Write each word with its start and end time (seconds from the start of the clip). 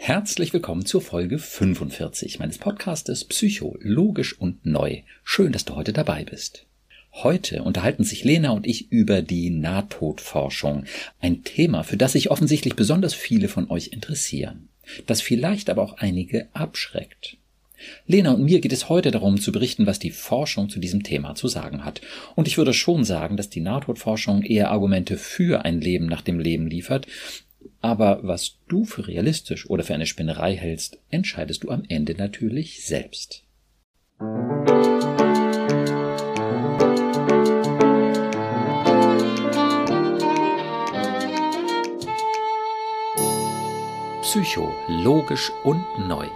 Herzlich 0.00 0.54
willkommen 0.54 0.86
zur 0.86 1.02
Folge 1.02 1.38
45 1.38 2.38
meines 2.38 2.56
Podcastes 2.56 3.24
Psycho, 3.24 3.76
logisch 3.80 4.40
und 4.40 4.64
neu. 4.64 5.02
Schön, 5.22 5.52
dass 5.52 5.66
du 5.66 5.74
heute 5.74 5.92
dabei 5.92 6.24
bist. 6.24 6.64
Heute 7.12 7.62
unterhalten 7.64 8.04
sich 8.04 8.24
Lena 8.24 8.52
und 8.52 8.66
ich 8.66 8.90
über 8.90 9.22
die 9.22 9.50
Nahtodforschung, 9.50 10.84
ein 11.20 11.42
Thema, 11.42 11.82
für 11.82 11.98
das 11.98 12.12
sich 12.12 12.30
offensichtlich 12.30 12.74
besonders 12.74 13.12
viele 13.12 13.48
von 13.48 13.68
euch 13.70 13.88
interessieren, 13.88 14.68
das 15.06 15.20
vielleicht 15.20 15.68
aber 15.68 15.82
auch 15.82 15.98
einige 15.98 16.48
abschreckt. 16.54 17.36
Lena 18.06 18.32
und 18.32 18.44
mir 18.44 18.60
geht 18.60 18.72
es 18.72 18.88
heute 18.88 19.10
darum 19.10 19.38
zu 19.38 19.52
berichten, 19.52 19.84
was 19.86 19.98
die 19.98 20.12
Forschung 20.12 20.70
zu 20.70 20.78
diesem 20.78 21.02
Thema 21.02 21.34
zu 21.34 21.48
sagen 21.48 21.84
hat. 21.84 22.00
Und 22.34 22.48
ich 22.48 22.56
würde 22.56 22.72
schon 22.72 23.04
sagen, 23.04 23.36
dass 23.36 23.50
die 23.50 23.60
Nahtodforschung 23.60 24.42
eher 24.42 24.70
Argumente 24.70 25.18
für 25.18 25.64
ein 25.64 25.80
Leben 25.80 26.06
nach 26.06 26.22
dem 26.22 26.38
Leben 26.38 26.68
liefert 26.68 27.06
aber 27.80 28.20
was 28.22 28.58
du 28.68 28.84
für 28.84 29.06
realistisch 29.06 29.68
oder 29.70 29.84
für 29.84 29.94
eine 29.94 30.06
Spinnerei 30.06 30.56
hältst, 30.56 30.98
entscheidest 31.10 31.64
du 31.64 31.70
am 31.70 31.84
Ende 31.88 32.14
natürlich 32.14 32.84
selbst. 32.84 33.44
Psycho, 44.22 44.70
logisch 44.88 45.50
und 45.64 45.82
neu. 46.06 46.26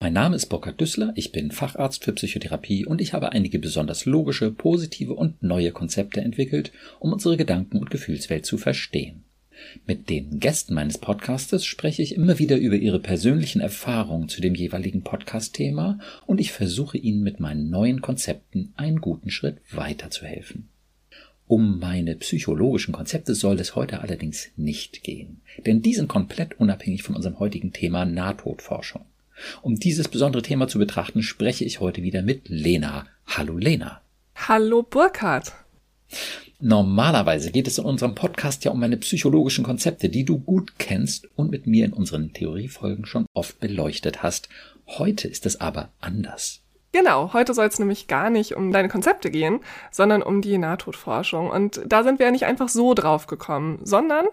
Mein 0.00 0.12
Name 0.12 0.36
ist 0.36 0.46
Burkhard 0.46 0.80
Düssler, 0.80 1.12
ich 1.14 1.30
bin 1.32 1.50
Facharzt 1.50 2.04
für 2.04 2.12
Psychotherapie 2.12 2.84
und 2.84 3.00
ich 3.00 3.12
habe 3.12 3.32
einige 3.32 3.58
besonders 3.58 4.06
logische, 4.06 4.50
positive 4.50 5.14
und 5.14 5.42
neue 5.42 5.70
Konzepte 5.70 6.20
entwickelt, 6.20 6.72
um 6.98 7.12
unsere 7.12 7.36
Gedanken- 7.36 7.78
und 7.78 7.90
Gefühlswelt 7.90 8.44
zu 8.44 8.58
verstehen. 8.58 9.24
Mit 9.86 10.10
den 10.10 10.40
Gästen 10.40 10.74
meines 10.74 10.98
Podcastes 10.98 11.64
spreche 11.64 12.02
ich 12.02 12.14
immer 12.14 12.38
wieder 12.38 12.56
über 12.56 12.76
ihre 12.76 12.98
persönlichen 12.98 13.60
Erfahrungen 13.60 14.28
zu 14.28 14.40
dem 14.40 14.54
jeweiligen 14.54 15.02
Podcast-Thema 15.02 15.98
und 16.26 16.40
ich 16.40 16.52
versuche 16.52 16.98
ihnen 16.98 17.22
mit 17.22 17.40
meinen 17.40 17.70
neuen 17.70 18.00
Konzepten 18.00 18.72
einen 18.76 19.00
guten 19.00 19.30
Schritt 19.30 19.58
weiterzuhelfen. 19.70 20.68
Um 21.46 21.78
meine 21.78 22.16
psychologischen 22.16 22.92
Konzepte 22.92 23.34
soll 23.34 23.60
es 23.60 23.76
heute 23.76 24.00
allerdings 24.00 24.48
nicht 24.56 25.02
gehen, 25.02 25.42
denn 25.66 25.82
die 25.82 25.94
sind 25.94 26.08
komplett 26.08 26.58
unabhängig 26.58 27.02
von 27.02 27.14
unserem 27.14 27.38
heutigen 27.38 27.72
Thema 27.72 28.04
Nahtodforschung. 28.04 29.04
Um 29.62 29.78
dieses 29.78 30.08
besondere 30.08 30.42
Thema 30.42 30.68
zu 30.68 30.78
betrachten, 30.78 31.22
spreche 31.22 31.64
ich 31.64 31.80
heute 31.80 32.02
wieder 32.02 32.22
mit 32.22 32.48
Lena. 32.48 33.06
Hallo 33.26 33.58
Lena. 33.58 34.00
Hallo 34.36 34.82
Burkhard. 34.82 35.52
Normalerweise 36.60 37.50
geht 37.50 37.66
es 37.66 37.78
in 37.78 37.84
unserem 37.84 38.14
Podcast 38.14 38.64
ja 38.64 38.70
um 38.70 38.80
meine 38.80 38.96
psychologischen 38.96 39.64
Konzepte, 39.64 40.08
die 40.08 40.24
du 40.24 40.38
gut 40.38 40.78
kennst 40.78 41.28
und 41.36 41.50
mit 41.50 41.66
mir 41.66 41.84
in 41.84 41.92
unseren 41.92 42.32
Theoriefolgen 42.32 43.06
schon 43.06 43.26
oft 43.34 43.60
beleuchtet 43.60 44.22
hast. 44.22 44.48
Heute 44.86 45.28
ist 45.28 45.46
es 45.46 45.60
aber 45.60 45.92
anders. 46.00 46.63
Genau, 46.94 47.32
heute 47.32 47.54
soll 47.54 47.66
es 47.66 47.80
nämlich 47.80 48.06
gar 48.06 48.30
nicht 48.30 48.54
um 48.54 48.70
deine 48.70 48.88
Konzepte 48.88 49.28
gehen, 49.28 49.58
sondern 49.90 50.22
um 50.22 50.42
die 50.42 50.58
Nahtodforschung. 50.58 51.50
Und 51.50 51.80
da 51.84 52.04
sind 52.04 52.20
wir 52.20 52.26
ja 52.26 52.30
nicht 52.30 52.44
einfach 52.44 52.68
so 52.68 52.94
drauf 52.94 53.26
gekommen, 53.26 53.80
sondern 53.82 54.26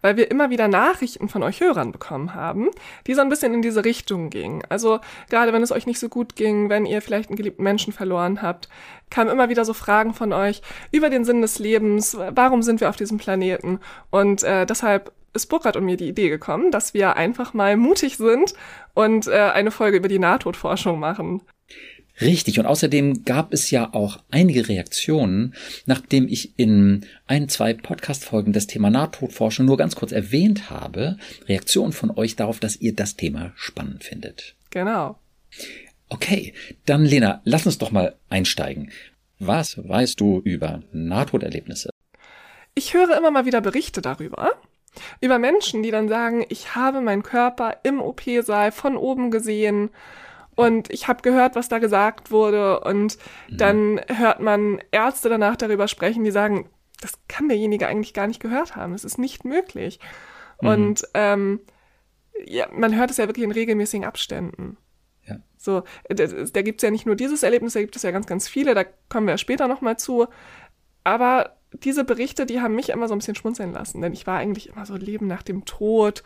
weil 0.00 0.16
wir 0.16 0.28
immer 0.28 0.50
wieder 0.50 0.66
Nachrichten 0.66 1.28
von 1.28 1.44
euch 1.44 1.60
Hörern 1.60 1.92
bekommen 1.92 2.34
haben, 2.34 2.70
die 3.06 3.14
so 3.14 3.20
ein 3.20 3.28
bisschen 3.28 3.54
in 3.54 3.62
diese 3.62 3.84
Richtung 3.84 4.30
gingen. 4.30 4.62
Also 4.68 4.98
gerade 5.30 5.52
wenn 5.52 5.62
es 5.62 5.70
euch 5.70 5.86
nicht 5.86 6.00
so 6.00 6.08
gut 6.08 6.34
ging, 6.34 6.68
wenn 6.68 6.86
ihr 6.86 7.02
vielleicht 7.02 7.30
einen 7.30 7.36
geliebten 7.36 7.62
Menschen 7.62 7.92
verloren 7.92 8.42
habt, 8.42 8.68
kamen 9.10 9.30
immer 9.30 9.48
wieder 9.48 9.64
so 9.64 9.72
Fragen 9.72 10.12
von 10.12 10.32
euch 10.32 10.60
über 10.90 11.10
den 11.10 11.24
Sinn 11.24 11.40
des 11.40 11.60
Lebens, 11.60 12.18
warum 12.30 12.62
sind 12.62 12.80
wir 12.80 12.88
auf 12.88 12.96
diesem 12.96 13.18
Planeten? 13.18 13.78
Und 14.10 14.42
äh, 14.42 14.66
deshalb 14.66 15.12
ist 15.34 15.46
Burkhard 15.46 15.76
und 15.76 15.84
mir 15.84 15.96
die 15.96 16.08
Idee 16.08 16.30
gekommen, 16.30 16.72
dass 16.72 16.94
wir 16.94 17.16
einfach 17.16 17.54
mal 17.54 17.76
mutig 17.76 18.16
sind 18.16 18.54
und 18.94 19.28
äh, 19.28 19.52
eine 19.54 19.70
Folge 19.70 19.98
über 19.98 20.08
die 20.08 20.18
Nahtodforschung 20.18 20.98
machen. 20.98 21.42
Richtig. 22.20 22.58
Und 22.58 22.66
außerdem 22.66 23.24
gab 23.24 23.52
es 23.52 23.70
ja 23.70 23.92
auch 23.92 24.18
einige 24.30 24.68
Reaktionen, 24.68 25.54
nachdem 25.86 26.28
ich 26.28 26.58
in 26.58 27.06
ein, 27.26 27.48
zwei 27.48 27.74
Podcast-Folgen 27.74 28.52
das 28.52 28.66
Thema 28.66 28.90
Nahtodforschung 28.90 29.66
nur 29.66 29.76
ganz 29.76 29.94
kurz 29.96 30.12
erwähnt 30.12 30.70
habe. 30.70 31.16
Reaktionen 31.46 31.92
von 31.92 32.10
euch 32.10 32.36
darauf, 32.36 32.60
dass 32.60 32.76
ihr 32.76 32.94
das 32.94 33.16
Thema 33.16 33.52
spannend 33.54 34.04
findet. 34.04 34.56
Genau. 34.70 35.18
Okay, 36.08 36.54
dann 36.86 37.04
Lena, 37.04 37.40
lass 37.44 37.66
uns 37.66 37.78
doch 37.78 37.90
mal 37.90 38.16
einsteigen. 38.28 38.90
Was 39.38 39.78
weißt 39.78 40.20
du 40.20 40.40
über 40.40 40.82
Nahtoderlebnisse? 40.92 41.90
Ich 42.74 42.94
höre 42.94 43.16
immer 43.16 43.30
mal 43.30 43.44
wieder 43.44 43.60
Berichte 43.60 44.02
darüber. 44.02 44.52
Über 45.20 45.38
Menschen, 45.38 45.82
die 45.82 45.90
dann 45.90 46.08
sagen, 46.08 46.44
ich 46.48 46.74
habe 46.74 47.00
meinen 47.00 47.22
Körper 47.22 47.76
im 47.84 48.00
OP-Saal 48.00 48.72
von 48.72 48.96
oben 48.96 49.30
gesehen 49.30 49.90
und 50.58 50.90
ich 50.90 51.06
habe 51.06 51.22
gehört, 51.22 51.54
was 51.54 51.68
da 51.68 51.78
gesagt 51.78 52.32
wurde. 52.32 52.80
Und 52.80 53.16
mhm. 53.48 53.56
dann 53.56 54.00
hört 54.08 54.40
man 54.40 54.80
Ärzte 54.90 55.28
danach 55.28 55.54
darüber 55.54 55.86
sprechen, 55.86 56.24
die 56.24 56.32
sagen, 56.32 56.68
das 57.00 57.12
kann 57.28 57.48
derjenige 57.48 57.86
eigentlich 57.86 58.12
gar 58.12 58.26
nicht 58.26 58.40
gehört 58.40 58.74
haben. 58.74 58.92
Es 58.92 59.04
ist 59.04 59.18
nicht 59.18 59.44
möglich. 59.44 60.00
Mhm. 60.60 60.68
Und 60.68 61.02
ähm, 61.14 61.60
ja, 62.44 62.66
man 62.72 62.96
hört 62.96 63.12
es 63.12 63.18
ja 63.18 63.28
wirklich 63.28 63.44
in 63.44 63.52
regelmäßigen 63.52 64.04
Abständen. 64.04 64.76
Ja. 65.28 65.36
So, 65.56 65.84
da, 66.08 66.26
da 66.26 66.62
gibt 66.62 66.80
es 66.80 66.82
ja 66.82 66.90
nicht 66.90 67.06
nur 67.06 67.14
dieses 67.14 67.44
Erlebnis, 67.44 67.74
da 67.74 67.80
gibt 67.80 67.94
es 67.94 68.02
ja 68.02 68.10
ganz, 68.10 68.26
ganz 68.26 68.48
viele, 68.48 68.74
da 68.74 68.82
kommen 69.08 69.28
wir 69.28 69.34
ja 69.34 69.38
später 69.38 69.68
nochmal 69.68 69.96
zu. 69.96 70.26
Aber 71.04 71.56
diese 71.72 72.02
Berichte, 72.02 72.46
die 72.46 72.60
haben 72.60 72.74
mich 72.74 72.88
immer 72.88 73.06
so 73.06 73.14
ein 73.14 73.18
bisschen 73.18 73.36
schmunzeln 73.36 73.74
lassen, 73.74 74.00
denn 74.00 74.12
ich 74.12 74.26
war 74.26 74.38
eigentlich 74.38 74.70
immer 74.70 74.86
so 74.86 74.96
Leben 74.96 75.28
nach 75.28 75.44
dem 75.44 75.66
Tod. 75.66 76.24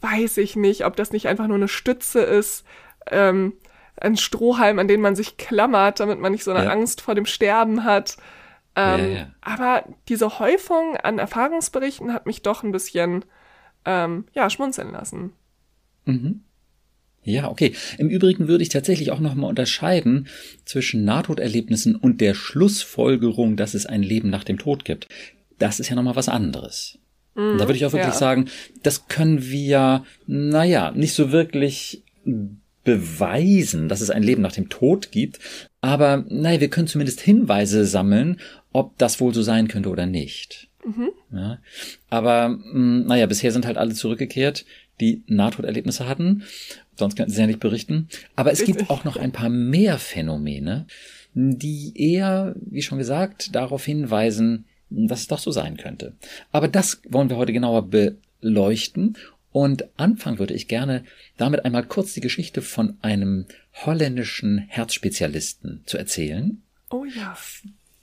Weiß 0.00 0.36
ich 0.36 0.54
nicht, 0.54 0.84
ob 0.84 0.94
das 0.94 1.10
nicht 1.10 1.26
einfach 1.26 1.48
nur 1.48 1.56
eine 1.56 1.66
Stütze 1.66 2.20
ist, 2.20 2.64
ähm, 3.10 3.54
ein 3.96 4.16
Strohhalm, 4.16 4.78
an 4.78 4.88
den 4.88 5.00
man 5.00 5.16
sich 5.16 5.36
klammert, 5.36 6.00
damit 6.00 6.18
man 6.18 6.32
nicht 6.32 6.44
so 6.44 6.50
eine 6.50 6.64
ja. 6.64 6.70
Angst 6.70 7.00
vor 7.00 7.14
dem 7.14 7.26
Sterben 7.26 7.84
hat. 7.84 8.16
Ähm, 8.74 9.00
ja, 9.00 9.06
ja. 9.06 9.30
Aber 9.40 9.84
diese 10.08 10.38
Häufung 10.38 10.96
an 10.96 11.18
Erfahrungsberichten 11.18 12.12
hat 12.12 12.26
mich 12.26 12.42
doch 12.42 12.62
ein 12.62 12.72
bisschen 12.72 13.24
ähm, 13.84 14.24
ja 14.32 14.48
schmunzeln 14.50 14.92
lassen. 14.92 15.32
Mhm. 16.04 16.42
Ja, 17.24 17.48
okay. 17.48 17.74
Im 17.98 18.08
Übrigen 18.08 18.48
würde 18.48 18.62
ich 18.62 18.68
tatsächlich 18.68 19.12
auch 19.12 19.20
nochmal 19.20 19.48
unterscheiden 19.48 20.26
zwischen 20.64 21.04
Nahtoderlebnissen 21.04 21.94
und 21.94 22.20
der 22.20 22.34
Schlussfolgerung, 22.34 23.56
dass 23.56 23.74
es 23.74 23.86
ein 23.86 24.02
Leben 24.02 24.28
nach 24.28 24.42
dem 24.42 24.58
Tod 24.58 24.84
gibt. 24.84 25.08
Das 25.58 25.78
ist 25.78 25.88
ja 25.88 25.94
nochmal 25.94 26.16
was 26.16 26.28
anderes. 26.28 26.98
Mhm, 27.36 27.58
da 27.58 27.68
würde 27.68 27.76
ich 27.76 27.86
auch 27.86 27.92
wirklich 27.92 28.14
ja. 28.14 28.18
sagen, 28.18 28.48
das 28.82 29.06
können 29.06 29.44
wir, 29.44 30.04
naja, 30.26 30.90
nicht 30.90 31.14
so 31.14 31.30
wirklich 31.30 32.02
beweisen, 32.84 33.88
dass 33.88 34.00
es 34.00 34.10
ein 34.10 34.22
Leben 34.22 34.42
nach 34.42 34.52
dem 34.52 34.68
Tod 34.68 35.12
gibt, 35.12 35.38
aber 35.80 36.24
naja, 36.28 36.60
wir 36.60 36.70
können 36.70 36.88
zumindest 36.88 37.20
Hinweise 37.20 37.84
sammeln, 37.86 38.40
ob 38.72 38.96
das 38.98 39.20
wohl 39.20 39.34
so 39.34 39.42
sein 39.42 39.68
könnte 39.68 39.90
oder 39.90 40.06
nicht. 40.06 40.68
Mhm. 40.84 41.10
Ja, 41.32 41.58
aber 42.10 42.46
hm, 42.46 43.06
naja, 43.06 43.26
bisher 43.26 43.52
sind 43.52 43.66
halt 43.66 43.78
alle 43.78 43.94
zurückgekehrt, 43.94 44.64
die 45.00 45.22
Nahtoderlebnisse 45.26 46.08
hatten. 46.08 46.44
Sonst 46.96 47.16
könnten 47.16 47.32
sie 47.32 47.40
ja 47.40 47.46
nicht 47.46 47.60
berichten. 47.60 48.08
Aber 48.36 48.52
es 48.52 48.64
gibt 48.64 48.90
auch 48.90 49.04
noch 49.04 49.16
ein 49.16 49.32
paar 49.32 49.48
mehr 49.48 49.98
Phänomene, 49.98 50.86
die 51.34 51.92
eher, 51.96 52.54
wie 52.56 52.82
schon 52.82 52.98
gesagt, 52.98 53.54
darauf 53.54 53.84
hinweisen, 53.84 54.66
dass 54.90 55.20
es 55.20 55.26
doch 55.28 55.38
so 55.38 55.50
sein 55.50 55.76
könnte. 55.76 56.14
Aber 56.50 56.68
das 56.68 57.00
wollen 57.08 57.30
wir 57.30 57.36
heute 57.36 57.52
genauer 57.52 57.88
beleuchten 57.88 59.16
und 59.52 59.84
anfangen 59.98 60.38
würde 60.38 60.54
ich 60.54 60.66
gerne 60.66 61.04
damit 61.36 61.64
einmal 61.64 61.84
kurz 61.84 62.14
die 62.14 62.20
Geschichte 62.20 62.62
von 62.62 62.96
einem 63.02 63.46
holländischen 63.84 64.58
Herzspezialisten 64.58 65.82
zu 65.86 65.98
erzählen. 65.98 66.62
Oh 66.90 67.04
ja. 67.04 67.36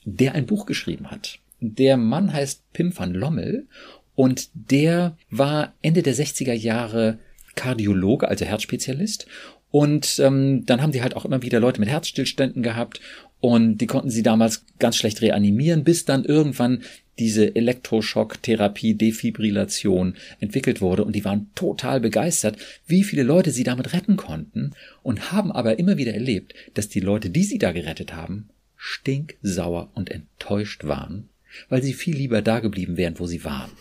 Der 0.06 0.36
ein 0.36 0.46
Buch 0.46 0.66
geschrieben 0.66 1.12
hat. 1.12 1.40
Der 1.60 1.98
Mann 1.98 2.32
heißt 2.32 2.72
Pim 2.74 2.98
van 2.98 3.14
Lommel 3.14 3.68
und 4.16 4.50
der 4.54 5.18
war 5.30 5.74
Ende 5.82 6.04
der 6.04 6.16
60er 6.16 6.54
Jahre 6.54 7.20
Kardiologe, 7.56 8.28
also 8.28 8.46
Herzspezialist. 8.46 9.26
Und 9.72 10.20
ähm, 10.20 10.66
dann 10.66 10.82
haben 10.82 10.92
die 10.92 11.02
halt 11.02 11.16
auch 11.16 11.26
immer 11.26 11.42
wieder 11.42 11.60
Leute 11.60 11.80
mit 11.80 11.90
Herzstillständen 11.90 12.64
gehabt 12.64 13.02
und 13.40 13.78
die 13.78 13.88
konnten 13.88 14.10
sie 14.10 14.24
damals 14.24 14.66
ganz 14.80 14.98
schlecht 14.98 15.22
reanimieren, 15.22 15.84
bis 15.84 16.06
dann 16.06 16.26
irgendwann 16.26 16.84
diese 17.20 17.56
Elektroschocktherapie, 17.56 18.96
Defibrillation 18.96 20.16
entwickelt 20.40 20.82
wurde 20.82 21.04
und 21.04 21.16
die 21.16 21.26
waren 21.26 21.52
total 21.54 22.00
begeistert, 22.00 22.58
wie 22.88 23.04
viele 23.04 23.24
Leute 23.24 23.52
sie 23.52 23.64
damit 23.64 23.94
retten 23.94 24.16
konnten 24.16 24.72
und 25.04 25.32
haben 25.32 25.52
aber 25.52 25.78
immer 25.78 25.98
wieder 25.98 26.14
erlebt, 26.14 26.54
dass 26.74 26.90
die 26.90 27.02
Leute, 27.02 27.30
die 27.30 27.44
sie 27.44 27.60
da 27.60 27.72
gerettet 27.72 28.14
haben, 28.14 28.50
stinksauer 28.76 29.92
und 29.94 30.10
enttäuscht 30.10 30.86
waren, 30.86 31.30
weil 31.68 31.84
sie 31.84 31.94
viel 31.94 32.16
lieber 32.16 32.42
da 32.42 32.60
geblieben 32.62 32.98
wären, 32.98 33.20
wo 33.20 33.28
sie 33.28 33.44
waren. 33.44 33.72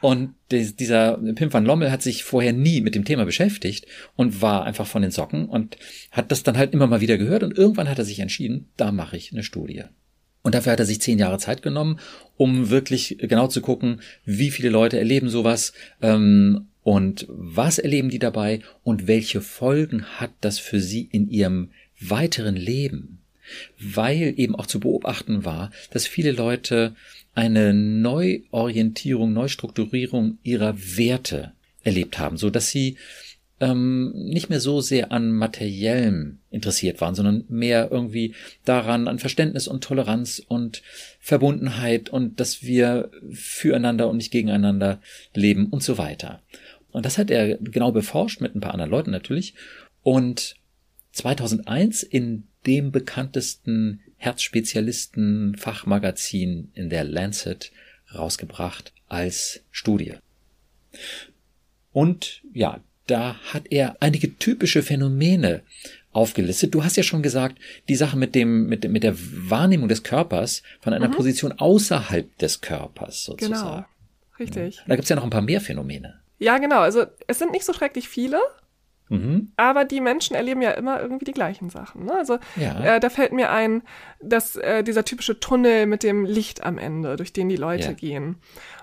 Und 0.00 0.34
dieser 0.50 1.16
Pim 1.16 1.52
van 1.52 1.64
Lommel 1.64 1.92
hat 1.92 2.02
sich 2.02 2.24
vorher 2.24 2.52
nie 2.52 2.80
mit 2.80 2.96
dem 2.96 3.04
Thema 3.04 3.24
beschäftigt 3.24 3.86
und 4.16 4.42
war 4.42 4.64
einfach 4.64 4.86
von 4.86 5.02
den 5.02 5.12
Socken 5.12 5.46
und 5.46 5.76
hat 6.10 6.32
das 6.32 6.42
dann 6.42 6.58
halt 6.58 6.74
immer 6.74 6.88
mal 6.88 7.00
wieder 7.00 7.18
gehört 7.18 7.44
und 7.44 7.56
irgendwann 7.56 7.88
hat 7.88 8.00
er 8.00 8.04
sich 8.04 8.18
entschieden, 8.18 8.68
da 8.76 8.90
mache 8.90 9.16
ich 9.16 9.32
eine 9.32 9.44
Studie. 9.44 9.84
Und 10.42 10.54
dafür 10.54 10.72
hat 10.72 10.80
er 10.80 10.86
sich 10.86 11.00
zehn 11.00 11.18
Jahre 11.18 11.38
Zeit 11.38 11.62
genommen, 11.62 12.00
um 12.36 12.70
wirklich 12.70 13.16
genau 13.20 13.46
zu 13.46 13.60
gucken, 13.60 14.00
wie 14.24 14.50
viele 14.50 14.70
Leute 14.70 14.98
erleben 14.98 15.28
sowas 15.28 15.72
ähm, 16.00 16.66
Und 16.82 17.26
was 17.28 17.78
erleben 17.78 18.10
die 18.10 18.18
dabei 18.18 18.60
und 18.82 19.06
welche 19.06 19.40
Folgen 19.40 20.04
hat 20.04 20.32
das 20.40 20.58
für 20.58 20.80
sie 20.80 21.08
in 21.12 21.30
ihrem 21.30 21.70
weiteren 22.00 22.56
Leben? 22.56 23.18
Weil 23.78 24.34
eben 24.36 24.56
auch 24.56 24.66
zu 24.66 24.80
beobachten 24.80 25.44
war, 25.44 25.70
dass 25.90 26.06
viele 26.06 26.32
Leute 26.32 26.94
eine 27.34 27.72
Neuorientierung, 27.72 29.32
Neustrukturierung 29.32 30.38
ihrer 30.42 30.76
Werte 30.96 31.52
erlebt 31.84 32.18
haben, 32.18 32.36
so 32.36 32.50
dass 32.50 32.70
sie 32.70 32.96
ähm, 33.62 34.10
nicht 34.12 34.50
mehr 34.50 34.58
so 34.58 34.80
sehr 34.80 35.12
an 35.12 35.30
materiellem 35.30 36.40
interessiert 36.50 37.00
waren, 37.00 37.14
sondern 37.14 37.44
mehr 37.48 37.90
irgendwie 37.92 38.34
daran, 38.64 39.06
an 39.06 39.20
Verständnis 39.20 39.68
und 39.68 39.84
Toleranz 39.84 40.42
und 40.48 40.82
Verbundenheit 41.20 42.10
und 42.10 42.40
dass 42.40 42.64
wir 42.64 43.12
füreinander 43.30 44.08
und 44.08 44.16
nicht 44.16 44.32
gegeneinander 44.32 45.00
leben 45.32 45.66
und 45.68 45.84
so 45.84 45.96
weiter. 45.96 46.42
Und 46.90 47.06
das 47.06 47.18
hat 47.18 47.30
er 47.30 47.56
genau 47.58 47.92
beforscht 47.92 48.40
mit 48.40 48.56
ein 48.56 48.60
paar 48.60 48.72
anderen 48.72 48.90
Leuten 48.90 49.12
natürlich. 49.12 49.54
Und 50.02 50.56
2001 51.12 52.02
in 52.02 52.48
dem 52.66 52.90
bekanntesten 52.90 54.00
Herzspezialisten 54.16 55.54
Fachmagazin 55.54 56.72
in 56.74 56.90
der 56.90 57.04
Lancet 57.04 57.70
rausgebracht 58.12 58.92
als 59.06 59.62
Studie. 59.70 60.14
Und 61.92 62.42
ja, 62.52 62.80
da 63.06 63.36
hat 63.52 63.64
er 63.70 63.96
einige 64.00 64.36
typische 64.38 64.82
Phänomene 64.82 65.62
aufgelistet. 66.12 66.74
Du 66.74 66.84
hast 66.84 66.96
ja 66.96 67.02
schon 67.02 67.22
gesagt, 67.22 67.58
die 67.88 67.96
Sache 67.96 68.16
mit 68.16 68.34
dem, 68.34 68.66
mit, 68.66 68.88
mit 68.88 69.02
der 69.02 69.14
Wahrnehmung 69.16 69.88
des 69.88 70.02
Körpers 70.02 70.62
von 70.80 70.92
einer 70.92 71.08
mhm. 71.08 71.12
Position 71.12 71.52
außerhalb 71.52 72.36
des 72.38 72.60
Körpers 72.60 73.24
sozusagen. 73.24 73.54
Genau. 73.54 73.84
Richtig. 74.38 74.82
Da 74.86 74.96
gibt's 74.96 75.08
ja 75.08 75.16
noch 75.16 75.24
ein 75.24 75.30
paar 75.30 75.42
mehr 75.42 75.60
Phänomene. 75.60 76.20
Ja, 76.38 76.58
genau. 76.58 76.80
Also 76.80 77.06
es 77.26 77.38
sind 77.38 77.52
nicht 77.52 77.64
so 77.64 77.72
schrecklich 77.72 78.08
viele. 78.08 78.40
Mhm. 79.08 79.52
Aber 79.56 79.84
die 79.84 80.00
Menschen 80.00 80.34
erleben 80.34 80.62
ja 80.62 80.70
immer 80.70 81.00
irgendwie 81.00 81.26
die 81.26 81.32
gleichen 81.32 81.68
Sachen. 81.68 82.06
Ne? 82.06 82.14
Also 82.14 82.38
ja. 82.56 82.96
äh, 82.96 83.00
da 83.00 83.10
fällt 83.10 83.32
mir 83.32 83.50
ein, 83.50 83.82
dass 84.20 84.56
äh, 84.56 84.82
dieser 84.82 85.04
typische 85.04 85.38
Tunnel 85.38 85.86
mit 85.86 86.02
dem 86.02 86.24
Licht 86.24 86.64
am 86.64 86.78
Ende, 86.78 87.16
durch 87.16 87.32
den 87.32 87.50
die 87.50 87.56
Leute 87.56 87.88
ja. 87.88 87.92
gehen. 87.92 88.36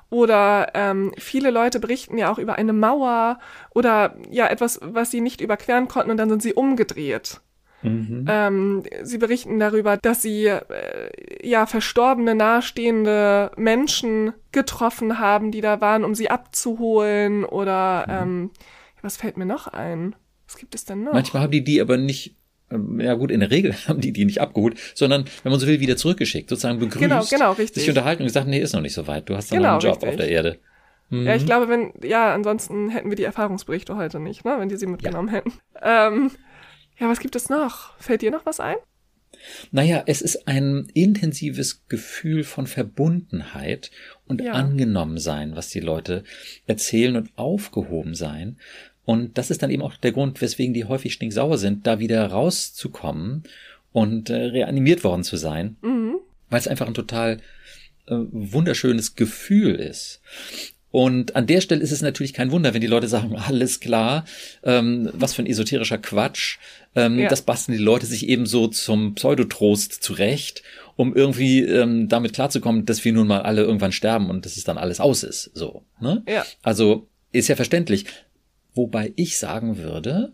Oder 0.09 0.71
ähm, 0.73 1.13
viele 1.17 1.51
Leute 1.51 1.79
berichten 1.79 2.17
ja 2.17 2.31
auch 2.31 2.39
über 2.39 2.55
eine 2.55 2.73
Mauer 2.73 3.39
oder 3.71 4.15
ja 4.29 4.47
etwas, 4.47 4.79
was 4.81 5.11
sie 5.11 5.21
nicht 5.21 5.39
überqueren 5.39 5.87
konnten 5.87 6.11
und 6.11 6.17
dann 6.17 6.29
sind 6.29 6.41
sie 6.41 6.53
umgedreht. 6.53 7.41
Mhm. 7.81 8.25
Ähm, 8.27 8.83
sie 9.03 9.17
berichten 9.17 9.59
darüber, 9.59 9.97
dass 9.97 10.21
sie 10.21 10.47
äh, 10.47 11.47
ja 11.47 11.65
verstorbene, 11.65 12.35
nahestehende 12.35 13.51
Menschen 13.55 14.33
getroffen 14.51 15.19
haben, 15.19 15.51
die 15.51 15.61
da 15.61 15.79
waren, 15.79 16.03
um 16.03 16.15
sie 16.15 16.29
abzuholen. 16.29 17.45
Oder 17.45 18.05
mhm. 18.07 18.13
ähm, 18.31 18.51
was 19.01 19.17
fällt 19.17 19.37
mir 19.37 19.45
noch 19.45 19.67
ein? 19.67 20.15
Was 20.47 20.57
gibt 20.57 20.75
es 20.75 20.85
denn 20.85 21.03
noch? 21.03 21.13
Manchmal 21.13 21.43
haben 21.43 21.51
die 21.51 21.63
die 21.63 21.79
aber 21.79 21.97
nicht 21.97 22.35
ja 22.99 23.13
gut, 23.15 23.31
in 23.31 23.39
der 23.39 23.51
Regel 23.51 23.73
haben 23.87 24.01
die 24.01 24.11
die 24.11 24.25
nicht 24.25 24.41
abgeholt, 24.41 24.77
sondern, 24.93 25.25
wenn 25.43 25.51
man 25.51 25.59
so 25.59 25.67
will, 25.67 25.79
wieder 25.79 25.97
zurückgeschickt, 25.97 26.49
sozusagen 26.49 26.79
begrüßt, 26.79 26.99
genau, 26.99 27.23
genau, 27.29 27.51
richtig. 27.53 27.83
sich 27.83 27.89
unterhalten 27.89 28.23
und 28.23 28.27
gesagt, 28.27 28.47
nee, 28.47 28.59
ist 28.59 28.73
noch 28.73 28.81
nicht 28.81 28.93
so 28.93 29.07
weit, 29.07 29.29
du 29.29 29.35
hast 29.35 29.51
dann 29.51 29.59
genau, 29.59 29.75
noch 29.75 29.83
einen 29.83 29.93
Job 29.93 30.03
richtig. 30.03 30.09
auf 30.09 30.15
der 30.15 30.29
Erde. 30.29 30.59
Mhm. 31.09 31.25
Ja, 31.25 31.35
ich 31.35 31.45
glaube, 31.45 31.67
wenn, 31.69 31.93
ja, 32.03 32.33
ansonsten 32.33 32.89
hätten 32.89 33.09
wir 33.09 33.15
die 33.15 33.23
Erfahrungsberichte 33.23 33.95
heute 33.95 34.19
nicht, 34.19 34.45
ne, 34.45 34.55
wenn 34.59 34.69
die 34.69 34.77
sie 34.77 34.87
mitgenommen 34.87 35.29
ja. 35.29 35.35
hätten. 35.35 35.53
Ähm, 35.81 36.31
ja, 36.99 37.09
was 37.09 37.19
gibt 37.19 37.35
es 37.35 37.49
noch? 37.49 37.97
Fällt 37.97 38.21
dir 38.21 38.31
noch 38.31 38.45
was 38.45 38.59
ein? 38.59 38.75
Naja, 39.71 40.03
es 40.05 40.21
ist 40.21 40.47
ein 40.47 40.87
intensives 40.93 41.85
Gefühl 41.87 42.43
von 42.43 42.67
Verbundenheit 42.67 43.91
und 44.27 44.41
ja. 44.41 44.53
angenommen 44.53 45.17
sein, 45.17 45.55
was 45.55 45.69
die 45.69 45.79
Leute 45.79 46.23
erzählen 46.65 47.15
und 47.15 47.31
aufgehoben 47.37 48.15
sein. 48.15 48.57
Und 49.09 49.39
das 49.39 49.49
ist 49.49 49.63
dann 49.63 49.71
eben 49.71 49.81
auch 49.81 49.97
der 49.97 50.11
Grund, 50.11 50.39
weswegen 50.39 50.75
die 50.75 50.85
häufig 50.85 51.13
stinksauer 51.13 51.57
sind, 51.57 51.87
da 51.87 51.97
wieder 51.97 52.27
rauszukommen 52.27 53.41
und 53.91 54.29
äh, 54.29 54.35
reanimiert 54.35 55.03
worden 55.03 55.23
zu 55.23 55.35
sein, 55.35 55.77
mhm. 55.81 56.17
weil 56.51 56.59
es 56.59 56.67
einfach 56.67 56.85
ein 56.85 56.93
total 56.93 57.37
äh, 58.05 58.15
wunderschönes 58.29 59.15
Gefühl 59.15 59.73
ist. 59.73 60.21
Und 60.91 61.35
an 61.35 61.47
der 61.47 61.61
Stelle 61.61 61.81
ist 61.81 61.91
es 61.91 62.03
natürlich 62.03 62.35
kein 62.35 62.51
Wunder, 62.51 62.75
wenn 62.75 62.81
die 62.81 62.87
Leute 62.87 63.07
sagen, 63.07 63.35
alles 63.47 63.79
klar, 63.79 64.25
ähm, 64.61 65.09
was 65.13 65.33
für 65.33 65.41
ein 65.41 65.47
esoterischer 65.47 65.97
Quatsch. 65.97 66.59
Ähm, 66.93 67.17
ja. 67.17 67.29
Das 67.29 67.41
basteln 67.41 67.79
die 67.79 67.83
Leute 67.83 68.05
sich 68.05 68.29
eben 68.29 68.45
so 68.45 68.67
zum 68.67 69.15
Pseudotrost 69.15 70.03
zurecht, 70.03 70.61
um 70.97 71.15
irgendwie 71.15 71.61
ähm, 71.63 72.09
damit 72.09 72.33
klarzukommen, 72.33 72.85
dass 72.85 73.03
wir 73.03 73.13
nun 73.13 73.25
mal 73.25 73.41
alle 73.41 73.63
irgendwann 73.63 73.91
sterben 73.91 74.29
und 74.29 74.45
dass 74.45 74.55
es 74.55 74.65
dann 74.65 74.77
alles 74.77 74.99
aus 74.99 75.23
ist. 75.23 75.49
So. 75.55 75.81
Ne? 75.99 76.21
Ja. 76.27 76.45
Also 76.61 77.07
ist 77.31 77.47
ja 77.47 77.55
verständlich. 77.55 78.05
Wobei 78.79 79.11
ich 79.17 79.37
sagen 79.37 79.77
würde, 79.77 80.31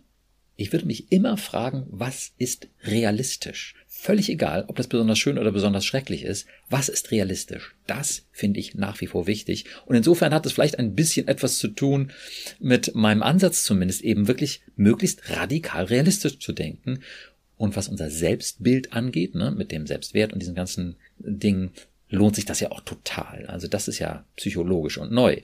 ich 0.56 0.72
würde 0.72 0.86
mich 0.86 1.12
immer 1.12 1.36
fragen, 1.36 1.88
was 1.90 2.34
ist 2.38 2.68
realistisch? 2.84 3.74
Völlig 3.88 4.30
egal, 4.30 4.66
ob 4.68 4.76
das 4.76 4.86
besonders 4.86 5.18
schön 5.18 5.40
oder 5.40 5.52
besonders 5.52 5.84
schrecklich 5.84 6.22
ist. 6.22 6.46
Was 6.70 6.88
ist 6.88 7.10
realistisch? 7.10 7.74
Das 7.88 8.28
finde 8.32 8.60
ich 8.60 8.76
nach 8.76 9.02
wie 9.02 9.08
vor 9.08 9.26
wichtig. 9.26 9.66
Und 9.88 9.96
insofern 9.96 10.32
hat 10.32 10.46
es 10.46 10.52
vielleicht 10.52 10.78
ein 10.78 10.94
bisschen 10.94 11.28
etwas 11.28 11.58
zu 11.58 11.70
tun 11.70 12.12
mit 12.60 12.94
meinem 12.94 13.24
Ansatz 13.24 13.64
zumindest 13.64 14.04
eben 14.04 14.28
wirklich 14.28 14.62
möglichst 14.76 15.28
radikal 15.32 15.86
realistisch 15.86 16.38
zu 16.38 16.54
denken. 16.54 17.00
Und 17.58 17.76
was 17.76 17.88
unser 17.88 18.12
Selbstbild 18.12 18.94
angeht, 18.94 19.34
ne, 19.34 19.50
mit 19.50 19.72
dem 19.72 19.88
Selbstwert 19.88 20.34
und 20.34 20.40
diesen 20.40 20.54
ganzen 20.54 20.98
Dingen, 21.18 21.72
lohnt 22.10 22.36
sich 22.36 22.46
das 22.46 22.60
ja 22.60 22.72
auch 22.72 22.82
total. 22.82 23.46
Also 23.48 23.68
das 23.68 23.88
ist 23.88 24.00
ja 24.00 24.24
psychologisch 24.36 24.98
und 24.98 25.12
neu. 25.12 25.38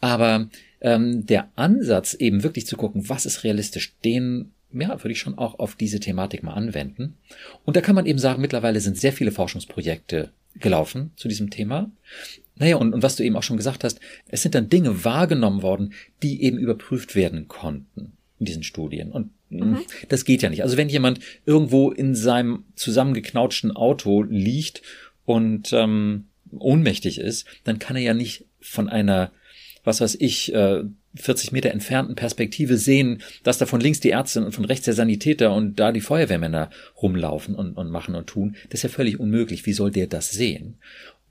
Aber 0.00 0.48
ähm, 0.80 1.26
der 1.26 1.48
Ansatz 1.56 2.14
eben 2.14 2.42
wirklich 2.42 2.66
zu 2.66 2.76
gucken, 2.76 3.08
was 3.08 3.26
ist 3.26 3.44
realistisch, 3.44 3.94
den 4.04 4.52
ja, 4.72 4.88
würde 5.02 5.12
ich 5.12 5.18
schon 5.18 5.38
auch 5.38 5.58
auf 5.58 5.74
diese 5.74 6.00
Thematik 6.00 6.42
mal 6.42 6.54
anwenden. 6.54 7.16
Und 7.64 7.76
da 7.76 7.80
kann 7.80 7.94
man 7.94 8.06
eben 8.06 8.18
sagen, 8.18 8.40
mittlerweile 8.40 8.80
sind 8.80 8.98
sehr 8.98 9.12
viele 9.12 9.32
Forschungsprojekte 9.32 10.30
gelaufen 10.54 11.12
zu 11.16 11.28
diesem 11.28 11.50
Thema. 11.50 11.90
Naja, 12.56 12.76
und, 12.76 12.92
und 12.92 13.02
was 13.02 13.16
du 13.16 13.22
eben 13.22 13.36
auch 13.36 13.42
schon 13.42 13.56
gesagt 13.56 13.84
hast, 13.84 14.00
es 14.28 14.42
sind 14.42 14.54
dann 14.54 14.68
Dinge 14.68 15.04
wahrgenommen 15.04 15.62
worden, 15.62 15.92
die 16.22 16.42
eben 16.42 16.58
überprüft 16.58 17.14
werden 17.14 17.48
konnten 17.48 18.12
in 18.38 18.46
diesen 18.46 18.62
Studien. 18.62 19.10
Und 19.10 19.30
hm, 19.50 19.70
mhm. 19.70 19.78
das 20.08 20.24
geht 20.24 20.42
ja 20.42 20.50
nicht. 20.50 20.62
Also 20.62 20.76
wenn 20.76 20.88
jemand 20.88 21.20
irgendwo 21.44 21.90
in 21.90 22.14
seinem 22.14 22.64
zusammengeknautschten 22.74 23.70
Auto 23.70 24.22
liegt 24.22 24.82
und 25.24 25.72
ähm, 25.72 26.28
ohnmächtig 26.50 27.18
ist, 27.18 27.46
dann 27.64 27.78
kann 27.78 27.96
er 27.96 28.02
ja 28.02 28.14
nicht 28.14 28.44
von 28.60 28.88
einer 28.88 29.32
was 29.84 30.00
weiß 30.00 30.16
ich, 30.20 30.54
äh, 30.54 30.84
40 31.16 31.52
Meter 31.52 31.70
entfernten 31.70 32.14
Perspektive 32.14 32.76
sehen, 32.76 33.22
dass 33.42 33.58
da 33.58 33.66
von 33.66 33.80
links 33.80 34.00
die 34.00 34.10
Ärzte 34.10 34.44
und 34.44 34.52
von 34.52 34.64
rechts 34.64 34.84
der 34.84 34.94
Sanitäter 34.94 35.52
und 35.54 35.76
da 35.76 35.92
die 35.92 36.00
Feuerwehrmänner 36.00 36.70
rumlaufen 37.00 37.54
und, 37.54 37.76
und 37.76 37.90
machen 37.90 38.14
und 38.14 38.26
tun. 38.26 38.56
Das 38.70 38.78
ist 38.78 38.84
ja 38.84 38.88
völlig 38.88 39.18
unmöglich. 39.20 39.66
Wie 39.66 39.72
soll 39.72 39.90
der 39.90 40.06
das 40.06 40.30
sehen? 40.30 40.78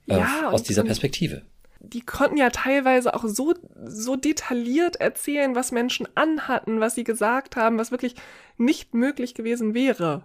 Äh, 0.06 0.18
ja, 0.18 0.50
aus 0.50 0.62
dieser 0.62 0.84
Perspektive. 0.84 1.42
Die 1.80 2.02
konnten 2.02 2.36
ja 2.36 2.50
teilweise 2.50 3.14
auch 3.14 3.24
so, 3.26 3.54
so 3.84 4.14
detailliert 4.14 4.96
erzählen, 4.96 5.56
was 5.56 5.72
Menschen 5.72 6.06
anhatten, 6.14 6.78
was 6.78 6.94
sie 6.94 7.04
gesagt 7.04 7.56
haben, 7.56 7.78
was 7.78 7.90
wirklich 7.90 8.14
nicht 8.56 8.94
möglich 8.94 9.34
gewesen 9.34 9.74
wäre. 9.74 10.24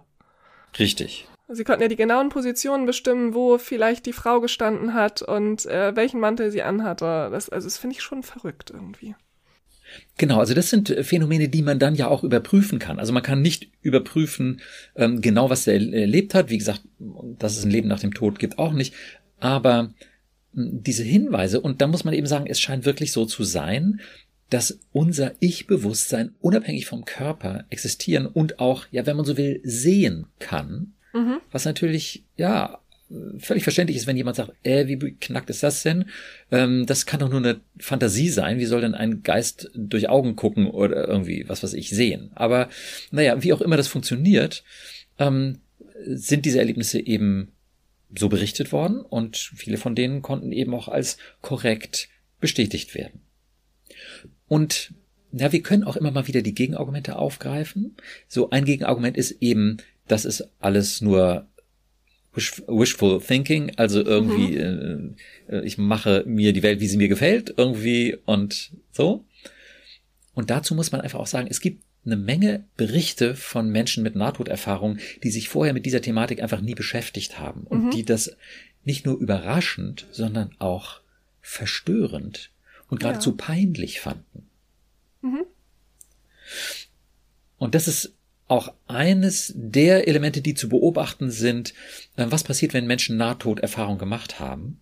Richtig. 0.78 1.26
Sie 1.50 1.64
konnten 1.64 1.82
ja 1.82 1.88
die 1.88 1.96
genauen 1.96 2.28
Positionen 2.28 2.84
bestimmen, 2.84 3.32
wo 3.32 3.56
vielleicht 3.56 4.04
die 4.04 4.12
Frau 4.12 4.40
gestanden 4.40 4.92
hat 4.92 5.22
und 5.22 5.64
äh, 5.64 5.96
welchen 5.96 6.20
Mantel 6.20 6.50
sie 6.50 6.62
anhatte. 6.62 7.28
Das, 7.30 7.48
also 7.48 7.66
das 7.66 7.78
finde 7.78 7.96
ich 7.96 8.02
schon 8.02 8.22
verrückt 8.22 8.70
irgendwie. 8.70 9.14
Genau, 10.18 10.38
also 10.38 10.52
das 10.52 10.68
sind 10.68 10.94
Phänomene, 11.02 11.48
die 11.48 11.62
man 11.62 11.78
dann 11.78 11.94
ja 11.94 12.08
auch 12.08 12.22
überprüfen 12.22 12.78
kann. 12.78 12.98
Also 12.98 13.14
man 13.14 13.22
kann 13.22 13.40
nicht 13.40 13.70
überprüfen, 13.80 14.60
ähm, 14.94 15.22
genau 15.22 15.48
was 15.48 15.66
er 15.66 15.74
erlebt 15.74 16.34
hat. 16.34 16.50
Wie 16.50 16.58
gesagt, 16.58 16.82
dass 17.38 17.56
es 17.56 17.64
ein 17.64 17.70
Leben 17.70 17.88
nach 17.88 18.00
dem 18.00 18.12
Tod 18.12 18.38
gibt, 18.38 18.58
auch 18.58 18.74
nicht. 18.74 18.94
Aber 19.40 19.94
hm, 20.54 20.82
diese 20.82 21.02
Hinweise, 21.04 21.60
und 21.62 21.80
da 21.80 21.86
muss 21.86 22.04
man 22.04 22.12
eben 22.12 22.26
sagen, 22.26 22.46
es 22.46 22.60
scheint 22.60 22.84
wirklich 22.84 23.12
so 23.12 23.24
zu 23.24 23.44
sein, 23.44 24.00
dass 24.50 24.80
unser 24.92 25.32
Ich-Bewusstsein 25.40 26.34
unabhängig 26.40 26.86
vom 26.86 27.04
Körper 27.04 27.64
existieren 27.70 28.26
und 28.26 28.60
auch, 28.60 28.86
ja, 28.90 29.06
wenn 29.06 29.16
man 29.16 29.26
so 29.26 29.36
will, 29.36 29.60
sehen 29.62 30.26
kann. 30.38 30.94
Mhm. 31.12 31.40
Was 31.50 31.64
natürlich, 31.64 32.24
ja, 32.36 32.80
völlig 33.38 33.62
verständlich 33.62 33.96
ist, 33.96 34.06
wenn 34.06 34.16
jemand 34.16 34.36
sagt, 34.36 34.52
äh, 34.64 34.86
wie 34.86 34.98
knackt 35.12 35.48
ist 35.48 35.62
das 35.62 35.82
denn? 35.82 36.06
Ähm, 36.50 36.84
das 36.86 37.06
kann 37.06 37.20
doch 37.20 37.30
nur 37.30 37.38
eine 37.38 37.60
Fantasie 37.78 38.28
sein. 38.28 38.58
Wie 38.58 38.66
soll 38.66 38.82
denn 38.82 38.94
ein 38.94 39.22
Geist 39.22 39.70
durch 39.74 40.08
Augen 40.08 40.36
gucken 40.36 40.66
oder 40.66 41.08
irgendwie, 41.08 41.48
was 41.48 41.62
weiß 41.62 41.72
ich, 41.72 41.90
sehen? 41.90 42.30
Aber 42.34 42.68
naja, 43.10 43.42
wie 43.42 43.52
auch 43.52 43.62
immer 43.62 43.78
das 43.78 43.88
funktioniert, 43.88 44.62
ähm, 45.18 45.60
sind 46.04 46.44
diese 46.44 46.58
Erlebnisse 46.58 47.00
eben 47.00 47.52
so 48.16 48.28
berichtet 48.28 48.72
worden 48.72 49.00
und 49.00 49.36
viele 49.36 49.76
von 49.76 49.94
denen 49.94 50.22
konnten 50.22 50.52
eben 50.52 50.74
auch 50.74 50.88
als 50.88 51.18
korrekt 51.40 52.08
bestätigt 52.40 52.94
werden. 52.94 53.20
Und 54.46 54.92
ja, 55.32 55.52
wir 55.52 55.62
können 55.62 55.84
auch 55.84 55.96
immer 55.96 56.10
mal 56.10 56.26
wieder 56.26 56.40
die 56.40 56.54
Gegenargumente 56.54 57.16
aufgreifen. 57.16 57.96
So 58.28 58.50
ein 58.50 58.64
Gegenargument 58.64 59.16
ist 59.16 59.42
eben, 59.42 59.78
das 60.08 60.24
ist 60.24 60.48
alles 60.60 61.00
nur 61.00 61.46
wishful 62.34 63.20
thinking, 63.20 63.72
also 63.76 64.04
irgendwie, 64.04 64.58
mhm. 64.58 65.16
äh, 65.48 65.60
ich 65.64 65.78
mache 65.78 66.22
mir 66.26 66.52
die 66.52 66.62
Welt, 66.62 66.80
wie 66.80 66.86
sie 66.86 66.96
mir 66.96 67.08
gefällt, 67.08 67.54
irgendwie 67.56 68.16
und 68.26 68.72
so. 68.92 69.24
Und 70.34 70.50
dazu 70.50 70.74
muss 70.74 70.92
man 70.92 71.00
einfach 71.00 71.18
auch 71.18 71.26
sagen, 71.26 71.48
es 71.50 71.60
gibt 71.60 71.82
eine 72.06 72.16
Menge 72.16 72.64
Berichte 72.76 73.34
von 73.34 73.70
Menschen 73.70 74.02
mit 74.02 74.14
Nahtoderfahrung, 74.14 74.98
die 75.22 75.30
sich 75.30 75.48
vorher 75.48 75.74
mit 75.74 75.84
dieser 75.84 76.00
Thematik 76.00 76.42
einfach 76.42 76.60
nie 76.60 76.74
beschäftigt 76.74 77.38
haben 77.38 77.64
und 77.64 77.86
mhm. 77.86 77.90
die 77.90 78.04
das 78.04 78.36
nicht 78.84 79.04
nur 79.04 79.18
überraschend, 79.18 80.06
sondern 80.12 80.54
auch 80.58 81.00
verstörend 81.40 82.50
und 82.88 83.00
geradezu 83.00 83.30
ja. 83.30 83.36
peinlich 83.36 84.00
fanden. 84.00 84.48
Mhm. 85.22 85.44
Und 87.58 87.74
das 87.74 87.88
ist 87.88 88.14
auch 88.48 88.72
eines 88.86 89.52
der 89.54 90.08
Elemente, 90.08 90.40
die 90.40 90.54
zu 90.54 90.68
beobachten 90.68 91.30
sind, 91.30 91.74
äh, 92.16 92.26
was 92.28 92.44
passiert, 92.44 92.72
wenn 92.72 92.86
Menschen 92.86 93.16
Nahtoderfahrung 93.16 93.98
gemacht 93.98 94.40
haben. 94.40 94.80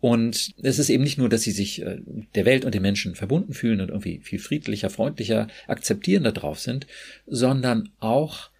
Und 0.00 0.54
es 0.62 0.78
ist 0.78 0.88
eben 0.88 1.04
nicht 1.04 1.18
nur, 1.18 1.28
dass 1.28 1.42
sie 1.42 1.52
sich 1.52 1.82
äh, 1.82 1.98
der 2.34 2.44
Welt 2.44 2.64
und 2.64 2.74
den 2.74 2.82
Menschen 2.82 3.14
verbunden 3.14 3.54
fühlen 3.54 3.80
und 3.80 3.88
irgendwie 3.88 4.20
viel 4.20 4.38
friedlicher, 4.38 4.90
freundlicher, 4.90 5.48
akzeptierender 5.66 6.32
drauf 6.32 6.58
sind, 6.58 6.86
sondern 7.26 7.90
auch, 7.98 8.50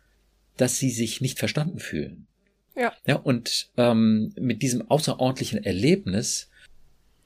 dass 0.57 0.79
sie 0.79 0.91
sich 0.91 1.21
nicht 1.21 1.39
verstanden 1.39 1.79
fühlen. 1.79 2.27
Ja. 2.75 2.93
Ja, 3.07 3.17
und 3.17 3.71
ähm, 3.77 4.33
mit 4.39 4.63
diesem 4.63 4.91
außerordentlichen 4.91 5.65
Erlebnis 5.65 6.51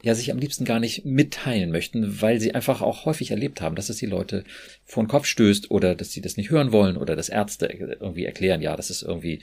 ja 0.02 0.14
sich 0.14 0.30
am 0.30 0.38
liebsten 0.38 0.64
gar 0.64 0.80
nicht 0.80 1.04
mitteilen 1.04 1.70
möchten, 1.70 2.22
weil 2.22 2.40
sie 2.40 2.54
einfach 2.54 2.80
auch 2.80 3.04
häufig 3.04 3.30
erlebt 3.30 3.60
haben, 3.60 3.76
dass 3.76 3.88
es 3.90 3.98
die 3.98 4.06
Leute 4.06 4.44
vor 4.84 5.02
den 5.02 5.08
Kopf 5.08 5.26
stößt 5.26 5.70
oder 5.70 5.94
dass 5.94 6.12
sie 6.12 6.20
das 6.20 6.36
nicht 6.36 6.50
hören 6.50 6.72
wollen 6.72 6.96
oder 6.96 7.16
dass 7.16 7.28
Ärzte 7.28 7.66
irgendwie 7.66 8.24
erklären, 8.24 8.62
ja, 8.62 8.76
das 8.76 8.90
ist 8.90 9.02
irgendwie 9.02 9.40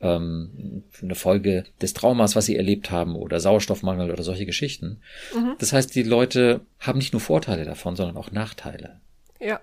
ähm, 0.00 0.82
eine 1.02 1.14
Folge 1.14 1.64
des 1.80 1.94
Traumas, 1.94 2.34
was 2.34 2.46
sie 2.46 2.56
erlebt 2.56 2.90
haben 2.90 3.14
oder 3.14 3.40
Sauerstoffmangel 3.40 4.10
oder 4.10 4.22
solche 4.22 4.46
Geschichten. 4.46 5.00
Mhm. 5.34 5.54
Das 5.58 5.72
heißt, 5.72 5.94
die 5.94 6.02
Leute 6.02 6.60
haben 6.78 6.98
nicht 6.98 7.12
nur 7.12 7.20
Vorteile 7.20 7.64
davon, 7.64 7.96
sondern 7.96 8.16
auch 8.16 8.32
Nachteile. 8.32 9.00
Ja. 9.40 9.60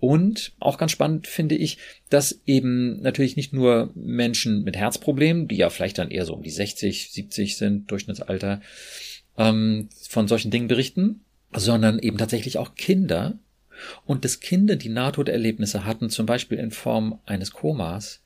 Und 0.00 0.52
auch 0.58 0.76
ganz 0.76 0.92
spannend 0.92 1.26
finde 1.26 1.54
ich, 1.54 1.78
dass 2.10 2.40
eben 2.44 3.00
natürlich 3.00 3.36
nicht 3.36 3.54
nur 3.54 3.90
Menschen 3.94 4.62
mit 4.62 4.76
Herzproblemen, 4.76 5.48
die 5.48 5.56
ja 5.56 5.70
vielleicht 5.70 5.96
dann 5.96 6.10
eher 6.10 6.26
so 6.26 6.34
um 6.34 6.42
die 6.42 6.50
60, 6.50 7.10
70 7.10 7.56
sind, 7.56 7.90
Durchschnittsalter, 7.90 8.60
ähm, 9.38 9.88
von 10.08 10.28
solchen 10.28 10.50
Dingen 10.50 10.68
berichten, 10.68 11.20
sondern 11.52 11.98
eben 11.98 12.18
tatsächlich 12.18 12.58
auch 12.58 12.74
Kinder. 12.74 13.38
Und 14.06 14.24
dass 14.24 14.40
Kinder, 14.40 14.76
die 14.76 14.88
Nahtoderlebnisse 14.88 15.84
hatten, 15.84 16.10
zum 16.10 16.26
Beispiel 16.26 16.58
in 16.58 16.70
Form 16.70 17.18
eines 17.26 17.52
Komas, 17.52 18.20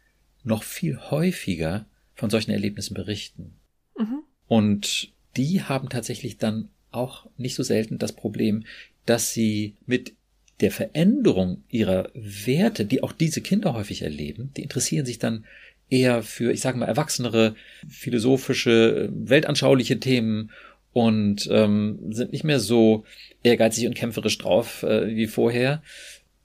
noch 0.45 0.63
viel 0.63 0.99
häufiger 1.11 1.87
von 2.15 2.31
solchen 2.31 2.51
Erlebnissen 2.51 2.95
berichten. 2.95 3.55
Mhm. 3.99 4.21
Und 4.47 5.13
die 5.37 5.63
haben 5.63 5.89
tatsächlich 5.89 6.39
dann 6.39 6.69
auch 6.91 7.27
nicht 7.37 7.55
so 7.55 7.63
selten 7.63 7.99
das 7.99 8.13
Problem, 8.13 8.65
dass 9.07 9.33
sie 9.33 9.75
mit 9.87 10.15
der 10.61 10.71
Veränderung 10.71 11.63
ihrer 11.69 12.11
Werte, 12.15 12.85
die 12.85 13.03
auch 13.03 13.13
diese 13.13 13.41
Kinder 13.41 13.75
häufig 13.75 14.03
erleben, 14.03 14.51
die 14.57 14.63
interessieren 14.63 15.07
sich 15.07 15.19
dann 15.19 15.45
eher 15.91 16.23
für, 16.23 16.53
ich 16.53 16.61
sage 16.61 16.79
mal, 16.79 16.87
erwachsenere, 16.87 17.55
philosophische, 17.89 19.09
weltanschauliche 19.13 20.01
Themen 20.01 20.51
und 20.93 21.49
ähm, 21.51 22.13
sind 22.13 22.33
nicht 22.33 22.45
mehr 22.45 22.61
so 22.61 23.05
ehrgeizig 23.43 23.87
und 23.87 23.95
kämpferisch 23.95 24.39
drauf 24.39 24.83
äh, 24.83 25.15
wie 25.15 25.27
vorher 25.27 25.83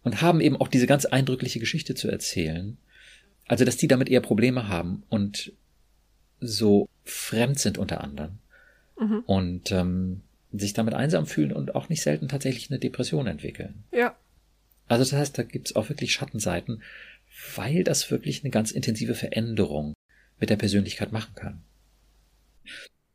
und 0.04 0.22
haben 0.22 0.42
eben 0.42 0.58
auch 0.58 0.68
diese 0.68 0.88
ganz 0.88 1.06
eindrückliche 1.06 1.60
Geschichte 1.60 1.96
zu 1.96 2.10
erzählen. 2.10 2.78
Also, 3.48 3.66
dass 3.66 3.78
die 3.78 3.88
damit 3.88 4.10
eher 4.10 4.22
Probleme 4.22 4.68
haben 4.68 5.04
und 5.10 5.54
so 6.40 6.90
fremd 7.04 7.60
sind 7.60 7.78
unter 7.78 8.02
anderem 8.02 8.40
mhm. 9.00 9.20
und 9.26 9.72
ähm, 9.72 10.22
sich 10.52 10.74
damit 10.74 10.94
einsam 10.94 11.26
fühlen 11.26 11.52
und 11.52 11.76
auch 11.76 11.90
nicht 11.90 12.02
selten 12.02 12.28
tatsächlich 12.28 12.70
eine 12.70 12.80
Depression 12.80 13.28
entwickeln. 13.28 13.84
Ja. 13.92 14.16
Also 14.88 15.04
das 15.04 15.14
heißt, 15.14 15.38
da 15.38 15.44
gibt's 15.44 15.76
auch 15.76 15.90
wirklich 15.90 16.14
Schattenseiten, 16.14 16.84
weil 17.56 17.84
das 17.84 18.12
wirklich 18.12 18.44
eine 18.44 18.52
ganz 18.52 18.72
intensive 18.72 19.16
Veränderung 19.16 19.94
mit 20.40 20.50
der 20.50 20.58
Persönlichkeit 20.58 21.12
machen 21.12 21.36
kann. 21.36 21.64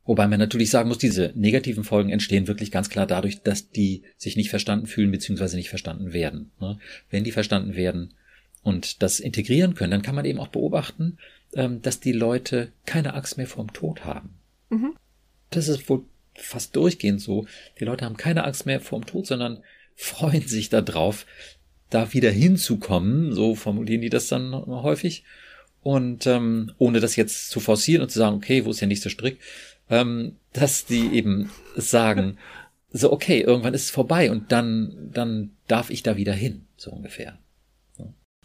Wobei 0.09 0.27
man 0.27 0.39
natürlich 0.39 0.71
sagen 0.71 0.89
muss, 0.89 0.97
diese 0.97 1.33
negativen 1.35 1.85
Folgen 1.85 2.09
entstehen 2.09 2.47
wirklich 2.49 2.71
ganz 2.71 2.89
klar 2.89 3.07
dadurch, 3.07 3.43
dass 3.43 3.71
die 3.71 4.05
sich 4.17 4.37
nicht 4.37 4.49
verstanden 4.49 4.87
fühlen 4.87 5.11
bzw. 5.11 5.55
nicht 5.57 5.69
verstanden 5.69 6.15
werden. 6.15 6.51
Ne? 6.61 6.79
Wenn 7.11 7.25
die 7.25 7.31
verstanden 7.31 7.77
werden 7.77 8.15
und 8.63 9.03
das 9.03 9.21
integrieren 9.21 9.75
können, 9.75 9.91
dann 9.91 10.01
kann 10.01 10.15
man 10.15 10.25
eben 10.25 10.39
auch 10.39 10.49
beobachten, 10.49 11.19
ähm, 11.53 11.83
dass 11.83 12.01
die 12.01 12.13
Leute 12.13 12.73
keine 12.87 13.13
Angst 13.13 13.37
mehr 13.37 13.47
vorm 13.47 13.71
Tod 13.75 14.07
haben. 14.07 14.31
Mhm. 14.71 14.95
Das 15.51 15.69
ist 15.69 15.91
wohl 15.91 16.05
fast 16.35 16.75
durchgehend 16.75 17.21
so. 17.21 17.47
Die 17.79 17.85
Leute 17.85 18.07
haben 18.07 18.17
keine 18.17 18.45
Angst 18.45 18.65
mehr 18.65 18.81
vorm 18.81 19.05
Tod, 19.05 19.27
sondern 19.27 19.63
freuen 19.95 20.49
sich 20.49 20.71
darauf, 20.71 21.27
da 21.91 22.15
wieder 22.15 22.31
hinzukommen. 22.31 23.35
So 23.35 23.55
formulieren 23.55 24.01
die 24.01 24.09
das 24.09 24.29
dann 24.29 24.55
häufig. 24.55 25.25
Und 25.83 26.27
ähm, 26.27 26.73
ohne 26.79 27.01
das 27.01 27.17
jetzt 27.17 27.51
zu 27.51 27.61
forcieren 27.61 28.01
und 28.01 28.09
zu 28.09 28.19
sagen, 28.19 28.37
okay, 28.37 28.65
wo 28.65 28.71
ist 28.71 28.81
der 28.81 28.89
nächste 28.89 29.11
Strick, 29.11 29.39
ähm, 29.91 30.37
dass 30.53 30.87
die 30.87 31.15
eben 31.15 31.51
sagen, 31.77 32.39
so 32.91 33.13
okay, 33.13 33.41
irgendwann 33.41 33.75
ist 33.75 33.85
es 33.85 33.91
vorbei 33.91 34.31
und 34.31 34.53
dann, 34.53 35.11
dann 35.13 35.57
darf 35.67 35.91
ich 35.91 36.03
da 36.03 36.17
wieder 36.17 36.33
hin, 36.33 36.67
so 36.77 36.91
ungefähr. 36.91 37.39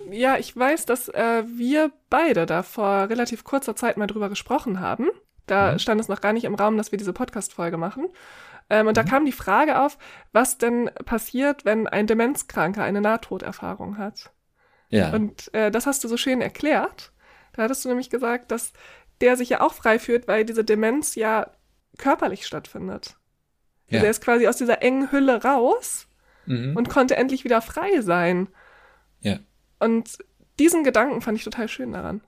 Ja, 0.10 0.38
ich 0.38 0.56
weiß, 0.56 0.86
dass 0.86 1.10
äh, 1.10 1.44
wir 1.56 1.92
beide 2.10 2.46
da 2.46 2.64
vor 2.64 3.10
relativ 3.10 3.44
kurzer 3.44 3.76
Zeit 3.76 3.98
mal 3.98 4.08
drüber 4.08 4.30
gesprochen 4.30 4.80
haben. 4.80 5.10
Da 5.46 5.74
mhm. 5.74 5.80
stand 5.80 6.02
es 6.02 6.08
noch 6.08 6.22
gar 6.22 6.34
nicht 6.34 6.46
im 6.46 6.56
Raum, 6.56 6.78
dass 6.78 6.92
wir 6.92 6.98
diese 6.98 7.14
Podcast-Folge 7.14 7.78
machen. 7.78 8.08
Ähm, 8.70 8.88
und 8.88 8.94
mhm. 8.94 8.96
da 8.96 9.04
kam 9.04 9.26
die 9.26 9.32
Frage 9.32 9.80
auf, 9.80 9.98
was 10.32 10.58
denn 10.58 10.90
passiert, 11.06 11.66
wenn 11.66 11.88
ein 11.88 12.08
Demenzkranker 12.08 12.84
eine 12.84 13.02
Nahtoderfahrung 13.02 13.98
hat. 13.98 14.32
Ja. 14.90 15.12
Und 15.14 15.54
äh, 15.54 15.72
das 15.72 15.86
hast 15.86 16.04
du 16.04 16.08
so 16.08 16.18
schön 16.18 16.42
erklärt. 16.42 17.12
Da 17.54 17.64
hattest 17.64 17.86
du 17.86 17.90
nämlich 17.90 18.10
gesagt, 18.10 18.52
dass 18.52 18.74
der 19.22 19.38
sich 19.38 19.50
ja 19.50 19.62
auch 19.62 19.74
frei 19.74 20.00
fühlt, 20.00 20.27
weil 20.27 20.46
diese 20.46 20.63
Demenz 20.63 21.15
ja 21.15 21.51
körperlich 21.98 22.46
stattfindet. 22.46 23.15
Ja. 23.88 23.98
Also 23.98 24.05
er 24.05 24.12
ist 24.12 24.24
quasi 24.24 24.48
aus 24.48 24.58
dieser 24.58 24.82
engen 24.82 25.12
Hülle 25.12 25.43
raus 25.43 26.08
mhm. 26.46 26.75
und 26.75 26.89
konnte 26.89 27.15
endlich 27.15 27.43
wieder 27.43 27.62
frei 27.62 28.01
sein. 28.01 28.48
Ja. 29.22 29.39
Und 29.79 30.17
diesen 30.60 30.84
Gedanken 30.84 31.22
fand 31.22 31.38
ich 31.38 31.43
total 31.43 31.67
schön 31.67 31.91
daran. 31.91 32.22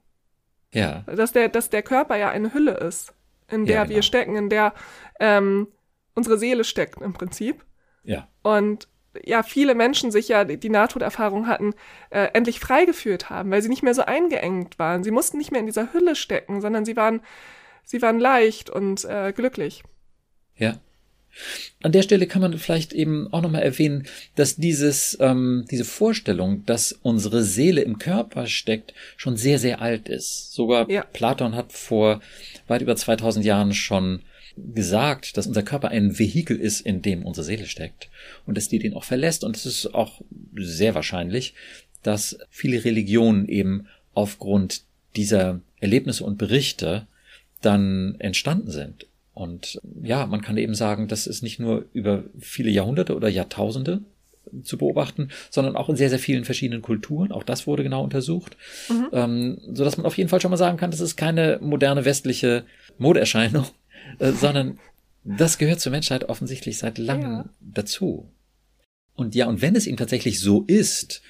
Ja. 0.74 1.04
Dass 1.08 1.32
der, 1.32 1.50
dass 1.50 1.70
der 1.70 1.84
Körper 1.84 2.18
ja 2.18 2.30
eine 2.30 2.54
Hülle 2.54 2.74
ist, 2.74 3.14
in 3.50 3.66
der 3.66 3.76
ja, 3.76 3.84
genau. 3.84 3.96
wir 3.96 4.02
stecken, 4.02 4.36
in 4.36 4.50
der 4.50 4.74
ähm, 5.20 5.68
unsere 6.16 6.38
Seele 6.38 6.64
steckt 6.64 7.02
im 7.02 7.14
Prinzip. 7.14 7.64
Ja. 8.04 8.28
Und 8.42 8.88
ja 9.24 9.44
viele 9.44 9.76
Menschen 9.76 10.12
sich 10.12 10.28
ja 10.28 10.44
die 10.44 10.70
Nahtoderfahrung 10.70 11.48
hatten, 11.48 11.74
äh, 12.10 12.28
endlich 12.34 12.60
freigeführt 12.60 13.30
haben, 13.30 13.52
weil 13.52 13.62
sie 13.62 13.70
nicht 13.70 13.84
mehr 13.84 13.94
so 13.94 14.04
eingeengt 14.04 14.80
waren. 14.80 15.04
Sie 15.04 15.12
mussten 15.12 15.38
nicht 15.38 15.52
mehr 15.52 15.60
in 15.60 15.68
dieser 15.68 15.94
Hülle 15.94 16.16
stecken, 16.16 16.62
sondern 16.62 16.86
sie 16.86 16.96
waren, 16.96 17.22
sie 17.84 18.02
waren 18.02 18.20
leicht 18.20 18.70
und 18.70 19.06
äh, 19.06 19.34
glücklich. 19.34 19.84
Ja. 20.58 20.80
An 21.84 21.92
der 21.92 22.02
Stelle 22.02 22.28
kann 22.28 22.42
man 22.42 22.58
vielleicht 22.58 22.94
eben 22.94 23.32
auch 23.34 23.42
nochmal 23.42 23.62
erwähnen, 23.62 24.08
dass 24.36 24.56
dieses, 24.56 25.18
ähm, 25.20 25.66
diese 25.70 25.84
Vorstellung, 25.84 26.66
dass 26.66 26.94
unsere 26.94 27.44
Seele 27.44 27.82
im 27.82 28.00
Körper 28.00 28.48
steckt, 28.48 28.94
schon 29.18 29.36
sehr, 29.36 29.60
sehr 29.60 29.82
alt 29.82 30.08
ist. 30.08 30.54
Sogar 30.54 30.90
ja. 30.90 31.04
Platon 31.04 31.56
hat 31.56 31.74
vor 31.74 32.22
weit 32.68 32.82
über 32.82 32.96
2000 32.96 33.46
Jahren 33.46 33.74
schon 33.74 34.22
gesagt, 34.58 35.38
dass 35.38 35.48
unser 35.48 35.64
Körper 35.64 35.90
ein 35.90 36.18
Vehikel 36.18 36.58
ist, 36.58 36.82
in 36.82 37.02
dem 37.02 37.26
unsere 37.26 37.46
Seele 37.46 37.66
steckt 37.66 38.10
und 38.46 38.58
dass 38.58 38.70
die 38.70 38.80
den 38.80 38.94
auch 38.94 39.04
verlässt. 39.04 39.44
Und 39.44 39.58
es 39.58 39.66
ist 39.66 39.94
auch 39.94 40.22
sehr 40.56 40.96
wahrscheinlich, 40.96 41.54
dass 42.04 42.38
viele 42.50 42.84
Religionen 42.84 43.48
eben 43.48 43.88
aufgrund 44.14 44.84
dieser 45.16 45.60
Erlebnisse 45.80 46.24
und 46.24 46.38
Berichte 46.38 47.08
dann 47.62 48.16
entstanden 48.20 48.72
sind. 48.72 49.08
Und 49.34 49.82
ja, 50.02 50.26
man 50.26 50.42
kann 50.42 50.58
eben 50.58 50.76
sagen, 50.76 51.08
das 51.08 51.28
ist 51.28 51.42
nicht 51.42 51.60
nur 51.60 51.86
über 51.94 52.24
viele 52.40 52.70
Jahrhunderte 52.70 53.16
oder 53.16 53.28
Jahrtausende 53.28 54.02
zu 54.64 54.78
beobachten, 54.78 55.30
sondern 55.50 55.76
auch 55.76 55.90
in 55.90 55.96
sehr, 55.96 56.10
sehr 56.10 56.20
vielen 56.20 56.46
verschiedenen 56.46 56.82
Kulturen. 56.82 57.32
Auch 57.32 57.44
das 57.44 57.68
wurde 57.68 57.84
genau 57.84 58.04
untersucht. 58.04 58.56
Mhm. 58.90 59.08
Ähm, 59.12 59.58
so 59.74 59.84
dass 59.84 59.98
man 59.98 60.06
auf 60.06 60.18
jeden 60.18 60.30
Fall 60.30 60.40
schon 60.40 60.52
mal 60.52 60.58
sagen 60.58 60.78
kann, 60.78 60.92
das 60.92 61.02
ist 61.02 61.18
keine 61.18 61.60
moderne 61.62 62.06
westliche 62.06 62.64
Modeerscheinung, 62.98 63.66
äh, 64.20 64.32
sondern 64.32 64.80
das 65.24 65.58
gehört 65.58 65.80
zur 65.80 65.92
Menschheit 65.92 66.26
offensichtlich 66.26 66.78
seit 66.78 66.98
langem 66.98 67.32
ja. 67.32 67.50
dazu. 67.60 68.30
Und 69.16 69.34
ja, 69.34 69.48
und 69.48 69.62
wenn 69.62 69.76
es 69.76 69.88
ihm 69.88 69.98
tatsächlich 69.98 70.40
so 70.40 70.64
ist, 70.68 71.22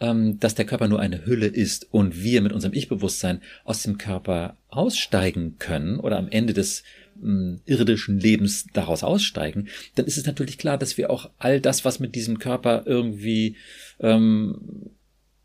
ähm, 0.00 0.38
dass 0.40 0.54
der 0.54 0.64
Körper 0.64 0.88
nur 0.88 1.00
eine 1.00 1.26
Hülle 1.26 1.46
ist 1.46 1.92
und 1.92 2.22
wir 2.22 2.40
mit 2.40 2.52
unserem 2.52 2.74
Ich-Bewusstsein 2.74 3.40
aus 3.64 3.82
dem 3.82 3.98
Körper 3.98 4.56
aussteigen 4.68 5.56
können 5.58 5.98
oder 5.98 6.18
am 6.18 6.28
Ende 6.28 6.52
des 6.52 6.82
ähm, 7.22 7.60
irdischen 7.64 8.20
Lebens 8.20 8.66
daraus 8.72 9.02
aussteigen, 9.02 9.68
dann 9.94 10.06
ist 10.06 10.18
es 10.18 10.26
natürlich 10.26 10.58
klar, 10.58 10.78
dass 10.78 10.98
wir 10.98 11.10
auch 11.10 11.30
all 11.38 11.60
das, 11.60 11.84
was 11.84 11.98
mit 11.98 12.14
diesem 12.14 12.38
Körper 12.38 12.82
irgendwie 12.86 13.56
ähm, 14.00 14.90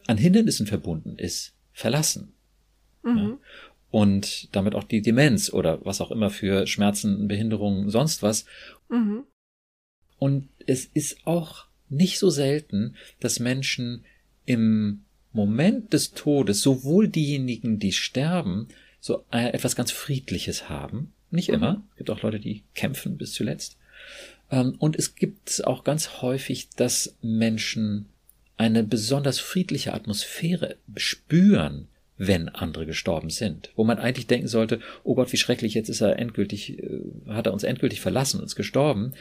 an 0.07 0.17
Hindernissen 0.17 0.67
verbunden 0.67 1.17
ist, 1.17 1.53
verlassen. 1.73 2.33
Mhm. 3.03 3.17
Ja? 3.17 3.37
Und 3.91 4.53
damit 4.55 4.73
auch 4.73 4.85
die 4.85 5.01
Demenz 5.01 5.51
oder 5.51 5.85
was 5.85 6.01
auch 6.01 6.11
immer 6.11 6.29
für 6.29 6.65
Schmerzen, 6.65 7.27
Behinderungen, 7.27 7.89
sonst 7.89 8.23
was. 8.23 8.45
Mhm. 8.89 9.25
Und 10.17 10.49
es 10.65 10.85
ist 10.85 11.25
auch 11.25 11.65
nicht 11.89 12.17
so 12.17 12.29
selten, 12.29 12.95
dass 13.19 13.39
Menschen 13.39 14.05
im 14.45 15.03
Moment 15.33 15.93
des 15.93 16.13
Todes, 16.13 16.61
sowohl 16.61 17.07
diejenigen, 17.07 17.79
die 17.79 17.91
sterben, 17.91 18.67
so 18.99 19.25
etwas 19.31 19.75
ganz 19.75 19.91
Friedliches 19.91 20.69
haben. 20.69 21.13
Nicht 21.29 21.49
mhm. 21.49 21.55
immer. 21.55 21.83
Es 21.91 21.97
gibt 21.97 22.09
auch 22.09 22.21
Leute, 22.21 22.39
die 22.39 22.63
kämpfen 22.75 23.17
bis 23.17 23.33
zuletzt. 23.33 23.77
Ähm, 24.49 24.75
und 24.77 24.95
es 24.95 25.15
gibt 25.15 25.65
auch 25.65 25.83
ganz 25.83 26.21
häufig, 26.21 26.69
dass 26.69 27.17
Menschen 27.21 28.07
eine 28.57 28.83
besonders 28.83 29.39
friedliche 29.39 29.93
Atmosphäre 29.93 30.77
spüren, 30.95 31.87
wenn 32.17 32.49
andere 32.49 32.85
gestorben 32.85 33.29
sind. 33.29 33.71
Wo 33.75 33.83
man 33.83 33.97
eigentlich 33.97 34.27
denken 34.27 34.47
sollte, 34.47 34.79
oh 35.03 35.15
Gott, 35.15 35.31
wie 35.31 35.37
schrecklich, 35.37 35.73
jetzt 35.73 35.89
ist 35.89 36.01
er 36.01 36.19
endgültig, 36.19 36.77
äh, 36.79 37.01
hat 37.27 37.47
er 37.47 37.53
uns 37.53 37.63
endgültig 37.63 38.01
verlassen, 38.01 38.41
uns 38.41 38.55
gestorben. 38.55 39.13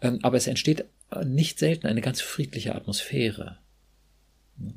Ähm, 0.00 0.20
aber 0.22 0.36
es 0.36 0.46
entsteht 0.46 0.84
nicht 1.24 1.58
selten 1.58 1.86
eine 1.86 2.00
ganz 2.00 2.20
friedliche 2.20 2.74
Atmosphäre. 2.74 3.58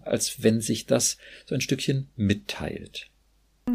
Als 0.01 0.43
wenn 0.43 0.61
sich 0.61 0.85
das 0.85 1.17
so 1.45 1.55
ein 1.55 1.61
Stückchen 1.61 2.09
mitteilt. 2.15 3.07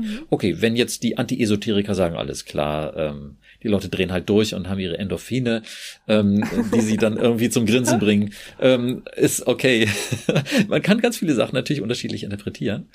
Mhm. 0.00 0.20
Okay, 0.30 0.56
wenn 0.60 0.76
jetzt 0.76 1.02
die 1.02 1.18
Anti-Esoteriker 1.18 1.94
sagen, 1.94 2.16
alles 2.16 2.44
klar, 2.44 2.96
ähm, 2.96 3.36
die 3.62 3.68
Leute 3.68 3.88
drehen 3.88 4.12
halt 4.12 4.28
durch 4.28 4.54
und 4.54 4.68
haben 4.68 4.78
ihre 4.78 4.98
Endorphine, 4.98 5.62
ähm, 6.06 6.44
die 6.74 6.82
sie 6.82 6.96
dann 6.96 7.16
irgendwie 7.16 7.48
zum 7.48 7.66
Grinsen 7.66 7.98
bringen, 8.00 8.32
ähm, 8.60 9.02
ist 9.16 9.46
okay. 9.46 9.88
Man 10.68 10.82
kann 10.82 11.00
ganz 11.00 11.16
viele 11.16 11.34
Sachen 11.34 11.54
natürlich 11.54 11.82
unterschiedlich 11.82 12.24
interpretieren. 12.24 12.88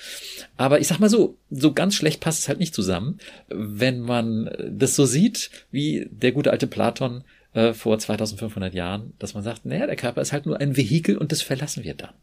Aber 0.56 0.80
ich 0.80 0.86
sag 0.86 1.00
mal 1.00 1.10
so, 1.10 1.36
so 1.50 1.72
ganz 1.72 1.96
schlecht 1.96 2.20
passt 2.20 2.40
es 2.40 2.48
halt 2.48 2.60
nicht 2.60 2.74
zusammen, 2.74 3.18
wenn 3.48 4.00
man 4.00 4.50
das 4.70 4.94
so 4.94 5.04
sieht, 5.06 5.50
wie 5.70 6.08
der 6.10 6.32
gute 6.32 6.52
alte 6.52 6.68
Platon 6.68 7.24
äh, 7.52 7.72
vor 7.72 7.98
2500 7.98 8.72
Jahren, 8.72 9.14
dass 9.18 9.34
man 9.34 9.42
sagt, 9.42 9.66
naja, 9.66 9.86
der 9.86 9.96
Körper 9.96 10.20
ist 10.20 10.32
halt 10.32 10.46
nur 10.46 10.60
ein 10.60 10.76
Vehikel 10.76 11.18
und 11.18 11.32
das 11.32 11.42
verlassen 11.42 11.82
wir 11.82 11.94
dann. 11.94 12.14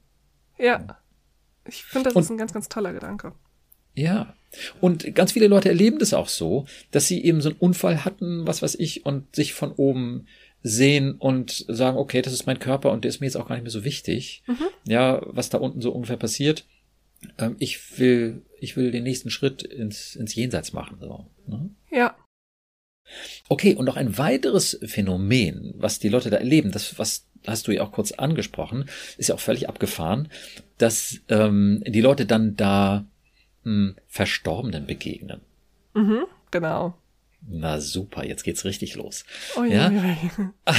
Ja. 0.57 0.97
Ich 1.65 1.83
finde, 1.83 2.05
das 2.05 2.15
und, 2.15 2.21
ist 2.23 2.29
ein 2.29 2.37
ganz, 2.37 2.53
ganz 2.53 2.69
toller 2.69 2.93
Gedanke. 2.93 3.33
Ja. 3.97 4.35
Und 4.79 5.13
ganz 5.15 5.33
viele 5.33 5.47
Leute 5.47 5.69
erleben 5.69 5.99
das 5.99 6.13
auch 6.13 6.29
so, 6.29 6.65
dass 6.91 7.07
sie 7.07 7.23
eben 7.23 7.41
so 7.41 7.49
einen 7.49 7.59
Unfall 7.59 8.05
hatten, 8.05 8.47
was 8.47 8.61
weiß 8.61 8.75
ich, 8.75 9.05
und 9.05 9.35
sich 9.35 9.53
von 9.53 9.71
oben 9.73 10.27
sehen 10.63 11.15
und 11.15 11.65
sagen, 11.67 11.97
okay, 11.97 12.21
das 12.21 12.33
ist 12.33 12.45
mein 12.45 12.59
Körper 12.59 12.91
und 12.91 13.03
der 13.03 13.09
ist 13.09 13.19
mir 13.19 13.27
jetzt 13.27 13.35
auch 13.35 13.47
gar 13.47 13.55
nicht 13.55 13.63
mehr 13.63 13.71
so 13.71 13.83
wichtig. 13.83 14.43
Mhm. 14.47 14.67
Ja, 14.87 15.21
was 15.25 15.49
da 15.49 15.57
unten 15.57 15.81
so 15.81 15.91
ungefähr 15.91 16.17
passiert. 16.17 16.65
Ähm, 17.37 17.55
ich 17.59 17.99
will, 17.99 18.43
ich 18.59 18.77
will 18.77 18.91
den 18.91 19.03
nächsten 19.03 19.31
Schritt 19.31 19.63
ins, 19.63 20.15
ins 20.15 20.35
Jenseits 20.35 20.73
machen. 20.73 20.97
So, 21.01 21.25
ne? 21.47 21.69
Ja. 21.91 22.15
Okay, 23.49 23.75
und 23.75 23.85
noch 23.85 23.97
ein 23.97 24.17
weiteres 24.17 24.79
Phänomen, 24.83 25.73
was 25.77 25.99
die 25.99 26.09
Leute 26.09 26.29
da 26.29 26.37
erleben, 26.37 26.71
das, 26.71 26.99
was 26.99 27.25
hast 27.45 27.67
du 27.67 27.71
ja 27.71 27.81
auch 27.83 27.91
kurz 27.91 28.11
angesprochen, 28.11 28.89
ist 29.17 29.29
ja 29.29 29.35
auch 29.35 29.39
völlig 29.39 29.69
abgefahren, 29.69 30.29
dass 30.77 31.21
ähm, 31.29 31.83
die 31.87 32.01
Leute 32.01 32.25
dann 32.25 32.55
da 32.55 33.05
hm, 33.67 33.95
Verstorbenen 34.07 34.85
begegnen. 34.85 35.41
Mhm, 35.93 36.23
genau. 36.51 36.95
Na 37.45 37.81
super, 37.81 38.25
jetzt 38.25 38.43
geht's 38.43 38.63
richtig 38.63 38.95
los. 38.95 39.25
Oh, 39.57 39.63
ja? 39.63 39.91
ja. 39.91 40.17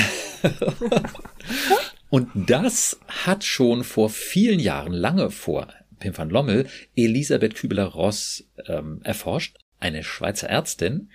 Und 2.10 2.30
das 2.34 2.98
hat 3.06 3.44
schon 3.44 3.84
vor 3.84 4.08
vielen 4.08 4.58
Jahren, 4.58 4.94
lange 4.94 5.30
vor 5.30 5.68
Pim 5.98 6.16
van 6.16 6.30
Lommel, 6.30 6.66
Elisabeth 6.96 7.54
Kübler-Ross 7.56 8.48
ähm, 8.66 9.00
erforscht, 9.04 9.58
eine 9.80 10.02
Schweizer 10.02 10.48
Ärztin, 10.48 11.10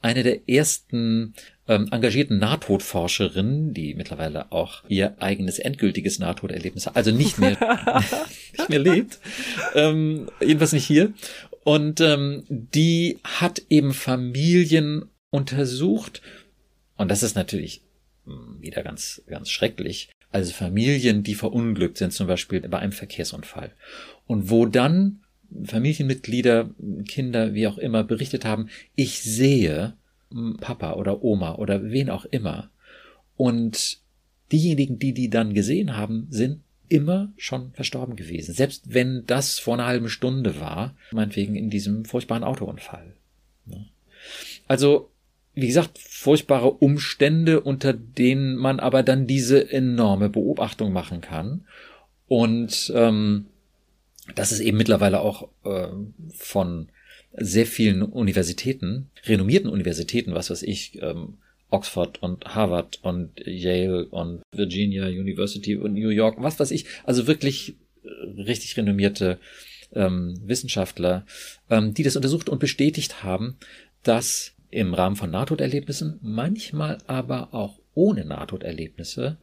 eine 0.00 0.22
der 0.22 0.48
ersten 0.48 1.34
ähm, 1.68 1.88
engagierten 1.90 2.38
Nahtodforscherinnen, 2.38 3.74
die 3.74 3.94
mittlerweile 3.94 4.50
auch 4.50 4.82
ihr 4.88 5.20
eigenes 5.20 5.58
endgültiges 5.58 6.18
Nahtoderlebnis 6.18 6.86
hat, 6.86 6.96
also 6.96 7.10
nicht 7.10 7.38
mehr, 7.38 7.56
nicht 8.58 8.68
mehr 8.68 8.78
lebt, 8.78 9.18
ähm, 9.74 10.30
jedenfalls 10.40 10.72
nicht 10.72 10.86
hier. 10.86 11.12
Und 11.64 12.00
ähm, 12.00 12.44
die 12.48 13.18
hat 13.22 13.62
eben 13.68 13.92
Familien 13.92 15.04
untersucht. 15.30 16.22
Und 16.96 17.10
das 17.10 17.22
ist 17.22 17.36
natürlich 17.36 17.82
hm, 18.24 18.56
wieder 18.60 18.82
ganz, 18.82 19.22
ganz 19.26 19.50
schrecklich. 19.50 20.08
Also 20.30 20.52
Familien, 20.52 21.22
die 21.22 21.34
verunglückt 21.34 21.98
sind, 21.98 22.12
zum 22.12 22.26
Beispiel 22.26 22.60
bei 22.60 22.78
einem 22.78 22.92
Verkehrsunfall. 22.92 23.72
Und 24.26 24.50
wo 24.50 24.66
dann 24.66 25.20
Familienmitglieder, 25.64 26.70
Kinder, 27.06 27.54
wie 27.54 27.66
auch 27.66 27.78
immer, 27.78 28.04
berichtet 28.04 28.44
haben, 28.44 28.68
ich 28.94 29.22
sehe 29.22 29.94
Papa 30.60 30.94
oder 30.94 31.22
Oma 31.22 31.56
oder 31.56 31.90
wen 31.90 32.10
auch 32.10 32.24
immer. 32.26 32.70
Und 33.36 33.98
diejenigen, 34.52 34.98
die 34.98 35.12
die 35.12 35.30
dann 35.30 35.54
gesehen 35.54 35.96
haben, 35.96 36.26
sind 36.30 36.60
immer 36.88 37.32
schon 37.36 37.72
verstorben 37.72 38.16
gewesen. 38.16 38.54
Selbst 38.54 38.92
wenn 38.92 39.24
das 39.26 39.58
vor 39.58 39.74
einer 39.74 39.86
halben 39.86 40.08
Stunde 40.08 40.60
war, 40.60 40.94
meinetwegen 41.12 41.54
in 41.54 41.70
diesem 41.70 42.04
furchtbaren 42.04 42.44
Autounfall. 42.44 43.14
Also, 44.66 45.10
wie 45.54 45.66
gesagt, 45.66 45.98
furchtbare 45.98 46.70
Umstände, 46.70 47.60
unter 47.60 47.92
denen 47.92 48.56
man 48.56 48.80
aber 48.80 49.02
dann 49.02 49.26
diese 49.26 49.70
enorme 49.70 50.28
Beobachtung 50.28 50.92
machen 50.92 51.20
kann. 51.20 51.66
Und 52.26 52.92
ähm, 52.94 53.46
das 54.34 54.52
ist 54.52 54.60
eben 54.60 54.76
mittlerweile 54.76 55.20
auch 55.20 55.48
äh, 55.64 55.88
von 56.34 56.88
sehr 57.32 57.66
vielen 57.66 58.02
Universitäten, 58.02 59.10
renommierten 59.24 59.70
Universitäten, 59.70 60.34
was 60.34 60.50
weiß 60.50 60.62
ich, 60.62 61.00
ähm, 61.02 61.38
Oxford 61.70 62.22
und 62.22 62.46
Harvard 62.46 62.98
und 63.02 63.30
Yale 63.44 64.06
und 64.06 64.42
Virginia 64.52 65.06
University 65.06 65.76
und 65.76 65.94
New 65.94 66.08
York, 66.08 66.36
was 66.40 66.58
weiß 66.58 66.70
ich, 66.70 66.86
also 67.04 67.26
wirklich 67.26 67.76
äh, 68.04 68.42
richtig 68.42 68.76
renommierte 68.76 69.38
ähm, 69.92 70.40
Wissenschaftler, 70.44 71.26
ähm, 71.68 71.94
die 71.94 72.02
das 72.02 72.16
untersucht 72.16 72.48
und 72.48 72.58
bestätigt 72.58 73.22
haben, 73.22 73.56
dass 74.02 74.54
im 74.70 74.94
Rahmen 74.94 75.16
von 75.16 75.30
Nahtoderlebnissen, 75.30 76.18
manchmal 76.22 76.98
aber 77.06 77.54
auch 77.54 77.78
ohne 77.94 78.24
Nahtoderlebnisse, 78.24 79.38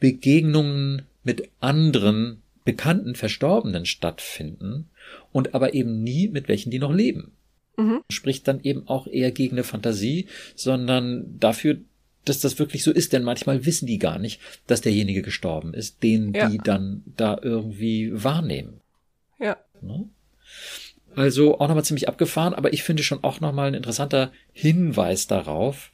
Begegnungen 0.00 1.02
mit 1.24 1.48
anderen 1.60 2.42
bekannten 2.68 3.14
Verstorbenen 3.14 3.86
stattfinden 3.86 4.90
und 5.32 5.54
aber 5.54 5.72
eben 5.72 6.02
nie 6.02 6.28
mit 6.28 6.48
welchen, 6.48 6.70
die 6.70 6.78
noch 6.78 6.92
leben. 6.92 7.32
Mhm. 7.78 8.02
Spricht 8.10 8.46
dann 8.46 8.60
eben 8.62 8.86
auch 8.86 9.06
eher 9.06 9.30
gegen 9.32 9.54
eine 9.54 9.64
Fantasie, 9.64 10.26
sondern 10.54 11.38
dafür, 11.40 11.78
dass 12.26 12.40
das 12.40 12.58
wirklich 12.58 12.82
so 12.82 12.92
ist, 12.92 13.14
denn 13.14 13.22
manchmal 13.22 13.64
wissen 13.64 13.86
die 13.86 13.98
gar 13.98 14.18
nicht, 14.18 14.42
dass 14.66 14.82
derjenige 14.82 15.22
gestorben 15.22 15.72
ist, 15.72 16.02
den 16.02 16.34
ja. 16.34 16.50
die 16.50 16.58
dann 16.58 17.04
da 17.16 17.40
irgendwie 17.40 18.10
wahrnehmen. 18.12 18.82
Ja. 19.40 19.56
Ne? 19.80 20.04
Also 21.16 21.58
auch 21.58 21.68
nochmal 21.68 21.86
ziemlich 21.86 22.06
abgefahren, 22.06 22.52
aber 22.52 22.74
ich 22.74 22.82
finde 22.82 23.02
schon 23.02 23.24
auch 23.24 23.40
nochmal 23.40 23.68
ein 23.68 23.74
interessanter 23.74 24.30
Hinweis 24.52 25.26
darauf, 25.26 25.90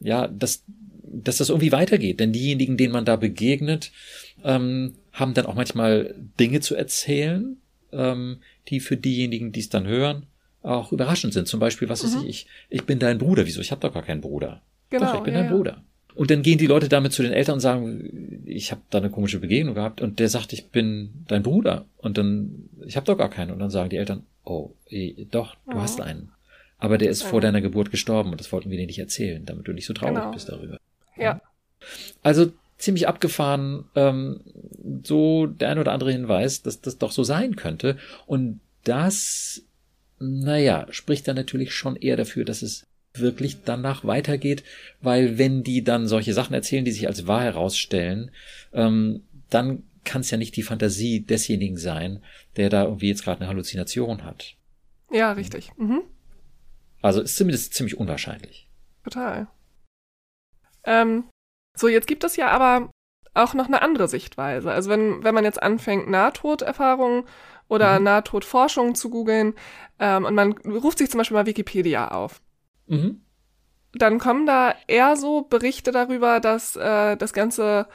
ja, 0.00 0.28
dass, 0.28 0.64
dass 1.02 1.38
das 1.38 1.48
irgendwie 1.48 1.72
weitergeht. 1.72 2.20
Denn 2.20 2.34
diejenigen, 2.34 2.76
denen 2.76 2.92
man 2.92 3.06
da 3.06 3.16
begegnet, 3.16 3.90
ähm, 4.44 4.96
haben 5.12 5.34
dann 5.34 5.46
auch 5.46 5.54
manchmal 5.54 6.14
Dinge 6.38 6.60
zu 6.60 6.74
erzählen, 6.74 7.56
ähm, 7.92 8.38
die 8.68 8.80
für 8.80 8.96
diejenigen, 8.96 9.52
die 9.52 9.60
es 9.60 9.68
dann 9.68 9.86
hören, 9.86 10.26
auch 10.62 10.92
überraschend 10.92 11.32
sind. 11.32 11.48
Zum 11.48 11.60
Beispiel, 11.60 11.88
was 11.88 12.02
mhm. 12.02 12.06
weiß 12.06 12.22
ich, 12.22 12.28
ich, 12.28 12.46
ich 12.68 12.84
bin 12.84 12.98
dein 12.98 13.18
Bruder. 13.18 13.46
Wieso? 13.46 13.60
Ich 13.60 13.70
habe 13.70 13.80
doch 13.80 13.92
gar 13.92 14.02
keinen 14.02 14.20
Bruder. 14.20 14.62
Genau, 14.90 15.06
doch, 15.06 15.14
ich 15.16 15.22
bin 15.22 15.34
ja, 15.34 15.42
dein 15.42 15.50
Bruder. 15.50 15.82
Und 16.14 16.30
dann 16.30 16.42
gehen 16.42 16.58
die 16.58 16.66
Leute 16.66 16.88
damit 16.88 17.12
zu 17.12 17.22
den 17.22 17.32
Eltern 17.32 17.54
und 17.54 17.60
sagen, 17.60 18.42
ich 18.44 18.72
habe 18.72 18.82
da 18.90 18.98
eine 18.98 19.10
komische 19.10 19.38
Begegnung 19.38 19.74
gehabt 19.74 20.00
und 20.00 20.18
der 20.18 20.28
sagt, 20.28 20.52
ich 20.52 20.68
bin 20.68 21.24
dein 21.28 21.42
Bruder 21.42 21.86
und 21.98 22.18
dann, 22.18 22.68
ich 22.84 22.96
habe 22.96 23.06
doch 23.06 23.16
gar 23.16 23.30
keinen. 23.30 23.52
Und 23.52 23.60
dann 23.60 23.70
sagen 23.70 23.90
die 23.90 23.96
Eltern, 23.96 24.24
oh, 24.44 24.70
eh, 24.88 25.26
doch, 25.30 25.54
du 25.66 25.76
oh. 25.76 25.80
hast 25.80 26.00
einen. 26.00 26.32
Aber 26.78 26.98
der 26.98 27.10
ist 27.10 27.22
ja. 27.22 27.28
vor 27.28 27.40
deiner 27.40 27.60
Geburt 27.60 27.90
gestorben 27.90 28.30
und 28.30 28.40
das 28.40 28.52
wollten 28.52 28.70
wir 28.70 28.78
dir 28.78 28.86
nicht 28.86 28.98
erzählen, 28.98 29.44
damit 29.44 29.68
du 29.68 29.72
nicht 29.72 29.86
so 29.86 29.94
traurig 29.94 30.16
genau. 30.16 30.32
bist 30.32 30.48
darüber. 30.48 30.78
Ja. 31.16 31.40
Also 32.22 32.52
ziemlich 32.80 33.06
abgefahren, 33.06 33.84
ähm, 33.94 34.40
so 35.04 35.46
der 35.46 35.70
ein 35.70 35.78
oder 35.78 35.92
andere 35.92 36.12
Hinweis, 36.12 36.62
dass 36.62 36.80
das 36.80 36.98
doch 36.98 37.12
so 37.12 37.22
sein 37.22 37.56
könnte. 37.56 37.96
Und 38.26 38.60
das, 38.84 39.62
naja, 40.18 40.86
spricht 40.90 41.28
dann 41.28 41.36
natürlich 41.36 41.74
schon 41.74 41.96
eher 41.96 42.16
dafür, 42.16 42.44
dass 42.44 42.62
es 42.62 42.86
wirklich 43.14 43.58
danach 43.64 44.04
weitergeht, 44.04 44.62
weil 45.00 45.36
wenn 45.36 45.62
die 45.62 45.82
dann 45.82 46.06
solche 46.06 46.32
Sachen 46.32 46.54
erzählen, 46.54 46.84
die 46.84 46.92
sich 46.92 47.06
als 47.06 47.26
wahr 47.26 47.42
herausstellen, 47.42 48.30
ähm, 48.72 49.24
dann 49.50 49.82
kann 50.04 50.20
es 50.22 50.30
ja 50.30 50.38
nicht 50.38 50.56
die 50.56 50.62
Fantasie 50.62 51.20
desjenigen 51.20 51.76
sein, 51.76 52.22
der 52.56 52.70
da 52.70 52.84
irgendwie 52.84 53.08
jetzt 53.08 53.24
gerade 53.24 53.40
eine 53.40 53.48
Halluzination 53.48 54.24
hat. 54.24 54.54
Ja, 55.10 55.32
richtig. 55.32 55.70
Mhm. 55.76 56.02
Also 57.02 57.20
ist 57.20 57.36
zumindest 57.36 57.74
ziemlich 57.74 57.98
unwahrscheinlich. 57.98 58.68
Total. 59.04 59.48
Ähm, 60.84 61.24
so, 61.74 61.88
jetzt 61.88 62.06
gibt 62.06 62.24
es 62.24 62.36
ja 62.36 62.48
aber 62.48 62.90
auch 63.34 63.54
noch 63.54 63.66
eine 63.66 63.82
andere 63.82 64.08
Sichtweise. 64.08 64.70
Also 64.70 64.90
wenn, 64.90 65.22
wenn 65.22 65.34
man 65.34 65.44
jetzt 65.44 65.62
anfängt, 65.62 66.08
Nahtoderfahrungen 66.08 67.24
oder 67.68 67.98
mhm. 67.98 68.04
Nahtodforschung 68.04 68.94
zu 68.94 69.10
googeln 69.10 69.54
ähm, 69.98 70.24
und 70.24 70.34
man 70.34 70.52
ruft 70.52 70.98
sich 70.98 71.10
zum 71.10 71.18
Beispiel 71.18 71.36
mal 71.36 71.46
Wikipedia 71.46 72.08
auf, 72.08 72.40
mhm. 72.86 73.22
dann 73.94 74.18
kommen 74.18 74.46
da 74.46 74.74
eher 74.88 75.16
so 75.16 75.42
Berichte 75.42 75.92
darüber, 75.92 76.40
dass 76.40 76.76
äh, 76.76 77.16
das 77.16 77.32
Ganze 77.32 77.86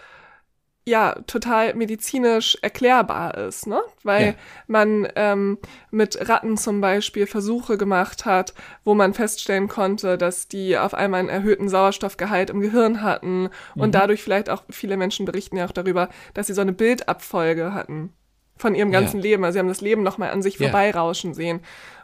ja 0.88 1.16
total 1.26 1.74
medizinisch 1.74 2.58
erklärbar 2.62 3.36
ist, 3.38 3.66
ne? 3.66 3.82
Weil 4.04 4.26
Ja. 4.28 4.34
man 4.68 5.08
ähm, 5.16 5.58
mit 5.90 6.30
Ratten 6.30 6.58
zum 6.58 6.80
Beispiel 6.80 7.26
Versuche 7.26 7.78
gemacht 7.78 8.26
hat, 8.26 8.54
wo 8.84 8.94
man 8.94 9.16
feststellen 9.16 9.68
konnte, 9.68 10.18
dass 10.18 10.48
die 10.48 10.78
auf 10.78 10.94
einmal 10.94 11.22
einen 11.22 11.30
erhöhten 11.30 11.70
Sauerstoffgehalt 11.70 12.52
im 12.52 12.62
Gehirn 12.62 13.02
hatten 13.02 13.50
und 13.76 13.88
Mhm. 13.90 13.92
dadurch 13.94 14.22
vielleicht 14.22 14.50
auch 14.50 14.64
viele 14.70 14.96
Menschen 14.96 15.26
berichten 15.26 15.58
ja 15.58 15.66
auch 15.66 15.72
darüber, 15.72 16.10
dass 16.36 16.48
sie 16.48 16.54
so 16.54 16.62
eine 16.62 16.74
Bildabfolge 16.74 17.74
hatten 17.74 18.14
von 18.56 18.76
ihrem 18.76 18.92
ganzen 18.92 19.18
Ja. 19.18 19.24
Leben. 19.24 19.44
Also 19.44 19.54
sie 19.56 19.60
haben 19.60 19.68
das 19.68 19.82
Leben 19.82 20.04
nochmal 20.04 20.30
an 20.30 20.44
sich 20.44 20.60
Ja. 20.60 20.68
vorbeirauschen 20.70 21.34
sehen. 21.34 21.62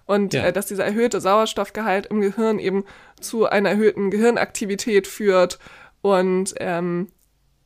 Und 0.08 0.34
Ja. 0.34 0.46
äh, 0.46 0.52
dass 0.54 0.66
dieser 0.66 0.86
erhöhte 0.86 1.22
Sauerstoffgehalt 1.22 2.08
im 2.08 2.20
Gehirn 2.20 2.58
eben 2.58 2.84
zu 3.22 3.46
einer 3.46 3.70
erhöhten 3.70 4.10
Gehirnaktivität 4.10 5.06
führt 5.08 5.60
und 6.02 6.56
ähm, 6.58 7.10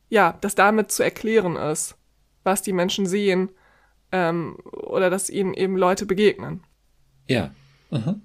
ja, 0.08 0.38
dass 0.40 0.54
damit 0.54 0.90
zu 0.90 1.02
erklären 1.02 1.56
ist, 1.56 1.96
was 2.44 2.62
die 2.62 2.72
Menschen 2.72 3.06
sehen 3.06 3.50
ähm, 4.12 4.56
oder 4.72 5.10
dass 5.10 5.30
ihnen 5.30 5.54
eben 5.54 5.76
Leute 5.76 6.06
begegnen. 6.06 6.62
Ja. 7.28 7.52
Aha. 7.90 8.20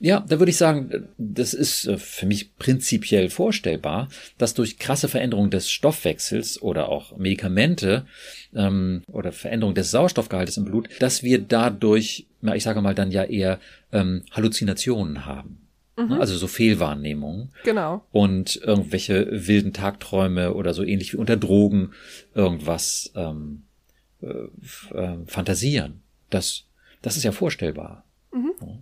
Ja, 0.00 0.20
da 0.28 0.38
würde 0.38 0.50
ich 0.50 0.56
sagen, 0.56 1.08
das 1.16 1.54
ist 1.54 1.86
äh, 1.86 1.96
für 1.96 2.26
mich 2.26 2.56
prinzipiell 2.56 3.30
vorstellbar, 3.30 4.08
dass 4.38 4.54
durch 4.54 4.78
krasse 4.78 5.08
Veränderungen 5.08 5.50
des 5.50 5.70
Stoffwechsels 5.70 6.60
oder 6.60 6.88
auch 6.88 7.16
Medikamente 7.16 8.06
ähm, 8.54 9.02
oder 9.06 9.32
Veränderung 9.32 9.74
des 9.74 9.90
Sauerstoffgehaltes 9.90 10.56
im 10.58 10.66
Blut, 10.66 10.88
dass 10.98 11.22
wir 11.22 11.38
dadurch, 11.40 12.26
ich 12.54 12.62
sage 12.62 12.82
mal 12.82 12.94
dann 12.94 13.10
ja 13.10 13.24
eher 13.24 13.58
ähm, 13.92 14.24
Halluzinationen 14.30 15.24
haben. 15.24 15.61
Ne? 15.96 16.18
Also 16.18 16.36
so 16.36 16.46
Fehlwahrnehmungen 16.46 17.50
Genau. 17.64 18.04
und 18.12 18.56
irgendwelche 18.56 19.46
wilden 19.46 19.72
Tagträume 19.74 20.54
oder 20.54 20.72
so 20.74 20.82
ähnlich 20.84 21.12
wie 21.12 21.18
unter 21.18 21.36
Drogen 21.36 21.92
irgendwas 22.34 23.12
ähm, 23.14 23.64
äh, 24.22 24.26
f- 24.62 24.90
äh, 24.94 25.16
fantasieren. 25.26 26.02
Das, 26.30 26.64
das 27.02 27.16
ist 27.18 27.24
ja 27.24 27.32
vorstellbar. 27.32 28.04
Ja. 28.32 28.78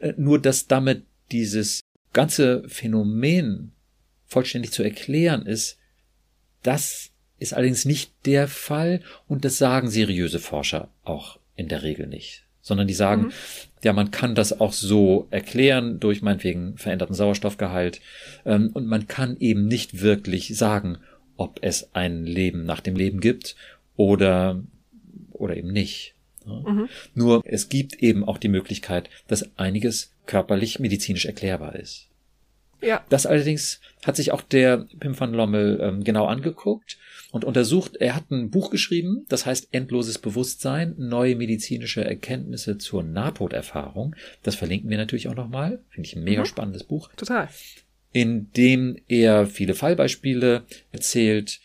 Äh, 0.00 0.14
Nur, 0.16 0.40
dass 0.40 0.66
damit 0.66 1.04
dieses 1.30 1.80
ganze 2.12 2.68
Phänomen 2.68 3.72
vollständig 4.26 4.72
zu 4.72 4.82
erklären 4.82 5.46
ist, 5.46 5.78
das 6.62 7.10
ist 7.38 7.54
allerdings 7.54 7.84
nicht 7.84 8.12
der 8.26 8.48
Fall 8.48 9.00
und 9.28 9.44
das 9.44 9.58
sagen 9.58 9.90
seriöse 9.90 10.38
Forscher 10.38 10.88
auch 11.04 11.38
in 11.56 11.68
der 11.68 11.82
Regel 11.82 12.06
nicht, 12.06 12.44
sondern 12.60 12.86
die 12.88 12.94
sagen, 12.94 13.32
ja, 13.82 13.92
man 13.92 14.10
kann 14.10 14.34
das 14.34 14.60
auch 14.60 14.72
so 14.72 15.26
erklären 15.30 15.98
durch 15.98 16.22
meinetwegen 16.22 16.76
veränderten 16.76 17.14
Sauerstoffgehalt 17.14 18.00
ähm, 18.44 18.70
und 18.72 18.86
man 18.86 19.08
kann 19.08 19.36
eben 19.40 19.66
nicht 19.66 20.00
wirklich 20.00 20.56
sagen, 20.56 20.98
ob 21.36 21.58
es 21.62 21.94
ein 21.94 22.24
Leben 22.24 22.64
nach 22.64 22.80
dem 22.80 22.96
Leben 22.96 23.20
gibt 23.20 23.56
oder 23.96 24.62
oder 25.32 25.56
eben 25.56 25.72
nicht. 25.72 26.14
Ja. 26.46 26.86
Nur 27.14 27.42
es 27.44 27.68
gibt 27.68 28.02
eben 28.02 28.24
auch 28.24 28.38
die 28.38 28.48
Möglichkeit, 28.48 29.10
dass 29.26 29.50
einiges 29.58 30.12
körperlich 30.26 30.78
medizinisch 30.78 31.26
erklärbar 31.26 31.76
ist. 31.76 32.08
Ja. 32.80 33.04
Das 33.08 33.26
allerdings 33.26 33.80
hat 34.04 34.16
sich 34.16 34.32
auch 34.32 34.42
der 34.42 34.86
Pim 34.98 35.18
van 35.18 35.32
Lommel 35.32 35.80
ähm, 35.80 36.04
genau 36.04 36.26
angeguckt 36.26 36.98
und 37.32 37.44
untersucht. 37.44 37.96
Er 37.96 38.14
hat 38.14 38.30
ein 38.30 38.50
Buch 38.50 38.70
geschrieben, 38.70 39.24
das 39.28 39.46
heißt 39.46 39.68
Endloses 39.72 40.18
Bewusstsein, 40.18 40.94
neue 40.98 41.34
medizinische 41.34 42.04
Erkenntnisse 42.04 42.78
zur 42.78 43.02
Nahtoderfahrung. 43.02 44.14
Das 44.42 44.54
verlinken 44.54 44.90
wir 44.90 44.98
natürlich 44.98 45.28
auch 45.28 45.34
nochmal. 45.34 45.82
Finde 45.88 46.06
ich 46.08 46.14
ein 46.14 46.22
mega 46.22 46.44
spannendes 46.44 46.84
Buch 46.84 47.10
Total. 47.16 47.48
in 48.12 48.52
dem 48.52 48.98
er 49.08 49.46
viele 49.46 49.74
Fallbeispiele 49.74 50.64
erzählt 50.92 51.60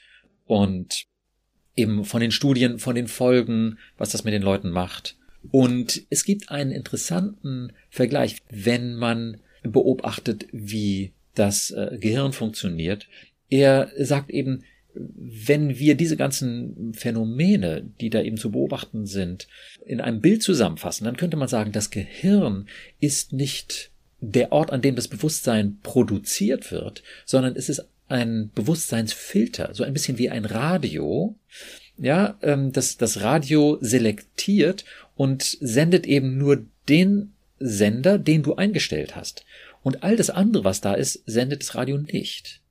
und 0.46 1.06
eben 1.76 2.06
von 2.06 2.22
den 2.22 2.32
Studien, 2.32 2.80
von 2.80 2.96
den 2.96 3.08
Folgen, 3.08 3.78
was 3.98 4.10
das 4.12 4.24
mit 4.24 4.34
den 4.34 4.42
Leuten 4.42 4.70
macht. 4.70 5.18
Und 5.52 6.02
es 6.10 6.24
gibt 6.24 6.50
einen 6.50 6.72
interessanten 6.72 7.74
Vergleich, 7.90 8.38
wenn 8.50 8.96
man 8.96 9.42
beobachtet, 9.64 10.48
wie 10.54 11.12
das 11.36 11.72
äh, 11.72 11.98
Gehirn 12.00 12.32
funktioniert. 12.32 13.08
Er 13.50 13.92
sagt 13.98 14.30
eben, 14.30 14.64
wenn 15.16 15.78
wir 15.78 15.96
diese 15.96 16.18
ganzen 16.18 16.94
Phänomene, 16.94 17.86
die 18.02 18.10
da 18.10 18.22
eben 18.22 18.38
zu 18.38 18.52
beobachten 18.52 19.06
sind, 19.06 19.48
in 19.86 20.02
einem 20.02 20.22
Bild 20.22 20.44
zusammenfassen, 20.44 21.06
dann 21.06 21.18
könnte 21.18 21.38
man 21.38 21.48
sagen, 21.48 21.72
das 21.72 21.90
Gehirn 21.90 22.68
ist 23.00 23.34
nicht 23.34 23.92
der 24.20 24.52
Ort, 24.52 24.72
an 24.72 24.82
dem 24.82 24.96
das 24.96 25.08
Bewusstsein 25.08 25.78
produziert 25.84 26.72
wird, 26.72 27.04
sondern 27.26 27.56
es 27.56 27.70
ist 27.70 27.86
ein 28.08 28.52
Bewusstseinsfilter, 28.56 29.74
so 29.74 29.84
ein 29.84 29.94
bisschen 29.94 30.18
wie 30.18 30.30
ein 30.30 30.46
Radio. 30.46 31.36
Ja, 31.98 32.38
ähm, 32.42 32.72
das, 32.72 32.98
das 32.98 33.22
Radio 33.22 33.78
selektiert 33.82 34.86
und 35.16 35.44
sendet 35.44 36.06
eben 36.06 36.38
nur 36.38 36.66
den 36.88 37.34
Sender, 37.60 38.18
den 38.20 38.44
du 38.44 38.56
eingestellt 38.56 39.16
hast. 39.16 39.46
Und 39.84 40.04
all 40.04 40.16
das 40.16 40.30
andere, 40.30 40.64
was 40.64 40.82
da 40.82 40.94
ist, 40.94 41.24
sendet 41.26 41.62
das 41.62 41.76
Radio 41.76 41.98
nicht. 41.98 42.62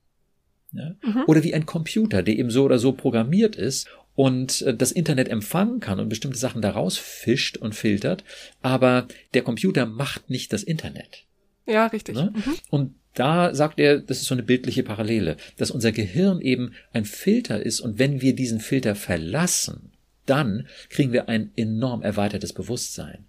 Ja? 0.71 0.95
Oder 1.27 1.43
wie 1.43 1.53
ein 1.53 1.65
Computer, 1.65 2.23
der 2.23 2.37
eben 2.37 2.49
so 2.49 2.63
oder 2.63 2.79
so 2.79 2.91
programmiert 2.91 3.55
ist 3.55 3.87
und 4.15 4.63
äh, 4.63 4.75
das 4.75 4.91
Internet 4.91 5.29
empfangen 5.29 5.79
kann 5.79 5.99
und 5.99 6.09
bestimmte 6.09 6.37
Sachen 6.37 6.61
daraus 6.61 6.97
fischt 6.97 7.57
und 7.57 7.75
filtert, 7.75 8.23
aber 8.61 9.07
der 9.33 9.43
Computer 9.43 9.85
macht 9.85 10.29
nicht 10.29 10.51
das 10.51 10.63
Internet. 10.63 11.23
Ja, 11.65 11.87
richtig. 11.87 12.15
Ne? 12.15 12.33
Und 12.69 12.95
da 13.13 13.53
sagt 13.53 13.79
er, 13.79 13.99
das 13.99 14.19
ist 14.21 14.25
so 14.25 14.35
eine 14.35 14.43
bildliche 14.43 14.83
Parallele, 14.83 15.37
dass 15.57 15.71
unser 15.71 15.91
Gehirn 15.91 16.39
eben 16.41 16.73
ein 16.93 17.05
Filter 17.05 17.63
ist 17.63 17.79
und 17.79 17.99
wenn 17.99 18.21
wir 18.21 18.35
diesen 18.35 18.59
Filter 18.59 18.95
verlassen, 18.95 19.91
dann 20.25 20.67
kriegen 20.89 21.13
wir 21.13 21.29
ein 21.29 21.51
enorm 21.55 22.01
erweitertes 22.01 22.53
Bewusstsein. 22.53 23.25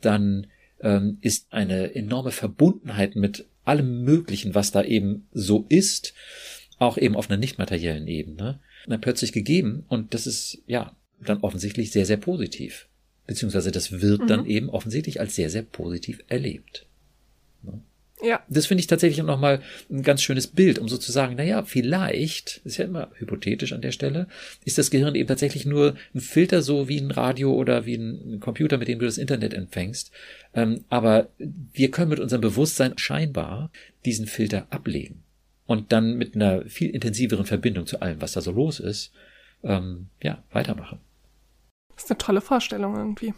Dann 0.00 0.46
ähm, 0.80 1.18
ist 1.20 1.52
eine 1.52 1.94
enorme 1.94 2.32
Verbundenheit 2.32 3.16
mit 3.16 3.46
allem 3.64 4.04
Möglichen, 4.04 4.54
was 4.54 4.72
da 4.72 4.82
eben 4.82 5.28
so 5.32 5.66
ist, 5.68 6.14
auch 6.80 6.98
eben 6.98 7.14
auf 7.14 7.30
einer 7.30 7.38
nicht 7.38 7.58
materiellen 7.58 8.08
Ebene, 8.08 8.58
dann 8.88 9.00
plötzlich 9.00 9.32
gegeben 9.32 9.84
und 9.88 10.14
das 10.14 10.26
ist 10.26 10.62
ja 10.66 10.96
dann 11.24 11.38
offensichtlich 11.42 11.92
sehr, 11.92 12.06
sehr 12.06 12.16
positiv. 12.16 12.88
Beziehungsweise 13.26 13.70
das 13.70 14.00
wird 14.00 14.28
dann 14.28 14.46
eben 14.46 14.70
offensichtlich 14.70 15.20
als 15.20 15.36
sehr, 15.36 15.50
sehr 15.50 15.62
positiv 15.62 16.24
erlebt. 16.26 16.86
Ja. 18.22 18.42
Das 18.48 18.66
finde 18.66 18.80
ich 18.80 18.86
tatsächlich 18.86 19.24
nochmal 19.24 19.62
ein 19.88 20.02
ganz 20.02 20.22
schönes 20.22 20.46
Bild, 20.46 20.78
um 20.78 20.88
so 20.88 20.98
zu 20.98 21.10
sagen, 21.10 21.36
naja, 21.36 21.64
vielleicht, 21.64 22.60
ist 22.64 22.76
ja 22.76 22.84
immer 22.84 23.10
hypothetisch 23.14 23.72
an 23.72 23.80
der 23.80 23.92
Stelle, 23.92 24.26
ist 24.64 24.76
das 24.76 24.90
Gehirn 24.90 25.14
eben 25.14 25.28
tatsächlich 25.28 25.64
nur 25.64 25.94
ein 26.14 26.20
Filter, 26.20 26.60
so 26.60 26.88
wie 26.88 26.98
ein 26.98 27.10
Radio 27.10 27.54
oder 27.54 27.86
wie 27.86 27.94
ein 27.94 28.40
Computer, 28.40 28.76
mit 28.76 28.88
dem 28.88 28.98
du 28.98 29.06
das 29.06 29.16
Internet 29.16 29.54
empfängst. 29.54 30.10
Ähm, 30.54 30.84
aber 30.90 31.30
wir 31.38 31.90
können 31.90 32.10
mit 32.10 32.20
unserem 32.20 32.42
Bewusstsein 32.42 32.98
scheinbar 32.98 33.70
diesen 34.04 34.26
Filter 34.26 34.66
ablegen 34.70 35.22
und 35.70 35.92
dann 35.92 36.16
mit 36.16 36.34
einer 36.34 36.64
viel 36.64 36.90
intensiveren 36.90 37.46
Verbindung 37.46 37.86
zu 37.86 38.02
allem, 38.02 38.20
was 38.20 38.32
da 38.32 38.40
so 38.40 38.50
los 38.50 38.80
ist, 38.80 39.12
ähm, 39.62 40.08
ja, 40.20 40.42
weitermachen. 40.50 40.98
Das 41.94 42.06
ist 42.06 42.10
eine 42.10 42.18
tolle 42.18 42.40
Vorstellung 42.40 42.96
irgendwie. 42.96 43.34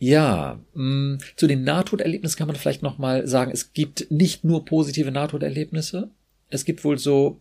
Ja, 0.00 0.58
mh, 0.74 1.18
zu 1.36 1.46
den 1.46 1.62
Nahtoderlebnissen 1.62 2.36
kann 2.38 2.48
man 2.48 2.56
vielleicht 2.56 2.82
nochmal 2.82 3.28
sagen, 3.28 3.52
es 3.52 3.72
gibt 3.72 4.10
nicht 4.10 4.42
nur 4.42 4.64
positive 4.64 5.12
Nahtoderlebnisse, 5.12 6.10
es 6.48 6.64
gibt 6.64 6.82
wohl 6.82 6.98
so 6.98 7.40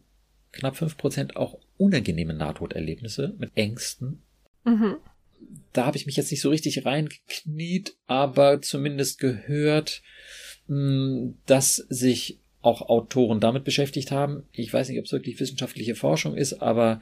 knapp 0.51 0.75
fünf 0.75 0.95
Prozent 0.95 1.37
auch 1.37 1.57
unangenehme 1.77 2.35
Nahtoderlebnisse 2.35 3.33
mit 3.39 3.49
Ängsten. 3.55 4.21
Mhm. 4.63 4.97
Da 5.73 5.87
habe 5.87 5.97
ich 5.97 6.05
mich 6.05 6.17
jetzt 6.17 6.29
nicht 6.29 6.41
so 6.41 6.49
richtig 6.49 6.85
reingekniet, 6.85 7.95
aber 8.05 8.61
zumindest 8.61 9.19
gehört, 9.19 10.03
mh, 10.67 11.33
dass 11.47 11.77
sich 11.77 12.40
auch 12.62 12.82
Autoren 12.84 13.39
damit 13.39 13.63
beschäftigt 13.63 14.12
haben. 14.12 14.43
Ich 14.52 14.71
weiß 14.71 14.89
nicht, 14.89 15.00
ob 15.00 15.06
es 15.06 15.12
wirklich 15.12 15.39
wissenschaftliche 15.39 15.95
Forschung 15.95 16.36
ist, 16.36 16.62
aber 16.62 17.02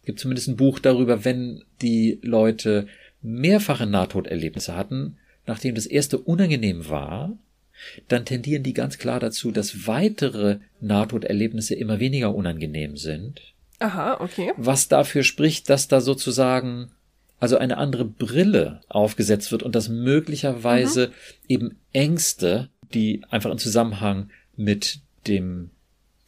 es 0.00 0.06
gibt 0.06 0.20
zumindest 0.20 0.48
ein 0.48 0.56
Buch 0.56 0.78
darüber, 0.78 1.24
wenn 1.24 1.64
die 1.82 2.18
Leute 2.22 2.86
mehrfache 3.22 3.86
Nahtoderlebnisse 3.86 4.76
hatten, 4.76 5.18
nachdem 5.46 5.74
das 5.74 5.86
erste 5.86 6.18
unangenehm 6.18 6.88
war, 6.88 7.36
dann 8.08 8.24
tendieren 8.24 8.62
die 8.62 8.72
ganz 8.72 8.98
klar 8.98 9.20
dazu, 9.20 9.50
dass 9.52 9.86
weitere 9.86 10.58
Nahtoderlebnisse 10.80 11.74
immer 11.74 12.00
weniger 12.00 12.34
unangenehm 12.34 12.96
sind. 12.96 13.54
Aha, 13.78 14.20
okay. 14.20 14.52
Was 14.56 14.88
dafür 14.88 15.22
spricht, 15.22 15.68
dass 15.68 15.88
da 15.88 16.00
sozusagen 16.00 16.90
also 17.38 17.58
eine 17.58 17.76
andere 17.76 18.06
Brille 18.06 18.80
aufgesetzt 18.88 19.52
wird 19.52 19.62
und 19.62 19.74
dass 19.74 19.88
möglicherweise 19.88 21.12
eben 21.48 21.76
Ängste, 21.92 22.70
die 22.94 23.22
einfach 23.28 23.50
im 23.50 23.58
Zusammenhang 23.58 24.30
mit 24.56 25.00
dem 25.26 25.70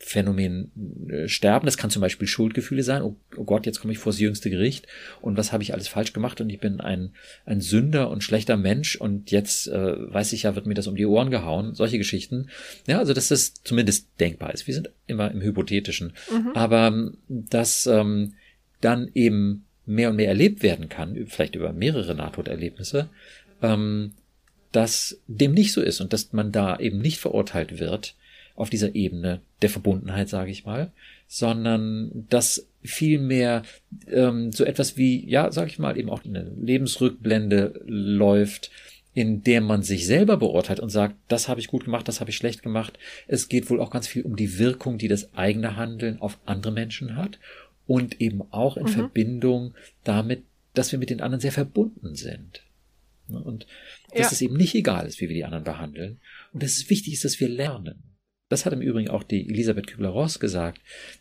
Phänomen 0.00 0.70
äh, 1.10 1.28
sterben. 1.28 1.66
Das 1.66 1.76
kann 1.76 1.90
zum 1.90 2.00
Beispiel 2.00 2.28
Schuldgefühle 2.28 2.84
sein. 2.84 3.02
Oh, 3.02 3.16
oh 3.36 3.44
Gott, 3.44 3.66
jetzt 3.66 3.80
komme 3.80 3.92
ich 3.92 3.98
vor 3.98 4.12
das 4.12 4.20
jüngste 4.20 4.48
Gericht 4.48 4.86
und 5.20 5.36
was 5.36 5.52
habe 5.52 5.64
ich 5.64 5.74
alles 5.74 5.88
falsch 5.88 6.12
gemacht 6.12 6.40
und 6.40 6.50
ich 6.50 6.60
bin 6.60 6.80
ein, 6.80 7.10
ein 7.46 7.60
Sünder 7.60 8.08
und 8.08 8.22
schlechter 8.22 8.56
Mensch 8.56 8.94
und 8.94 9.32
jetzt 9.32 9.66
äh, 9.66 10.12
weiß 10.12 10.32
ich 10.32 10.44
ja, 10.44 10.54
wird 10.54 10.66
mir 10.66 10.74
das 10.74 10.86
um 10.86 10.94
die 10.94 11.04
Ohren 11.04 11.30
gehauen. 11.30 11.74
Solche 11.74 11.98
Geschichten. 11.98 12.48
Ja, 12.86 12.98
also 12.98 13.12
dass 13.12 13.28
das 13.28 13.54
zumindest 13.64 14.08
denkbar 14.20 14.54
ist. 14.54 14.68
Wir 14.68 14.74
sind 14.74 14.90
immer 15.08 15.32
im 15.32 15.42
Hypothetischen. 15.42 16.12
Mhm. 16.30 16.52
Aber 16.54 16.86
ähm, 16.86 17.18
dass 17.28 17.86
ähm, 17.88 18.34
dann 18.80 19.10
eben 19.14 19.66
mehr 19.84 20.10
und 20.10 20.16
mehr 20.16 20.28
erlebt 20.28 20.62
werden 20.62 20.88
kann, 20.88 21.26
vielleicht 21.26 21.56
über 21.56 21.72
mehrere 21.72 22.14
Nahtoderlebnisse, 22.14 23.08
ähm, 23.62 24.12
dass 24.70 25.20
dem 25.26 25.54
nicht 25.54 25.72
so 25.72 25.80
ist 25.80 26.00
und 26.00 26.12
dass 26.12 26.32
man 26.32 26.52
da 26.52 26.78
eben 26.78 26.98
nicht 26.98 27.18
verurteilt 27.18 27.80
wird 27.80 28.14
auf 28.58 28.70
dieser 28.70 28.94
Ebene 28.96 29.40
der 29.62 29.70
Verbundenheit, 29.70 30.28
sage 30.28 30.50
ich 30.50 30.64
mal, 30.64 30.90
sondern 31.28 32.26
dass 32.28 32.66
vielmehr 32.82 33.62
ähm, 34.08 34.50
so 34.50 34.64
etwas 34.64 34.96
wie, 34.96 35.28
ja, 35.28 35.52
sage 35.52 35.70
ich 35.70 35.78
mal, 35.78 35.96
eben 35.96 36.10
auch 36.10 36.24
eine 36.24 36.50
Lebensrückblende 36.60 37.82
läuft, 37.86 38.70
in 39.14 39.42
der 39.44 39.60
man 39.60 39.82
sich 39.82 40.06
selber 40.06 40.36
beurteilt 40.36 40.80
und 40.80 40.90
sagt, 40.90 41.14
das 41.28 41.48
habe 41.48 41.60
ich 41.60 41.68
gut 41.68 41.84
gemacht, 41.84 42.08
das 42.08 42.20
habe 42.20 42.30
ich 42.30 42.36
schlecht 42.36 42.62
gemacht. 42.62 42.98
Es 43.28 43.48
geht 43.48 43.70
wohl 43.70 43.80
auch 43.80 43.90
ganz 43.90 44.08
viel 44.08 44.22
um 44.22 44.34
die 44.34 44.58
Wirkung, 44.58 44.98
die 44.98 45.08
das 45.08 45.34
eigene 45.34 45.76
Handeln 45.76 46.20
auf 46.20 46.38
andere 46.44 46.72
Menschen 46.72 47.14
hat 47.14 47.38
und 47.86 48.20
eben 48.20 48.42
auch 48.50 48.76
in 48.76 48.84
mhm. 48.84 48.88
Verbindung 48.88 49.74
damit, 50.02 50.42
dass 50.74 50.90
wir 50.90 50.98
mit 50.98 51.10
den 51.10 51.20
anderen 51.20 51.40
sehr 51.40 51.52
verbunden 51.52 52.16
sind. 52.16 52.62
Und 53.28 53.66
dass 54.10 54.18
ja. 54.18 54.32
es 54.32 54.40
eben 54.40 54.56
nicht 54.56 54.74
egal 54.74 55.06
ist, 55.06 55.20
wie 55.20 55.28
wir 55.28 55.34
die 55.34 55.44
anderen 55.44 55.64
behandeln. 55.64 56.18
Und 56.52 56.62
dass 56.62 56.72
es 56.72 56.90
wichtig 56.90 57.12
ist, 57.12 57.24
dass 57.24 57.38
wir 57.40 57.48
lernen. 57.48 58.02
Das 58.48 58.64
hat 58.64 58.72
im 58.72 58.80
Übrigen 58.80 59.10
auch 59.10 59.22
die 59.22 59.48
Elisabeth 59.48 59.86
Kübler-Ross 59.86 60.40
gesagt. 60.40 60.80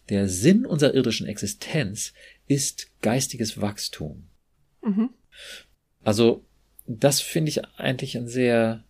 Der 0.10 0.30
Sinn 0.30 0.66
unserer 0.66 0.94
irdischen 0.94 1.28
Existenz 1.28 2.14
ist 2.48 2.90
geistiges 3.02 3.60
Wachstum. 3.60 4.28
Mhm. 4.82 5.10
Also, 6.04 6.46
das 6.86 7.20
finde 7.20 7.50
ich 7.50 7.66
eigentlich 7.78 8.18
einen 8.18 8.30
sehr 8.30 8.86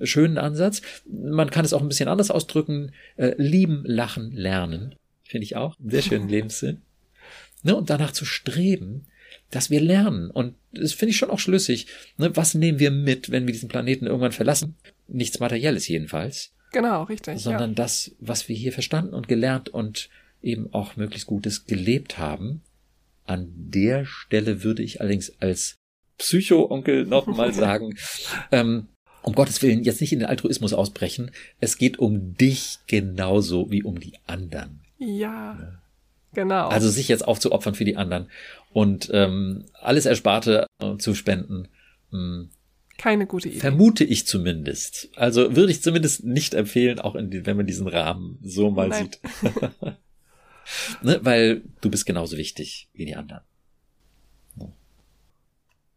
schönen 0.00 0.38
Ansatz. 0.38 0.80
Man 1.06 1.50
kann 1.50 1.66
es 1.66 1.74
auch 1.74 1.82
ein 1.82 1.88
bisschen 1.88 2.08
anders 2.08 2.30
ausdrücken. 2.30 2.92
Äh, 3.16 3.34
lieben, 3.36 3.82
lachen, 3.84 4.32
lernen. 4.32 4.94
Finde 5.22 5.44
ich 5.44 5.56
auch. 5.56 5.76
Sehr 5.84 6.02
schönen 6.02 6.28
Lebenssinn. 6.30 6.80
Ne, 7.62 7.76
und 7.76 7.90
danach 7.90 8.12
zu 8.12 8.24
streben, 8.24 9.06
dass 9.50 9.70
wir 9.70 9.80
lernen. 9.80 10.30
Und 10.30 10.54
das 10.72 10.94
finde 10.94 11.10
ich 11.10 11.18
schon 11.18 11.30
auch 11.30 11.38
schlüssig. 11.38 11.86
Ne, 12.16 12.34
was 12.36 12.54
nehmen 12.54 12.78
wir 12.78 12.90
mit, 12.90 13.30
wenn 13.30 13.46
wir 13.46 13.52
diesen 13.52 13.68
Planeten 13.68 14.06
irgendwann 14.06 14.32
verlassen? 14.32 14.76
Nichts 15.08 15.40
Materielles 15.40 15.86
jedenfalls. 15.88 16.52
Genau, 16.72 17.04
richtig. 17.04 17.40
Sondern 17.40 17.70
ja. 17.70 17.76
das, 17.76 18.14
was 18.18 18.48
wir 18.48 18.56
hier 18.56 18.72
verstanden 18.72 19.14
und 19.14 19.28
gelernt 19.28 19.68
und 19.68 20.08
eben 20.42 20.72
auch 20.72 20.96
möglichst 20.96 21.26
Gutes 21.26 21.66
gelebt 21.66 22.18
haben. 22.18 22.62
An 23.24 23.52
der 23.54 24.04
Stelle 24.04 24.64
würde 24.64 24.82
ich 24.82 25.00
allerdings 25.00 25.32
als 25.40 25.76
Psycho-Onkel 26.18 27.06
nochmal 27.06 27.52
sagen, 27.54 27.96
ähm, 28.50 28.88
um 29.22 29.34
Gottes 29.34 29.62
Willen 29.62 29.84
jetzt 29.84 30.00
nicht 30.00 30.12
in 30.12 30.18
den 30.18 30.28
Altruismus 30.28 30.72
ausbrechen. 30.72 31.30
Es 31.60 31.78
geht 31.78 31.98
um 31.98 32.36
dich 32.36 32.78
genauso 32.86 33.70
wie 33.70 33.82
um 33.82 34.00
die 34.00 34.14
anderen. 34.26 34.80
Ja, 34.98 35.56
ja. 35.58 35.82
genau. 36.34 36.68
Also 36.68 36.88
sich 36.88 37.08
jetzt 37.08 37.26
aufzuopfern 37.26 37.74
für 37.74 37.84
die 37.84 37.96
anderen 37.96 38.28
und 38.72 39.10
ähm, 39.12 39.66
alles 39.74 40.06
Ersparte 40.06 40.66
äh, 40.80 40.96
zu 40.96 41.14
spenden. 41.14 41.68
Mh, 42.10 42.18
hm, 42.18 42.50
keine 43.02 43.26
gute 43.26 43.48
Idee. 43.48 43.58
Vermute 43.58 44.04
ich 44.04 44.28
zumindest. 44.28 45.08
Also 45.16 45.56
würde 45.56 45.72
ich 45.72 45.82
zumindest 45.82 46.22
nicht 46.22 46.54
empfehlen, 46.54 47.00
auch 47.00 47.16
die, 47.18 47.44
wenn 47.44 47.56
man 47.56 47.66
diesen 47.66 47.88
Rahmen 47.88 48.38
so 48.42 48.70
mal 48.70 48.88
Nein. 48.88 49.10
sieht. 49.10 49.20
ne, 51.02 51.18
weil 51.22 51.62
du 51.80 51.90
bist 51.90 52.06
genauso 52.06 52.36
wichtig 52.36 52.88
wie 52.92 53.04
die 53.04 53.16
anderen. 53.16 53.42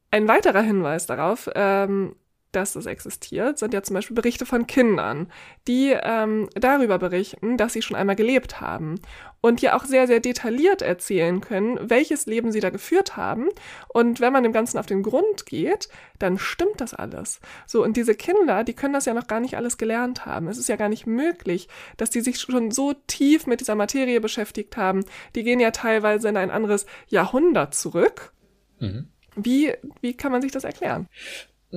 Ein 0.09 0.27
weiterer 0.27 0.63
Hinweis 0.63 1.05
darauf, 1.05 1.47
ähm, 1.53 2.15
dass 2.55 2.75
es 2.75 2.85
existiert, 2.85 3.59
sind 3.59 3.73
ja 3.73 3.83
zum 3.83 3.95
Beispiel 3.95 4.15
Berichte 4.15 4.45
von 4.45 4.67
Kindern, 4.67 5.31
die 5.67 5.95
ähm, 6.01 6.49
darüber 6.55 6.97
berichten, 6.97 7.57
dass 7.57 7.73
sie 7.73 7.81
schon 7.81 7.97
einmal 7.97 8.15
gelebt 8.15 8.61
haben 8.61 8.99
und 9.41 9.61
ja 9.61 9.75
auch 9.75 9.85
sehr, 9.85 10.07
sehr 10.07 10.19
detailliert 10.19 10.81
erzählen 10.81 11.41
können, 11.41 11.77
welches 11.81 12.25
Leben 12.25 12.51
sie 12.51 12.61
da 12.61 12.71
geführt 12.71 13.15
haben. 13.15 13.49
Und 13.89 14.19
wenn 14.19 14.33
man 14.33 14.43
dem 14.43 14.53
Ganzen 14.53 14.77
auf 14.79 14.87
den 14.87 15.03
Grund 15.03 15.45
geht, 15.45 15.89
dann 16.17 16.39
stimmt 16.39 16.81
das 16.81 16.93
alles. 16.93 17.39
So, 17.67 17.83
und 17.83 17.97
diese 17.97 18.15
Kinder, 18.15 18.63
die 18.63 18.73
können 18.73 18.93
das 18.93 19.05
ja 19.05 19.13
noch 19.13 19.27
gar 19.27 19.39
nicht 19.39 19.55
alles 19.55 19.77
gelernt 19.77 20.25
haben. 20.25 20.47
Es 20.47 20.57
ist 20.57 20.69
ja 20.69 20.77
gar 20.77 20.89
nicht 20.89 21.05
möglich, 21.05 21.67
dass 21.97 22.09
die 22.09 22.21
sich 22.21 22.39
schon 22.39 22.71
so 22.71 22.93
tief 23.07 23.45
mit 23.45 23.59
dieser 23.59 23.75
Materie 23.75 24.19
beschäftigt 24.19 24.77
haben. 24.77 25.05
Die 25.35 25.43
gehen 25.43 25.59
ja 25.59 25.71
teilweise 25.71 26.29
in 26.29 26.37
ein 26.37 26.51
anderes 26.51 26.85
Jahrhundert 27.07 27.75
zurück. 27.75 28.33
Mhm. 28.79 29.09
Wie, 29.35 29.73
wie 30.01 30.15
kann 30.15 30.31
man 30.31 30.41
sich 30.41 30.53
das 30.53 30.63
erklären? 30.63 31.07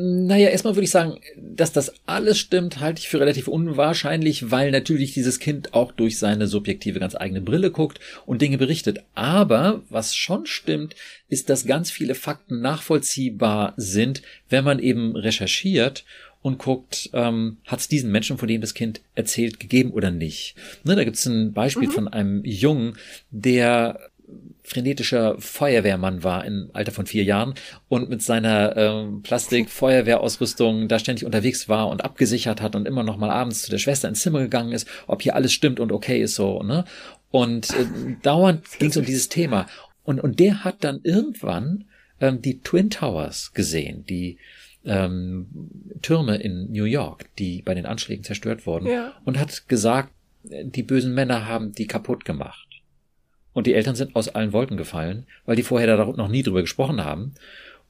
Naja, 0.00 0.50
erstmal 0.50 0.76
würde 0.76 0.84
ich 0.84 0.92
sagen, 0.92 1.18
dass 1.36 1.72
das 1.72 1.92
alles 2.06 2.38
stimmt, 2.38 2.78
halte 2.78 3.00
ich 3.00 3.08
für 3.08 3.18
relativ 3.18 3.48
unwahrscheinlich, 3.48 4.52
weil 4.52 4.70
natürlich 4.70 5.12
dieses 5.12 5.40
Kind 5.40 5.74
auch 5.74 5.90
durch 5.90 6.20
seine 6.20 6.46
subjektive, 6.46 7.00
ganz 7.00 7.16
eigene 7.16 7.40
Brille 7.40 7.72
guckt 7.72 7.98
und 8.24 8.40
Dinge 8.40 8.58
berichtet. 8.58 9.00
Aber 9.16 9.82
was 9.88 10.14
schon 10.14 10.46
stimmt, 10.46 10.94
ist, 11.28 11.50
dass 11.50 11.66
ganz 11.66 11.90
viele 11.90 12.14
Fakten 12.14 12.60
nachvollziehbar 12.60 13.74
sind, 13.76 14.22
wenn 14.48 14.62
man 14.62 14.78
eben 14.78 15.16
recherchiert 15.16 16.04
und 16.42 16.58
guckt, 16.58 17.10
ähm, 17.12 17.56
hat 17.66 17.80
es 17.80 17.88
diesen 17.88 18.12
Menschen, 18.12 18.38
von 18.38 18.46
dem 18.46 18.60
das 18.60 18.74
Kind 18.74 19.00
erzählt, 19.16 19.58
gegeben 19.58 19.90
oder 19.90 20.12
nicht. 20.12 20.54
Ne, 20.84 20.94
da 20.94 21.02
gibt 21.02 21.16
es 21.16 21.26
ein 21.26 21.52
Beispiel 21.54 21.88
mhm. 21.88 21.92
von 21.92 22.06
einem 22.06 22.44
Jungen, 22.44 22.96
der 23.32 23.98
frenetischer 24.62 25.36
Feuerwehrmann 25.38 26.22
war 26.22 26.44
im 26.44 26.70
Alter 26.74 26.92
von 26.92 27.06
vier 27.06 27.24
Jahren 27.24 27.54
und 27.88 28.10
mit 28.10 28.22
seiner 28.22 28.76
ähm, 28.76 29.22
Plastik-Feuerwehrausrüstung 29.22 30.88
da 30.88 30.98
ständig 30.98 31.24
unterwegs 31.24 31.68
war 31.68 31.88
und 31.88 32.04
abgesichert 32.04 32.60
hat 32.60 32.76
und 32.76 32.86
immer 32.86 33.02
noch 33.02 33.16
mal 33.16 33.30
abends 33.30 33.62
zu 33.62 33.70
der 33.70 33.78
Schwester 33.78 34.08
ins 34.08 34.20
Zimmer 34.20 34.40
gegangen 34.40 34.72
ist, 34.72 34.86
ob 35.06 35.22
hier 35.22 35.34
alles 35.34 35.52
stimmt 35.52 35.80
und 35.80 35.90
okay 35.90 36.20
ist 36.20 36.34
so, 36.34 36.62
ne? 36.62 36.84
Und 37.30 37.70
äh, 37.70 37.86
dauernd 38.22 38.64
ging 38.78 38.90
es 38.90 38.96
um 38.96 39.04
dieses 39.04 39.28
Thema. 39.28 39.66
Und, 40.04 40.20
und 40.20 40.38
der 40.38 40.64
hat 40.64 40.84
dann 40.84 41.00
irgendwann 41.02 41.84
ähm, 42.20 42.40
die 42.40 42.60
Twin 42.60 42.90
Towers 42.90 43.52
gesehen, 43.52 44.04
die 44.06 44.38
ähm, 44.84 45.46
Türme 46.02 46.36
in 46.36 46.72
New 46.72 46.84
York, 46.84 47.26
die 47.38 47.62
bei 47.62 47.74
den 47.74 47.86
Anschlägen 47.86 48.24
zerstört 48.24 48.66
wurden, 48.66 48.86
ja. 48.86 49.12
und 49.24 49.38
hat 49.38 49.68
gesagt, 49.68 50.10
die 50.42 50.82
bösen 50.82 51.14
Männer 51.14 51.46
haben 51.46 51.72
die 51.72 51.86
kaputt 51.86 52.24
gemacht. 52.24 52.67
Und 53.58 53.66
die 53.66 53.74
Eltern 53.74 53.96
sind 53.96 54.14
aus 54.14 54.28
allen 54.28 54.52
Wolken 54.52 54.76
gefallen, 54.76 55.26
weil 55.44 55.56
die 55.56 55.64
vorher 55.64 55.96
da 55.96 56.04
noch 56.04 56.28
nie 56.28 56.44
drüber 56.44 56.60
gesprochen 56.60 57.04
haben. 57.04 57.34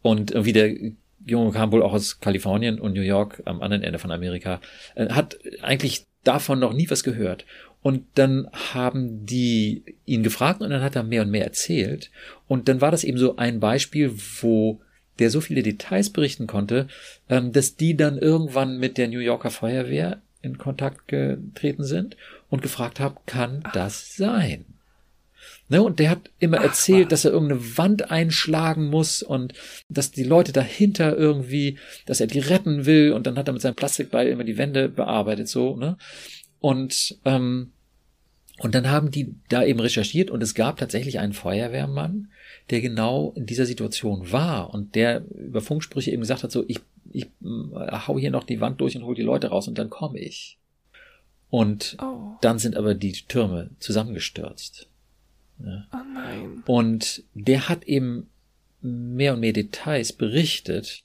Und 0.00 0.30
irgendwie 0.30 0.54
der 0.54 0.74
Junge 1.26 1.52
kam 1.52 1.72
wohl 1.72 1.82
auch 1.82 1.92
aus 1.92 2.20
Kalifornien 2.20 2.80
und 2.80 2.94
New 2.94 3.02
York 3.02 3.42
am 3.44 3.60
anderen 3.60 3.82
Ende 3.82 3.98
von 3.98 4.10
Amerika, 4.10 4.62
äh, 4.94 5.10
hat 5.10 5.38
eigentlich 5.60 6.06
davon 6.24 6.58
noch 6.58 6.72
nie 6.72 6.88
was 6.88 7.04
gehört. 7.04 7.44
Und 7.82 8.06
dann 8.14 8.48
haben 8.72 9.26
die 9.26 9.84
ihn 10.06 10.22
gefragt 10.22 10.62
und 10.62 10.70
dann 10.70 10.80
hat 10.80 10.96
er 10.96 11.02
mehr 11.02 11.20
und 11.20 11.30
mehr 11.30 11.44
erzählt. 11.44 12.10
Und 12.46 12.66
dann 12.68 12.80
war 12.80 12.90
das 12.90 13.04
eben 13.04 13.18
so 13.18 13.36
ein 13.36 13.60
Beispiel, 13.60 14.14
wo 14.40 14.80
der 15.18 15.28
so 15.28 15.42
viele 15.42 15.62
Details 15.62 16.08
berichten 16.08 16.46
konnte, 16.46 16.88
ähm, 17.28 17.52
dass 17.52 17.76
die 17.76 17.94
dann 17.94 18.16
irgendwann 18.16 18.78
mit 18.78 18.96
der 18.96 19.08
New 19.08 19.20
Yorker 19.20 19.50
Feuerwehr 19.50 20.22
in 20.40 20.56
Kontakt 20.56 21.08
getreten 21.08 21.84
sind 21.84 22.16
und 22.48 22.62
gefragt 22.62 23.00
haben, 23.00 23.16
kann 23.26 23.62
das 23.74 24.16
sein? 24.16 24.64
Ne, 25.70 25.82
und 25.82 25.98
der 25.98 26.10
hat 26.10 26.30
immer 26.38 26.58
Ach, 26.60 26.64
erzählt, 26.64 27.02
Mann. 27.02 27.08
dass 27.10 27.24
er 27.26 27.32
irgendeine 27.32 27.76
Wand 27.76 28.10
einschlagen 28.10 28.88
muss 28.88 29.22
und 29.22 29.52
dass 29.90 30.10
die 30.10 30.24
Leute 30.24 30.52
dahinter 30.52 31.16
irgendwie, 31.16 31.78
dass 32.06 32.20
er 32.20 32.26
die 32.26 32.38
retten 32.38 32.86
will 32.86 33.12
und 33.12 33.26
dann 33.26 33.36
hat 33.36 33.48
er 33.48 33.52
mit 33.52 33.60
seinem 33.60 33.74
Plastikbeil 33.74 34.28
immer 34.28 34.44
die 34.44 34.56
Wände 34.56 34.88
bearbeitet, 34.88 35.48
so, 35.48 35.76
ne? 35.76 35.98
Und, 36.60 37.18
ähm, 37.26 37.72
und 38.60 38.74
dann 38.74 38.90
haben 38.90 39.10
die 39.10 39.34
da 39.50 39.62
eben 39.62 39.78
recherchiert 39.78 40.30
und 40.30 40.42
es 40.42 40.54
gab 40.54 40.78
tatsächlich 40.78 41.18
einen 41.18 41.34
Feuerwehrmann, 41.34 42.28
der 42.70 42.80
genau 42.80 43.32
in 43.36 43.46
dieser 43.46 43.66
Situation 43.66 44.32
war 44.32 44.72
und 44.72 44.94
der 44.94 45.22
über 45.30 45.60
Funksprüche 45.60 46.10
eben 46.10 46.22
gesagt 46.22 46.42
hat, 46.42 46.50
so, 46.50 46.64
ich, 46.66 46.80
ich 47.12 47.24
äh, 47.24 47.98
hau 48.06 48.18
hier 48.18 48.30
noch 48.30 48.44
die 48.44 48.60
Wand 48.60 48.80
durch 48.80 48.96
und 48.96 49.04
hol 49.04 49.14
die 49.14 49.22
Leute 49.22 49.48
raus 49.48 49.68
und 49.68 49.78
dann 49.78 49.90
komme 49.90 50.18
ich. 50.18 50.58
Und 51.50 51.96
oh. 52.02 52.36
dann 52.40 52.58
sind 52.58 52.76
aber 52.76 52.94
die 52.94 53.12
Türme 53.12 53.70
zusammengestürzt. 53.78 54.88
Ja. 55.64 55.86
Oh 55.92 56.04
nein. 56.14 56.62
Und 56.66 57.22
der 57.34 57.68
hat 57.68 57.84
eben 57.84 58.28
mehr 58.80 59.34
und 59.34 59.40
mehr 59.40 59.52
Details 59.52 60.12
berichtet, 60.12 61.02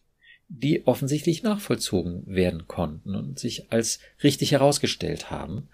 die 0.50 0.86
offensichtlich 0.86 1.42
nachvollzogen 1.44 2.24
werden 2.28 2.68
konnten 2.68 3.16
und 3.16 3.40
sich 3.40 3.72
als 3.72 4.00
richtig 4.24 4.52
herausgestellt 4.52 5.32
haben. 5.32 5.68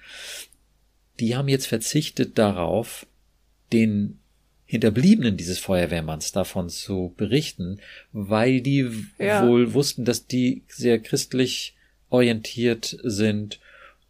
Die 1.19 1.35
haben 1.35 1.49
jetzt 1.49 1.67
verzichtet 1.67 2.37
darauf, 2.37 3.05
den 3.73 4.19
Hinterbliebenen 4.65 5.35
dieses 5.35 5.59
Feuerwehrmanns 5.59 6.31
davon 6.31 6.69
zu 6.69 7.13
berichten, 7.17 7.79
weil 8.13 8.61
die 8.61 8.89
ja. 9.17 9.45
wohl 9.45 9.73
wussten, 9.73 10.05
dass 10.05 10.27
die 10.27 10.63
sehr 10.67 10.99
christlich 10.99 11.75
orientiert 12.09 12.97
sind 13.03 13.59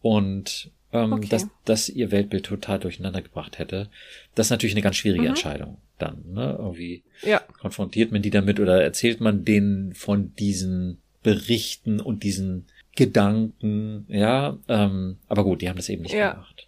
und 0.02 0.70
ähm, 0.93 1.13
Okay. 1.13 1.28
dass 1.30 1.47
das 1.65 1.89
ihr 1.89 2.12
Weltbild 2.12 2.45
total 2.45 2.80
durcheinander 2.80 3.21
gebracht 3.21 3.60
hätte. 3.60 3.89
Das 4.36 4.47
ist 4.47 4.52
natürlich 4.52 4.73
eine 4.75 4.82
ganz 4.82 4.95
schwierige 4.97 5.23
Mhm. 5.23 5.30
Entscheidung 5.30 5.78
dann, 5.97 6.23
ne? 6.34 6.56
Irgendwie 6.58 7.04
Ja, 7.23 7.39
konfrontiert 7.60 8.12
man 8.12 8.21
die 8.21 8.30
damit 8.32 8.60
oder 8.60 8.82
erzählt 8.84 9.19
man 9.21 9.45
denen 9.45 9.93
von 9.93 10.34
diesen 10.36 11.02
Berichten 11.23 11.99
und 11.99 12.23
diesen 12.23 12.65
Gedanken, 12.95 14.06
ja, 14.10 14.58
ähm, 14.67 15.17
aber 15.28 15.43
gut, 15.43 15.62
die 15.62 15.69
haben 15.69 15.75
das 15.78 15.89
eben 15.89 16.04
nicht 16.04 16.13
Ja. 16.13 16.32
gemacht. 16.34 16.67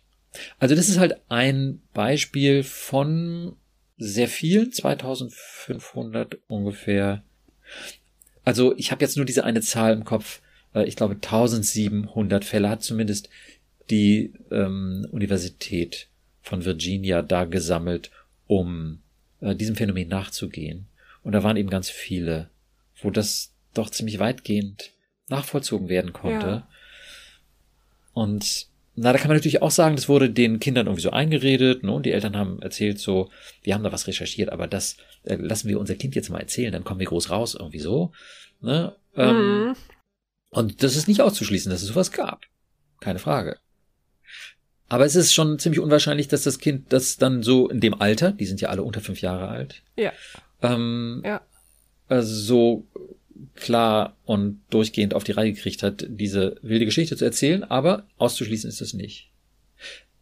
Also 0.59 0.75
das 0.75 0.87
ist 0.89 0.97
halt 0.99 1.15
ein 1.29 1.81
Beispiel 1.93 2.63
von 2.63 3.55
sehr 3.97 4.27
vielen, 4.27 4.71
2500 4.71 6.37
ungefähr. 6.47 7.23
Also 8.43 8.75
ich 8.77 8.91
habe 8.91 9.03
jetzt 9.03 9.17
nur 9.17 9.25
diese 9.25 9.43
eine 9.43 9.61
Zahl 9.61 9.93
im 9.93 10.03
Kopf. 10.05 10.41
Äh, 10.73 10.85
Ich 10.85 10.95
glaube 10.95 11.15
1700 11.15 12.43
Fälle 12.45 12.69
hat 12.69 12.81
zumindest 12.83 13.29
die 13.89 14.33
ähm, 14.51 15.07
Universität 15.11 16.07
von 16.41 16.65
Virginia 16.65 17.21
da 17.21 17.45
gesammelt, 17.45 18.11
um 18.47 19.01
äh, 19.41 19.55
diesem 19.55 19.75
Phänomen 19.75 20.07
nachzugehen. 20.07 20.87
Und 21.23 21.33
da 21.33 21.43
waren 21.43 21.57
eben 21.57 21.69
ganz 21.69 21.89
viele, 21.89 22.49
wo 23.01 23.11
das 23.11 23.53
doch 23.73 23.89
ziemlich 23.89 24.19
weitgehend 24.19 24.91
nachvollzogen 25.29 25.87
werden 25.89 26.13
konnte. 26.13 26.47
Ja. 26.47 26.67
Und 28.13 28.67
na, 28.95 29.13
da 29.13 29.17
kann 29.17 29.29
man 29.29 29.37
natürlich 29.37 29.61
auch 29.61 29.71
sagen, 29.71 29.95
das 29.95 30.09
wurde 30.09 30.29
den 30.29 30.59
Kindern 30.59 30.87
irgendwie 30.87 31.01
so 31.01 31.11
eingeredet, 31.11 31.83
ne? 31.83 31.93
Und 31.93 32.05
die 32.05 32.11
Eltern 32.11 32.35
haben 32.35 32.61
erzählt 32.61 32.99
so, 32.99 33.31
wir 33.63 33.73
haben 33.73 33.83
da 33.83 33.91
was 33.93 34.07
recherchiert, 34.07 34.49
aber 34.49 34.67
das 34.67 34.97
äh, 35.23 35.35
lassen 35.35 35.69
wir 35.69 35.79
unser 35.79 35.95
Kind 35.95 36.13
jetzt 36.15 36.29
mal 36.29 36.39
erzählen, 36.41 36.73
dann 36.73 36.83
kommen 36.83 36.99
wir 36.99 37.07
groß 37.07 37.29
raus, 37.29 37.55
irgendwie 37.55 37.79
so. 37.79 38.11
Ne? 38.59 38.95
Ähm, 39.15 39.35
Mhm. 39.69 39.75
und 40.49 40.83
das 40.83 40.95
ist 40.97 41.07
nicht 41.07 41.21
auszuschließen, 41.21 41.71
dass 41.71 41.81
es 41.81 41.87
sowas 41.87 42.11
gab. 42.11 42.45
Keine 42.99 43.19
Frage. 43.19 43.57
Aber 44.91 45.05
es 45.05 45.15
ist 45.15 45.33
schon 45.33 45.57
ziemlich 45.57 45.79
unwahrscheinlich, 45.79 46.27
dass 46.27 46.43
das 46.43 46.59
Kind 46.59 46.91
das 46.91 47.15
dann 47.15 47.43
so 47.43 47.69
in 47.69 47.79
dem 47.79 48.01
Alter, 48.01 48.33
die 48.33 48.45
sind 48.45 48.59
ja 48.59 48.67
alle 48.67 48.83
unter 48.83 48.99
fünf 48.99 49.21
Jahre 49.21 49.47
alt, 49.47 49.83
ja, 49.95 50.11
ähm, 50.61 51.21
ja. 51.23 51.39
äh, 52.09 52.21
so 52.21 52.85
klar 53.55 54.17
und 54.25 54.59
durchgehend 54.69 55.13
auf 55.13 55.23
die 55.23 55.31
Reihe 55.31 55.53
gekriegt 55.53 55.81
hat, 55.81 56.05
diese 56.09 56.57
wilde 56.61 56.83
Geschichte 56.83 57.15
zu 57.15 57.23
erzählen, 57.23 57.63
aber 57.63 58.05
auszuschließen 58.17 58.67
ist 58.69 58.81
es 58.81 58.93
nicht. 58.93 59.29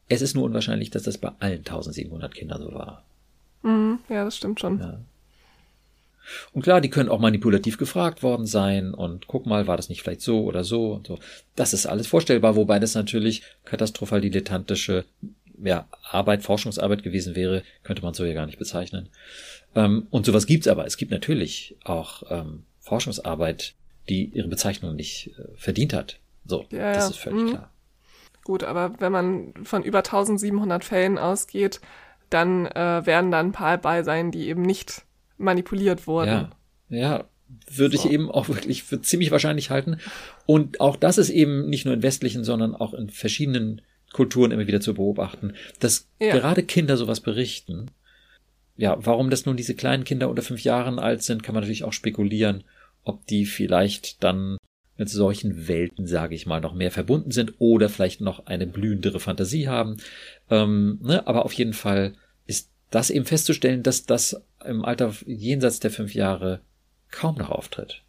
Es 0.08 0.22
ist 0.22 0.36
nur 0.36 0.44
unwahrscheinlich, 0.44 0.92
dass 0.92 1.02
das 1.02 1.18
bei 1.18 1.32
allen 1.40 1.66
1700 1.66 2.36
Kindern 2.36 2.62
so 2.62 2.72
war. 2.72 3.04
Mhm. 3.64 3.98
ja, 4.08 4.24
das 4.24 4.38
stimmt 4.38 4.60
schon. 4.60 4.80
Ja. 4.80 5.00
Und 6.54 6.62
klar, 6.64 6.82
die 6.82 6.90
können 6.90 7.10
auch 7.10 7.20
manipulativ 7.20 7.78
gefragt 7.78 8.24
worden 8.24 8.46
sein 8.46 8.94
und 8.94 9.28
guck 9.28 9.46
mal, 9.46 9.68
war 9.68 9.78
das 9.78 9.90
nicht 9.90 10.02
vielleicht 10.02 10.22
so 10.22 10.44
oder 10.44 10.64
so 10.64 10.94
und 10.94 11.08
so. 11.08 11.20
Das 11.56 11.74
ist 11.74 11.86
alles 11.86 12.08
vorstellbar, 12.08 12.56
wobei 12.56 12.80
das 12.80 12.96
natürlich 12.96 13.44
katastrophal 13.66 14.22
dilettantische 14.22 15.06
ja, 15.62 15.88
Arbeit, 16.04 16.44
Forschungsarbeit 16.44 17.04
gewesen 17.04 17.36
wäre, 17.36 17.64
könnte 17.84 18.02
man 18.02 18.14
so 18.14 18.24
ja 18.26 18.34
gar 18.34 18.46
nicht 18.46 18.60
bezeichnen. 18.60 19.10
Ähm, 19.76 20.08
und 20.10 20.26
sowas 20.26 20.46
gibt's 20.48 20.68
aber. 20.68 20.86
Es 20.86 20.98
gibt 20.98 21.12
natürlich 21.12 21.76
auch 21.84 22.24
ähm, 22.30 22.64
Forschungsarbeit, 22.80 23.74
die 24.08 24.26
ihre 24.26 24.48
Bezeichnung 24.48 24.96
nicht 24.96 25.32
äh, 25.38 25.44
verdient 25.58 25.94
hat. 25.94 26.20
So, 26.46 26.66
Ja, 26.72 26.94
das 26.94 27.12
ist 27.12 27.18
völlig 27.18 27.44
Mhm. 27.44 27.50
klar. 27.50 27.72
Gut, 28.46 28.64
aber 28.64 28.96
wenn 29.00 29.12
man 29.12 29.54
von 29.64 29.84
über 29.84 30.00
1700 30.00 30.84
Fällen 30.84 31.18
ausgeht, 31.18 31.82
dann 32.30 32.66
äh, 32.68 33.06
werden 33.06 33.32
da 33.32 33.40
ein 33.40 33.52
paar 33.52 33.78
bei 33.78 34.02
sein, 34.04 34.32
die 34.32 34.48
eben 34.48 34.62
nicht 34.62 35.04
manipuliert 35.40 36.06
wurden. 36.08 36.28
Ja, 36.30 36.50
ja, 36.90 37.24
würde 37.72 37.98
So. 37.98 38.06
ich 38.08 38.14
eben 38.14 38.30
auch 38.30 38.48
wirklich 38.50 38.84
für 38.84 39.02
ziemlich 39.02 39.32
wahrscheinlich 39.32 39.70
halten. 39.70 39.98
Und 40.46 40.80
auch 40.82 40.96
das 40.96 41.18
ist 41.18 41.30
eben 41.30 41.70
nicht 41.70 41.86
nur 41.86 41.94
in 41.94 42.04
westlichen, 42.04 42.44
sondern 42.44 42.76
auch 42.76 42.94
in 42.94 43.10
verschiedenen 43.10 43.82
Kulturen 44.14 44.52
immer 44.52 44.68
wieder 44.68 44.82
zu 44.82 44.94
beobachten, 44.94 45.54
dass 45.80 46.08
Ja. 46.20 46.34
gerade 46.34 46.64
Kinder 46.64 46.98
sowas 46.98 47.22
berichten. 47.22 47.92
Ja, 48.78 48.98
warum 49.00 49.30
das 49.30 49.46
nun 49.46 49.58
diese 49.58 49.76
kleinen 49.76 50.04
Kinder 50.04 50.30
unter 50.30 50.42
fünf 50.42 50.64
Jahren 50.64 51.00
alt 51.00 51.22
sind, 51.24 51.44
kann 51.44 51.54
man 51.54 51.62
natürlich 51.64 51.84
auch 51.84 51.94
spekulieren, 51.94 52.64
ob 53.04 53.26
die 53.28 53.46
vielleicht 53.46 54.24
dann 54.24 54.58
mit 54.98 55.10
solchen 55.10 55.68
Welten, 55.68 56.08
sage 56.08 56.36
ich 56.36 56.46
mal, 56.46 56.60
noch 56.62 56.74
mehr 56.74 56.92
verbunden 56.92 57.32
sind 57.32 57.54
oder 57.60 57.88
vielleicht 57.90 58.20
noch 58.22 58.46
eine 58.48 58.68
blühendere 58.68 59.20
Fantasie 59.20 59.68
haben. 59.68 59.98
Ähm, 60.50 61.00
ne? 61.02 61.26
Aber 61.28 61.46
auf 61.46 61.54
jeden 61.54 61.74
Fall 61.74 62.14
ist 62.48 62.70
das 62.90 63.10
eben 63.10 63.26
festzustellen, 63.26 63.82
dass 63.84 64.06
das 64.06 64.42
im 64.66 64.84
Alter 64.86 65.14
jenseits 65.26 65.80
der 65.80 65.92
fünf 65.92 66.14
Jahre 66.14 66.62
kaum 67.12 67.36
noch 67.36 67.50
auftritt. 67.50 68.04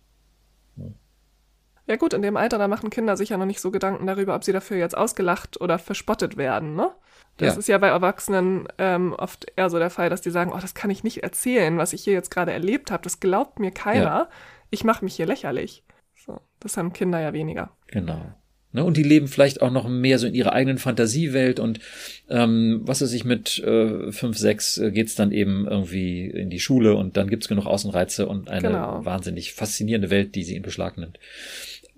Ja 1.87 1.97
gut, 1.97 2.13
in 2.13 2.23
dem 2.23 2.37
Alter, 2.37 2.59
da 2.59 2.69
machen 2.69 2.91
Kinder 2.91 3.17
sich 3.17 3.31
ja 3.31 3.37
noch 3.37 3.47
nicht 3.47 3.61
so 3.61 3.73
Gedanken 3.73 4.07
darüber, 4.07 4.37
ob 4.37 4.45
sie 4.45 4.53
dafür 4.53 4.77
jetzt 4.77 4.97
ausgelacht 4.97 5.61
oder 5.61 5.79
verspottet 5.79 6.37
werden, 6.37 6.77
ne? 6.77 6.93
Das 7.37 7.55
Ja. 7.55 7.59
ist 7.59 7.69
ja 7.69 7.79
bei 7.79 7.89
Erwachsenen 7.89 8.69
ähm, 8.79 9.13
oft 9.15 9.47
eher 9.57 9.71
so 9.71 9.79
der 9.79 9.91
Fall, 9.91 10.09
dass 10.09 10.21
die 10.21 10.31
sagen, 10.31 10.53
oh, 10.55 10.59
das 10.61 10.75
kann 10.75 10.91
ich 10.91 11.03
nicht 11.03 11.23
erzählen, 11.25 11.79
was 11.79 11.93
ich 11.93 12.05
hier 12.05 12.13
jetzt 12.13 12.31
gerade 12.31 12.53
erlebt 12.53 12.93
habe, 12.93 13.03
das 13.03 13.19
glaubt 13.19 13.59
mir 13.59 13.73
keiner. 13.73 14.05
Ja. 14.05 14.29
Ich 14.71 14.85
mache 14.85 15.05
mich 15.05 15.17
hier 15.17 15.27
lächerlich. 15.27 15.83
So, 16.15 16.41
das 16.61 16.77
haben 16.77 16.93
Kinder 16.93 17.19
ja 17.19 17.33
weniger. 17.33 17.71
Genau. 17.89 18.35
Ne, 18.73 18.85
und 18.85 18.97
die 18.97 19.03
leben 19.03 19.27
vielleicht 19.27 19.63
auch 19.63 19.73
noch 19.73 19.89
mehr 19.89 20.21
so 20.21 20.29
in 20.29 20.35
ihrer 20.35 20.53
eigenen 20.53 20.79
Fantasiewelt 20.79 21.59
und 21.59 21.81
ähm, 22.29 22.83
was 22.85 23.03
weiß 23.03 23.13
ich, 23.15 23.25
mit 23.25 23.59
äh, 23.59 24.13
fünf, 24.13 24.39
sechs 24.39 24.79
äh, 24.79 24.93
geht's 24.93 25.17
dann 25.17 25.33
eben 25.33 25.67
irgendwie 25.67 26.27
in 26.27 26.51
die 26.51 26.61
Schule 26.61 26.95
und 26.95 27.17
dann 27.17 27.29
gibt's 27.29 27.49
genug 27.49 27.67
Außenreize 27.67 28.29
und 28.29 28.49
eine 28.49 28.69
Genau. 28.69 29.05
wahnsinnig 29.05 29.55
faszinierende 29.55 30.09
Welt, 30.11 30.37
die 30.37 30.45
sie 30.45 30.55
in 30.55 30.63
Beschlag 30.63 30.99
nimmt. 30.99 31.19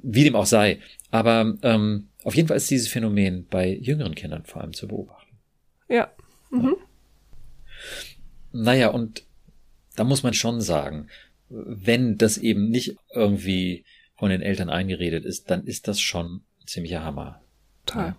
Wie 0.03 0.25
dem 0.25 0.35
auch 0.35 0.47
sei. 0.47 0.79
Aber 1.11 1.59
ähm, 1.61 2.09
auf 2.25 2.35
jeden 2.35 2.49
Fall 2.49 2.57
ist 2.57 2.71
dieses 2.71 2.89
Phänomen 2.89 3.47
bei 3.51 3.69
jüngeren 3.69 4.15
Kindern 4.15 4.45
vor 4.47 4.63
allem 4.63 4.73
zu 4.73 4.89
beobachten. 4.89 5.37
Ja. 5.91 6.11
Mhm. 6.51 6.77
Naja, 8.53 8.89
und 8.89 9.25
da 9.97 10.05
muss 10.05 10.23
man 10.23 10.33
schon 10.33 10.63
sagen, 10.63 11.09
wenn 11.51 12.17
das 12.17 12.39
eben 12.39 12.71
nicht 12.71 12.97
irgendwie 13.15 13.85
von 14.17 14.31
den 14.31 14.41
Eltern 14.41 14.71
eingeredet 14.71 15.27
ist, 15.27 15.51
dann 15.51 15.65
ist 15.65 15.87
das 15.87 16.01
schon 16.01 16.41
ziemlicher 16.67 17.03
Hammer. 17.05 17.41
Total. 17.87 18.07
Ja. 18.09 18.17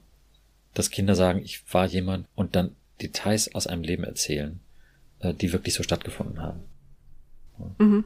Dass 0.74 0.90
Kinder 0.92 1.16
sagen, 1.16 1.42
ich 1.44 1.64
war 1.74 1.86
jemand 1.86 2.28
und 2.36 2.56
dann 2.56 2.76
Details 3.02 3.54
aus 3.54 3.68
einem 3.68 3.84
Leben 3.84 4.04
erzählen, 4.04 4.60
äh, 5.20 5.34
die 5.34 5.54
wirklich 5.54 5.74
so 5.74 5.84
stattgefunden 5.84 6.42
haben. 6.42 6.62
Mhm. 7.78 8.06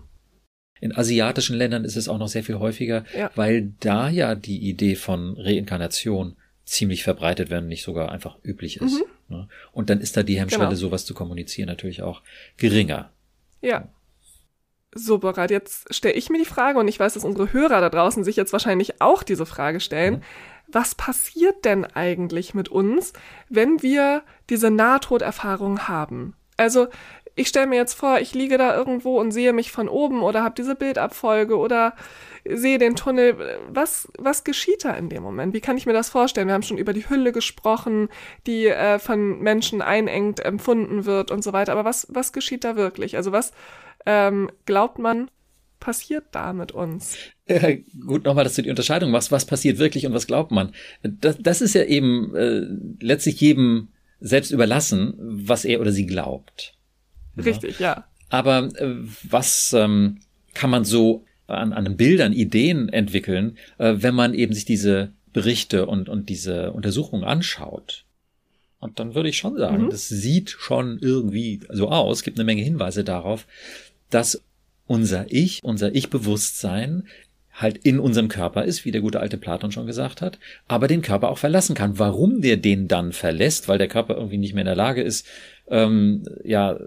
In 0.79 0.95
asiatischen 0.95 1.55
Ländern 1.55 1.85
ist 1.85 1.95
es 1.95 2.07
auch 2.07 2.17
noch 2.19 2.27
sehr 2.27 2.43
viel 2.43 2.59
häufiger, 2.59 3.03
Ja. 3.17 3.31
weil 3.35 3.73
da 3.79 4.09
ja 4.09 4.35
die 4.35 4.59
Idee 4.69 4.95
von 4.95 5.35
Reinkarnation 5.37 6.35
ziemlich 6.65 7.03
verbreitet, 7.03 7.49
wenn 7.49 7.67
nicht 7.67 7.83
sogar 7.83 8.11
einfach 8.11 8.37
üblich 8.43 8.77
ist. 8.81 9.01
Ne? 9.29 9.47
Und 9.71 9.89
dann 9.89 10.01
ist 10.01 10.17
da 10.17 10.23
die 10.23 10.37
Hemmschwelle, 10.39 10.65
Mhm. 10.65 10.69
Genau. 10.71 10.79
sowas 10.79 11.05
zu 11.05 11.13
kommunizieren, 11.13 11.67
natürlich 11.67 12.01
auch 12.01 12.21
geringer. 12.57 13.11
Ja. 13.61 13.89
So, 14.97 15.19
Borat, 15.19 15.51
jetzt 15.51 15.93
stelle 15.93 16.15
ich 16.15 16.29
mir 16.29 16.39
die 16.39 16.45
Frage, 16.45 16.79
und 16.79 16.87
ich 16.87 16.99
weiß, 16.99 17.13
dass 17.13 17.23
unsere 17.23 17.53
Hörer 17.53 17.81
da 17.81 17.89
draußen 17.89 18.23
sich 18.23 18.35
jetzt 18.35 18.51
wahrscheinlich 18.51 19.01
auch 19.01 19.23
diese 19.23 19.45
Frage 19.45 19.79
stellen. 19.79 20.15
Mhm. 20.15 20.21
Was 20.69 20.95
passiert 20.95 21.65
denn 21.65 21.85
eigentlich 21.85 22.53
mit 22.53 22.67
uns, 22.69 23.13
wenn 23.47 23.81
wir 23.81 24.23
diese 24.49 24.71
Nahtoderfahrung 24.71 25.87
haben? 25.87 26.35
Also, 26.57 26.87
ich 27.35 27.47
stelle 27.47 27.67
mir 27.67 27.75
jetzt 27.75 27.93
vor, 27.93 28.19
ich 28.19 28.33
liege 28.33 28.57
da 28.57 28.75
irgendwo 28.75 29.19
und 29.19 29.31
sehe 29.31 29.53
mich 29.53 29.71
von 29.71 29.87
oben 29.87 30.23
oder 30.23 30.43
habe 30.43 30.55
diese 30.55 30.73
Bildabfolge 30.73 31.55
oder 31.55 31.93
sehe 32.43 32.79
den 32.79 32.95
Tunnel. 32.95 33.59
Was, 33.69 34.07
was 34.17 34.43
geschieht 34.43 34.83
da 34.83 34.93
in 34.93 35.09
dem 35.09 35.21
Moment? 35.21 35.53
Wie 35.53 35.61
kann 35.61 35.77
ich 35.77 35.85
mir 35.85 35.93
das 35.93 36.09
vorstellen? 36.09 36.47
Wir 36.47 36.55
haben 36.55 36.63
schon 36.63 36.79
über 36.79 36.93
die 36.93 37.07
Hülle 37.07 37.31
gesprochen, 37.31 38.09
die 38.47 38.65
äh, 38.65 38.97
von 38.97 39.39
Menschen 39.39 39.83
einengt 39.83 40.43
empfunden 40.43 41.05
wird 41.05 41.29
und 41.29 41.43
so 41.43 41.53
weiter. 41.53 41.73
Aber 41.73 41.85
was, 41.85 42.07
was 42.09 42.33
geschieht 42.33 42.63
da 42.63 42.75
wirklich? 42.75 43.15
Also 43.15 43.31
was 43.31 43.53
ähm, 44.05 44.49
glaubt 44.65 44.99
man, 44.99 45.29
passiert 45.79 46.25
da 46.31 46.53
mit 46.53 46.71
uns? 46.71 47.17
Äh, 47.45 47.79
gut, 48.05 48.25
nochmal, 48.25 48.43
dass 48.43 48.55
du 48.55 48.61
die 48.61 48.69
Unterscheidung 48.69 49.11
machst. 49.11 49.31
Was 49.31 49.45
passiert 49.45 49.77
wirklich 49.77 50.05
und 50.05 50.13
was 50.13 50.27
glaubt 50.27 50.51
man? 50.51 50.73
Das, 51.03 51.37
das 51.39 51.61
ist 51.61 51.75
ja 51.75 51.83
eben 51.83 52.35
äh, 52.35 52.65
letztlich 52.99 53.39
jedem 53.39 53.89
selbst 54.19 54.51
überlassen, 54.51 55.13
was 55.19 55.63
er 55.65 55.79
oder 55.79 55.91
sie 55.91 56.05
glaubt. 56.05 56.73
Richtig, 57.37 57.79
ja. 57.79 58.05
Aber 58.29 58.69
äh, 58.75 58.95
was 59.29 59.73
ähm, 59.73 60.19
kann 60.53 60.69
man 60.69 60.83
so 60.83 61.23
an, 61.45 61.71
an 61.71 61.95
Bildern, 61.95 62.33
Ideen 62.33 62.89
entwickeln, 62.89 63.57
äh, 63.77 63.93
wenn 63.97 64.15
man 64.15 64.33
eben 64.33 64.53
sich 64.53 64.65
diese 64.65 65.13
Berichte 65.31 65.85
und, 65.85 66.09
und 66.09 66.29
diese 66.29 66.71
Untersuchungen 66.71 67.23
anschaut? 67.23 68.05
Und 68.79 68.99
dann 68.99 69.15
würde 69.15 69.29
ich 69.29 69.37
schon 69.37 69.57
sagen, 69.57 69.85
Mhm. 69.85 69.89
das 69.89 70.07
sieht 70.07 70.49
schon 70.51 70.99
irgendwie 70.99 71.61
so 71.69 71.89
aus, 71.89 72.23
gibt 72.23 72.37
eine 72.37 72.45
Menge 72.45 72.61
Hinweise 72.61 73.03
darauf, 73.03 73.47
dass 74.09 74.43
unser 74.87 75.25
Ich, 75.29 75.63
unser 75.63 75.93
Ich-Bewusstsein 75.93 77.03
halt 77.53 77.77
in 77.77 77.99
unserem 77.99 78.27
Körper 78.27 78.63
ist, 78.63 78.85
wie 78.85 78.91
der 78.91 79.01
gute 79.01 79.19
alte 79.19 79.37
Platon 79.37 79.71
schon 79.71 79.87
gesagt 79.87 80.21
hat, 80.21 80.37
aber 80.67 80.87
den 80.87 81.01
Körper 81.01 81.29
auch 81.29 81.39
verlassen 81.39 81.75
kann. 81.75 81.97
Warum 81.97 82.41
der 82.41 82.57
den 82.57 82.87
dann 82.87 83.11
verlässt, 83.13 83.67
weil 83.67 83.79
der 83.79 83.87
Körper 83.87 84.15
irgendwie 84.15 84.37
nicht 84.37 84.53
mehr 84.53 84.61
in 84.61 84.67
der 84.67 84.75
Lage 84.75 85.01
ist, 85.01 85.25
ähm, 85.67 86.23
ja, 86.43 86.79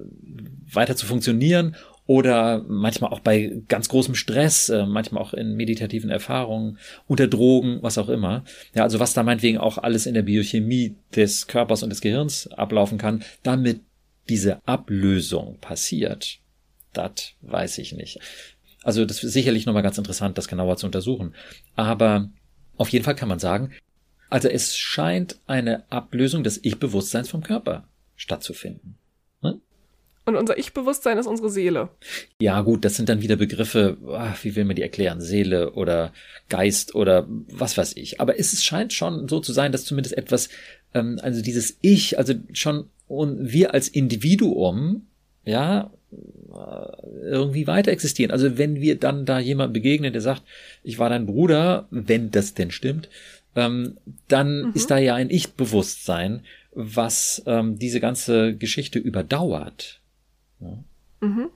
weiter 0.72 0.94
zu 0.94 1.06
funktionieren 1.06 1.74
oder 2.06 2.64
manchmal 2.66 3.12
auch 3.12 3.20
bei 3.20 3.62
ganz 3.68 3.88
großem 3.88 4.14
Stress, 4.14 4.68
äh, 4.68 4.86
manchmal 4.86 5.22
auch 5.22 5.34
in 5.34 5.54
meditativen 5.54 6.10
Erfahrungen, 6.10 6.78
unter 7.06 7.26
Drogen, 7.26 7.78
was 7.82 7.98
auch 7.98 8.08
immer. 8.08 8.44
Ja, 8.74 8.84
also 8.84 9.00
was 9.00 9.12
da 9.12 9.22
meinetwegen 9.22 9.58
auch 9.58 9.78
alles 9.78 10.06
in 10.06 10.14
der 10.14 10.22
Biochemie 10.22 10.96
des 11.14 11.46
Körpers 11.46 11.82
und 11.82 11.90
des 11.90 12.00
Gehirns 12.00 12.46
ablaufen 12.48 12.98
kann, 12.98 13.22
damit 13.42 13.80
diese 14.28 14.66
Ablösung 14.66 15.58
passiert, 15.60 16.40
das 16.92 17.32
weiß 17.42 17.78
ich 17.78 17.92
nicht. 17.92 18.18
Also 18.82 19.04
das 19.04 19.22
ist 19.22 19.32
sicherlich 19.32 19.66
nochmal 19.66 19.82
ganz 19.82 19.98
interessant, 19.98 20.38
das 20.38 20.48
genauer 20.48 20.76
zu 20.76 20.86
untersuchen. 20.86 21.34
Aber 21.76 22.30
auf 22.76 22.88
jeden 22.88 23.04
Fall 23.04 23.16
kann 23.16 23.28
man 23.28 23.38
sagen, 23.38 23.72
also 24.30 24.48
es 24.48 24.76
scheint 24.76 25.38
eine 25.46 25.90
Ablösung 25.90 26.44
des 26.44 26.60
Ich-Bewusstseins 26.62 27.28
vom 27.28 27.42
Körper 27.42 27.88
stattzufinden. 28.16 28.96
Und 30.30 30.36
unser 30.36 30.58
Ich-Bewusstsein 30.58 31.18
ist 31.18 31.26
unsere 31.26 31.50
Seele. 31.50 31.88
Ja, 32.40 32.60
gut, 32.60 32.84
das 32.84 32.94
sind 32.94 33.08
dann 33.08 33.20
wieder 33.20 33.34
Begriffe, 33.36 33.96
ach, 34.12 34.44
wie 34.44 34.54
will 34.54 34.64
man 34.64 34.76
die 34.76 34.82
erklären? 34.82 35.20
Seele 35.20 35.72
oder 35.72 36.12
Geist 36.48 36.94
oder 36.94 37.26
was 37.28 37.76
weiß 37.76 37.96
ich. 37.96 38.20
Aber 38.20 38.38
es 38.38 38.62
scheint 38.62 38.92
schon 38.92 39.28
so 39.28 39.40
zu 39.40 39.52
sein, 39.52 39.72
dass 39.72 39.84
zumindest 39.84 40.16
etwas, 40.16 40.48
ähm, 40.94 41.18
also 41.22 41.42
dieses 41.42 41.78
Ich, 41.80 42.16
also 42.18 42.34
schon 42.52 42.90
und 43.08 43.50
wir 43.50 43.74
als 43.74 43.88
Individuum, 43.88 45.08
ja, 45.44 45.90
irgendwie 47.22 47.66
weiter 47.66 47.92
existieren. 47.92 48.30
Also 48.30 48.58
wenn 48.58 48.80
wir 48.80 48.98
dann 48.98 49.26
da 49.26 49.38
jemand 49.38 49.72
begegnen, 49.72 50.12
der 50.12 50.22
sagt, 50.22 50.42
ich 50.82 50.98
war 50.98 51.08
dein 51.08 51.26
Bruder, 51.26 51.86
wenn 51.90 52.30
das 52.30 52.54
denn 52.54 52.70
stimmt, 52.70 53.08
ähm, 53.54 53.96
dann 54.28 54.66
mhm. 54.66 54.72
ist 54.74 54.90
da 54.90 54.98
ja 54.98 55.14
ein 55.14 55.30
Ich-Bewusstsein, 55.30 56.42
was 56.72 57.42
ähm, 57.46 57.78
diese 57.78 58.00
ganze 58.00 58.54
Geschichte 58.54 58.98
überdauert. 58.98 60.00
Ja. 60.60 60.78
Mhm. 61.20 61.48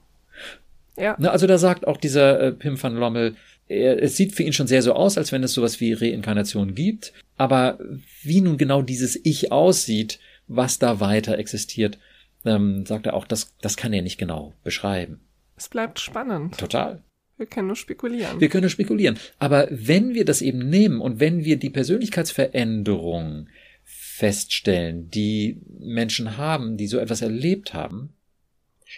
Ja. 0.97 1.17
Ne, 1.19 1.31
also 1.31 1.47
da 1.47 1.59
sagt 1.59 1.87
auch 1.87 1.97
dieser 1.97 2.41
äh, 2.41 2.53
Pim 2.53 2.81
van 2.81 2.97
Lommel, 2.97 3.35
er, 3.67 4.03
es 4.03 4.17
sieht 4.17 4.35
für 4.35 4.43
ihn 4.43 4.53
schon 4.53 4.67
sehr 4.67 4.83
so 4.83 4.93
aus, 4.93 5.19
als 5.19 5.33
wenn 5.33 5.43
es 5.43 5.55
sowas 5.55 5.81
wie 5.81 5.93
Reinkarnation 5.93 6.75
gibt. 6.75 7.13
Aber 7.37 7.79
wie 8.23 8.41
nun 8.41 8.59
genau 8.59 8.83
dieses 8.83 9.19
Ich 9.25 9.51
aussieht, 9.51 10.21
was 10.47 10.79
da 10.79 11.01
weiter 11.01 11.39
existiert, 11.39 11.99
ähm, 12.45 12.87
sagt 12.87 13.07
er 13.07 13.15
auch, 13.15 13.27
das, 13.27 13.55
das 13.61 13.77
kann 13.77 13.93
er 13.93 14.03
nicht 14.03 14.19
genau 14.19 14.53
beschreiben. 14.63 15.21
Es 15.57 15.69
bleibt 15.69 16.01
spannend. 16.01 16.59
Total. 16.59 17.03
Wir 17.37 17.47
können 17.47 17.67
nur 17.67 17.77
spekulieren. 17.77 18.41
Wir 18.41 18.49
können 18.49 18.63
nur 18.63 18.71
spekulieren. 18.71 19.19
Aber 19.39 19.67
wenn 19.71 20.15
wir 20.15 20.25
das 20.25 20.41
eben 20.41 20.69
nehmen 20.69 21.01
und 21.01 21.21
wenn 21.21 21.45
wir 21.45 21.57
die 21.57 21.71
Persönlichkeitsveränderung 21.71 23.49
feststellen, 23.83 25.11
die 25.11 25.61
Menschen 25.81 26.37
haben, 26.37 26.77
die 26.77 26.87
so 26.87 26.99
etwas 26.99 27.23
erlebt 27.23 27.75
haben, 27.75 28.15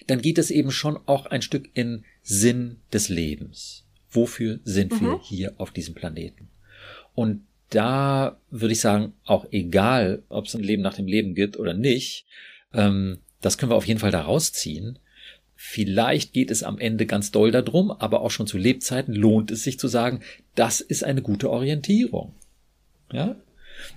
dann 0.07 0.21
geht 0.21 0.39
es 0.39 0.51
eben 0.51 0.71
schon 0.71 0.99
auch 1.07 1.27
ein 1.27 1.41
Stück 1.43 1.71
in 1.75 2.05
Sinn 2.23 2.81
des 2.93 3.09
Lebens. 3.09 3.87
Wofür 4.11 4.61
sind 4.65 5.01
mhm. 5.01 5.07
wir 5.07 5.21
hier 5.23 5.55
auf 5.59 5.71
diesem 5.71 5.95
Planeten? 5.95 6.49
Und 7.15 7.47
da 7.71 8.41
würde 8.51 8.73
ich 8.73 8.81
sagen, 8.81 9.15
auch 9.25 9.47
egal, 9.51 10.23
ob 10.29 10.47
es 10.47 10.55
ein 10.55 10.63
Leben 10.63 10.83
nach 10.83 10.95
dem 10.95 11.07
Leben 11.07 11.35
gibt 11.35 11.59
oder 11.59 11.75
nicht, 11.75 12.27
ähm, 12.73 13.19
das 13.47 13.59
können 13.59 13.71
wir 13.71 13.77
auf 13.77 13.87
jeden 13.87 14.01
Fall 14.01 14.11
da 14.11 14.23
rausziehen. 14.23 14.99
Vielleicht 15.55 16.33
geht 16.33 16.51
es 16.51 16.65
am 16.65 16.81
Ende 16.81 17.07
ganz 17.07 17.31
doll 17.31 17.53
darum, 17.53 17.93
aber 17.93 18.21
auch 18.23 18.33
schon 18.33 18.49
zu 18.49 18.59
Lebzeiten 18.59 19.15
lohnt 19.15 19.53
es 19.53 19.63
sich 19.63 19.79
zu 19.79 19.87
sagen, 19.87 20.21
das 20.57 20.81
ist 20.81 21.05
eine 21.05 21.23
gute 21.23 21.49
Orientierung. 21.49 22.35
Ja? 23.13 23.37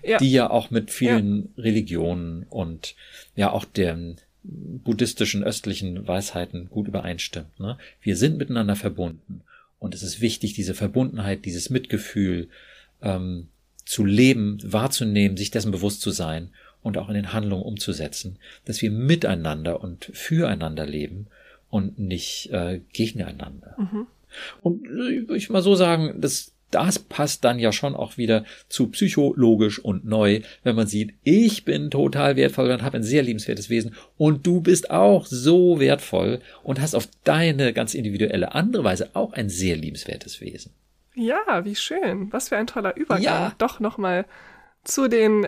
ja. 0.04 0.20
Die 0.20 0.32
ja 0.32 0.52
auch 0.52 0.70
mit 0.70 0.92
vielen 0.92 1.50
ja. 1.56 1.64
Religionen 1.64 2.44
und 2.44 2.96
ja 3.36 3.52
auch 3.52 3.66
den 3.66 4.18
buddhistischen 4.44 5.44
östlichen 5.44 6.08
Weisheiten 6.08 6.70
gut 6.70 6.88
übereinstimmt. 6.88 7.60
Ne? 7.60 7.80
Wir 8.02 8.18
sind 8.18 8.38
miteinander 8.38 8.76
verbunden 8.76 9.42
und 9.80 9.96
es 9.96 10.04
ist 10.04 10.22
wichtig, 10.22 10.54
diese 10.54 10.76
Verbundenheit, 10.76 11.44
dieses 11.44 11.72
Mitgefühl 11.72 12.50
ähm, 13.02 13.48
zu 13.84 14.06
leben, 14.06 14.60
wahrzunehmen, 14.64 15.38
sich 15.38 15.50
dessen 15.50 15.72
bewusst 15.72 16.02
zu 16.02 16.12
sein 16.12 16.52
und 16.82 16.98
auch 16.98 17.10
in 17.10 17.16
den 17.16 17.34
Handlungen 17.34 17.64
umzusetzen, 17.64 18.38
dass 18.66 18.82
wir 18.82 18.92
miteinander 18.92 19.82
und 19.82 20.10
füreinander 20.14 20.86
leben 20.86 21.28
und 21.70 22.00
nicht 22.00 22.50
äh, 22.52 22.82
gegeneinander. 22.94 23.76
Mhm. 23.78 24.08
Und 24.62 24.86
äh, 24.86 25.28
würde 25.28 25.38
ich 25.38 25.50
mal 25.50 25.62
so 25.62 25.76
sagen, 25.76 26.22
dass 26.22 26.54
das 26.72 27.00
passt 27.00 27.44
dann 27.44 27.60
ja 27.60 27.72
schon 27.72 27.96
auch 27.96 28.18
wieder 28.18 28.46
zu 28.68 28.90
psychologisch 28.90 29.80
und 29.80 30.06
neu, 30.06 30.42
wenn 30.64 30.76
man 30.76 30.88
sieht, 30.88 31.16
ich 31.24 31.66
bin 31.66 31.90
total 31.90 32.36
wertvoll 32.36 32.70
und 32.70 32.84
habe 32.84 32.98
ein 32.98 33.04
sehr 33.04 33.24
liebenswertes 33.24 33.70
Wesen 33.70 33.96
und 34.18 34.46
du 34.46 34.62
bist 34.62 34.92
auch 34.92 35.26
so 35.26 35.80
wertvoll 35.80 36.42
und 36.64 36.80
hast 36.80 36.96
auf 36.96 37.08
deine 37.24 37.74
ganz 37.74 37.96
individuelle 37.96 38.54
andere 38.54 38.84
Weise 38.84 39.10
auch 39.14 39.34
ein 39.34 39.50
sehr 39.50 39.78
liebenswertes 39.78 40.42
Wesen. 40.42 40.74
Ja, 41.16 41.66
wie 41.66 41.76
schön. 41.76 42.32
Was 42.32 42.50
für 42.50 42.58
ein 42.58 42.68
toller 42.68 42.96
Übergang. 42.96 43.24
Ja. 43.24 43.56
Doch 43.58 43.80
nochmal 43.80 44.26
zu 44.84 45.08
den 45.08 45.48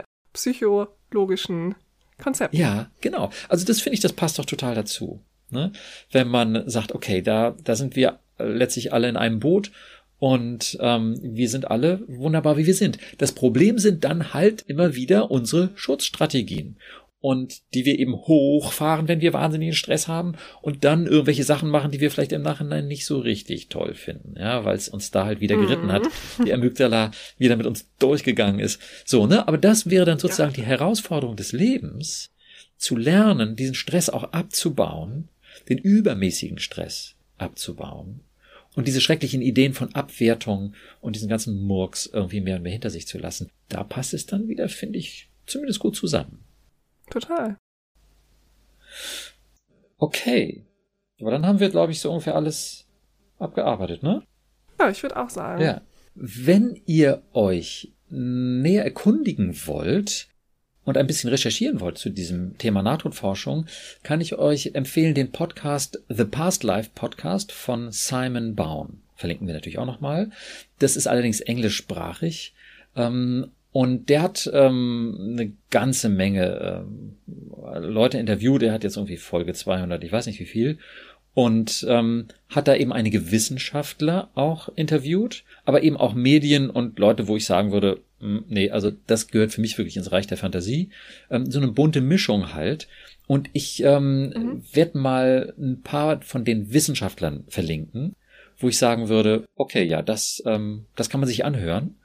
psychologischen 1.12 1.76
Konzepten. 2.22 2.58
Ja, 2.58 2.90
genau. 3.02 3.32
Also 3.50 3.66
das 3.66 3.82
finde 3.82 3.96
ich, 3.96 4.00
das 4.00 4.14
passt 4.14 4.40
doch 4.40 4.46
total 4.46 4.76
dazu. 4.76 5.22
Ne? 5.50 5.72
Wenn 6.12 6.30
man 6.30 6.70
sagt, 6.70 6.94
okay, 6.96 7.22
da, 7.22 7.56
da 7.64 7.76
sind 7.76 7.96
wir 7.96 8.20
letztlich 8.40 8.94
alle 8.94 9.10
in 9.10 9.18
einem 9.18 9.40
Boot 9.40 9.72
und 10.20 10.78
ähm, 10.80 11.20
wir 11.22 11.50
sind 11.50 11.70
alle 11.70 12.02
wunderbar, 12.08 12.58
wie 12.58 12.66
wir 12.66 12.76
sind. 12.76 12.98
Das 13.18 13.34
Problem 13.34 13.78
sind 13.78 14.04
dann 14.04 14.34
halt 14.34 14.62
immer 14.68 14.96
wieder 14.96 15.32
unsere 15.32 15.72
Schutzstrategien. 15.76 16.78
Und 17.22 17.62
die 17.76 17.86
wir 17.86 18.00
eben 18.00 18.16
hochfahren, 18.16 19.08
wenn 19.08 19.22
wir 19.22 19.34
wahnsinnigen 19.34 19.76
Stress 19.76 20.08
haben 20.08 20.34
und 20.64 20.84
dann 20.84 21.06
irgendwelche 21.06 21.44
Sachen 21.44 21.70
machen, 21.70 21.92
die 21.92 22.00
wir 22.00 22.10
vielleicht 22.10 22.32
im 22.32 22.42
Nachhinein 22.42 22.88
nicht 22.88 23.06
so 23.06 23.20
richtig 23.20 23.70
toll 23.70 23.94
finden, 23.94 24.34
ja, 24.40 24.66
weil 24.66 24.76
es 24.76 24.90
uns 24.90 25.12
da 25.12 25.26
halt 25.26 25.40
wieder 25.40 25.56
geritten 25.56 25.86
mhm. 25.86 25.92
hat, 25.92 26.08
die 26.44 26.52
Amygdala 26.52 27.12
wieder 27.38 27.58
mit 27.58 27.68
uns 27.68 27.88
durchgegangen 28.00 28.60
ist. 28.60 28.82
So, 29.06 29.28
ne? 29.28 29.48
Aber 29.48 29.60
das 29.60 29.88
wäre 29.90 30.06
dann 30.06 30.18
sozusagen 30.18 30.54
die 30.54 30.64
Herausforderung 30.64 31.36
des 31.36 31.52
Lebens, 31.52 32.32
zu 32.78 32.98
lernen, 32.98 33.56
diesen 33.56 33.76
Stress 33.76 34.10
auch 34.10 34.24
abzubauen, 34.34 35.30
den 35.70 35.78
übermäßigen 35.78 36.58
Stress 36.58 37.14
abzubauen 37.38 38.22
und 38.76 38.88
diese 38.88 39.02
schrecklichen 39.02 39.42
Ideen 39.42 39.74
von 39.74 39.94
Abwertung 39.94 40.74
und 41.02 41.16
diesen 41.16 41.30
ganzen 41.30 41.62
Murks 41.62 42.06
irgendwie 42.12 42.42
mehr 42.42 42.56
und 42.56 42.64
mehr 42.64 42.72
hinter 42.72 42.90
sich 42.90 43.08
zu 43.08 43.18
lassen, 43.18 43.50
da 43.70 43.84
passt 43.84 44.14
es 44.14 44.26
dann 44.26 44.48
wieder, 44.48 44.70
finde 44.70 45.00
ich, 45.00 45.30
zumindest 45.46 45.80
gut 45.80 45.96
zusammen. 45.96 46.44
Total. 47.12 47.58
Okay. 49.98 50.66
Aber 51.20 51.30
dann 51.30 51.46
haben 51.46 51.60
wir, 51.60 51.70
glaube 51.70 51.92
ich, 51.92 52.00
so 52.00 52.10
ungefähr 52.10 52.36
alles 52.36 52.88
abgearbeitet, 53.38 54.02
ne? 54.02 54.24
Ja, 54.80 54.90
ich 54.90 55.04
würde 55.04 55.18
auch 55.18 55.30
sagen. 55.30 55.62
Ja. 55.62 55.82
Wenn 56.16 56.82
ihr 56.88 57.22
euch 57.34 57.94
näher 58.10 58.84
erkundigen 58.84 59.56
wollt, 59.68 60.32
und 60.84 60.98
ein 60.98 61.08
bisschen 61.08 61.30
recherchieren 61.30 61.80
wollt 61.80 61.98
zu 61.98 62.10
diesem 62.10 62.58
Thema 62.58 62.82
Nahtodforschung, 62.82 63.68
kann 64.04 64.22
ich 64.22 64.36
euch 64.36 64.72
empfehlen 64.74 65.14
den 65.14 65.32
Podcast 65.32 66.02
The 66.10 66.26
Past 66.26 66.64
Life 66.64 66.92
Podcast 66.96 67.52
von 67.52 67.92
Simon 67.92 68.56
Baum. 68.56 69.02
Verlinken 69.16 69.46
wir 69.48 69.54
natürlich 69.54 69.78
auch 69.78 69.86
nochmal. 69.86 70.32
Das 70.80 70.96
ist 70.96 71.08
allerdings 71.08 71.42
englischsprachig. 71.42 72.56
Ähm, 72.96 73.52
und 73.72 74.10
der 74.10 74.22
hat 74.22 74.50
ähm, 74.54 75.18
eine 75.34 75.54
ganze 75.70 76.10
Menge 76.10 76.86
ähm, 76.86 77.18
Leute 77.80 78.18
interviewt. 78.18 78.64
Er 78.64 78.74
hat 78.74 78.84
jetzt 78.84 78.98
irgendwie 78.98 79.18
Folge 79.18 79.54
200, 79.54 80.04
ich 80.04 80.12
weiß 80.12 80.26
nicht 80.26 80.40
wie 80.40 80.46
viel 80.46 80.78
und 81.34 81.86
ähm, 81.88 82.28
hat 82.50 82.68
da 82.68 82.76
eben 82.76 82.92
einige 82.92 83.32
Wissenschaftler 83.32 84.30
auch 84.36 84.70
interviewt, 84.76 85.44
aber 85.64 85.84
eben 85.84 85.98
auch 85.98 86.14
Medien 86.14 86.70
und 86.70 87.00
Leute, 87.00 87.28
wo 87.28 87.38
ich 87.38 87.46
sagen 87.46 87.72
würde, 87.72 88.02
mh, 88.20 88.40
hm, 88.40 88.46
nee, 88.50 88.70
also 88.70 88.92
das 89.08 89.28
gehört 89.28 89.52
für 89.52 89.62
mich 89.62 89.78
wirklich 89.78 89.98
ins 89.98 90.12
Reich 90.12 90.28
der 90.28 90.38
Fantasie. 90.38 90.90
Ähm, 91.30 91.50
so 91.50 91.60
eine 91.60 91.72
bunte 91.72 92.02
Mischung 92.02 92.54
halt. 92.54 92.88
Und 93.28 93.50
ich 93.54 93.82
ähm, 93.84 94.30
mhm. 94.30 94.64
werde 94.74 94.98
mal 94.98 95.54
ein 95.58 95.82
paar 95.82 96.22
von 96.22 96.44
den 96.44 96.74
Wissenschaftlern 96.74 97.46
verlinken, 97.48 98.16
wo 98.58 98.68
ich 98.68 98.78
sagen 98.78 99.08
würde, 99.08 99.46
okay, 99.56 99.84
ja, 99.84 100.02
das, 100.02 100.44
ähm, 100.46 100.86
das 100.98 101.10
kann 101.10 101.22
man 101.22 101.30
sich 101.30 101.46
anhören. 101.46 101.96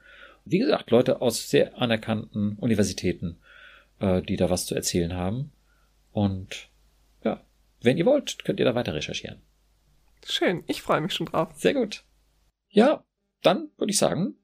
Wie 0.49 0.59
gesagt, 0.59 0.91
Leute 0.91 1.21
aus 1.21 1.49
sehr 1.49 1.77
anerkannten 1.77 2.57
Universitäten, 2.57 3.39
äh, 3.99 4.21
die 4.21 4.37
da 4.37 4.49
was 4.49 4.65
zu 4.65 4.75
erzählen 4.75 5.13
haben. 5.13 5.51
Und 6.11 6.69
wenn 7.81 7.97
ihr 7.97 8.05
wollt, 8.05 8.43
könnt 8.43 8.59
ihr 8.59 8.65
da 8.65 8.75
weiter 8.75 8.93
recherchieren. 8.93 9.41
Schön, 10.25 10.63
ich 10.67 10.81
freue 10.81 11.01
mich 11.01 11.13
schon 11.13 11.27
drauf. 11.27 11.49
Sehr 11.55 11.73
gut. 11.73 12.03
Ja, 12.69 13.03
dann 13.43 13.69
würde 13.77 13.91
ich 13.91 13.97
sagen, 13.97 14.35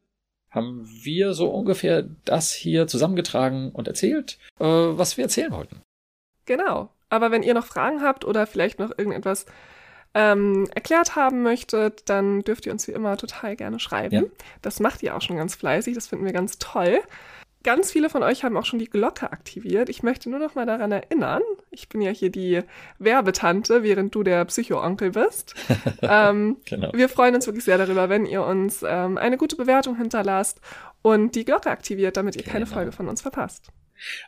haben 0.50 0.88
wir 0.88 1.34
so 1.34 1.50
ungefähr 1.50 2.04
das 2.26 2.54
hier 2.54 2.88
zusammengetragen 2.88 3.72
und 3.72 3.88
erzählt, 3.88 4.38
äh, 4.60 4.66
was 4.66 5.18
wir 5.18 5.24
erzählen 5.24 5.52
wollten. 5.52 5.82
Genau. 6.46 6.90
Aber 7.10 7.32
wenn 7.32 7.44
ihr 7.44 7.54
noch 7.54 7.66
Fragen 7.66 8.02
habt 8.02 8.24
oder 8.26 8.48
vielleicht 8.48 8.80
noch 8.80 8.98
irgendetwas 8.98 9.46
ähm, 10.14 10.68
erklärt 10.74 11.16
haben 11.16 11.42
möchtet, 11.42 12.10
dann 12.10 12.44
dürft 12.44 12.66
ihr 12.66 12.72
uns 12.72 12.88
wie 12.88 12.92
immer 12.92 13.18
total 13.18 13.56
gerne 13.56 13.80
schreiben. 13.80 14.16
Ja. 14.16 14.24
Das 14.62 14.80
macht 14.80 15.02
ihr 15.04 15.16
auch 15.16 15.22
schon 15.22 15.38
ganz 15.38 15.56
fleißig, 15.56 15.96
das 15.96 16.08
finden 16.08 16.26
wir 16.26 16.34
ganz 16.34 16.58
toll. 16.60 17.00
Ganz 17.64 17.94
viele 17.94 18.10
von 18.10 18.24
euch 18.24 18.44
haben 18.44 18.58
auch 18.58 18.66
schon 18.66 18.80
die 18.80 18.90
Glocke 18.90 19.32
aktiviert. 19.32 19.88
Ich 19.88 20.04
möchte 20.04 20.30
nur 20.30 20.40
noch 20.40 20.54
mal 20.54 20.66
daran 20.66 20.92
erinnern, 20.92 21.42
ich 21.72 21.88
bin 21.88 22.02
ja 22.02 22.12
hier 22.12 22.30
die 22.30 22.62
Werbetante, 23.00 23.84
während 23.84 24.14
du 24.14 24.22
der 24.22 24.44
Psycho-Onkel 24.44 25.12
bist. 25.12 25.56
ähm, 26.02 26.58
genau. 26.66 26.92
Wir 26.94 27.08
freuen 27.08 27.36
uns 27.36 27.48
wirklich 27.48 27.64
sehr 27.64 27.78
darüber, 27.78 28.10
wenn 28.10 28.26
ihr 28.26 28.44
uns 28.44 28.84
ähm, 28.86 29.18
eine 29.18 29.38
gute 29.38 29.56
Bewertung 29.56 29.96
hinterlasst 29.96 30.60
und 31.02 31.36
die 31.36 31.46
Glocke 31.46 31.70
aktiviert, 31.70 32.18
damit 32.18 32.36
ihr 32.36 32.44
genau. 32.44 32.52
keine 32.52 32.66
Folge 32.66 32.92
von 32.92 33.08
uns 33.08 33.22
verpasst. 33.22 33.70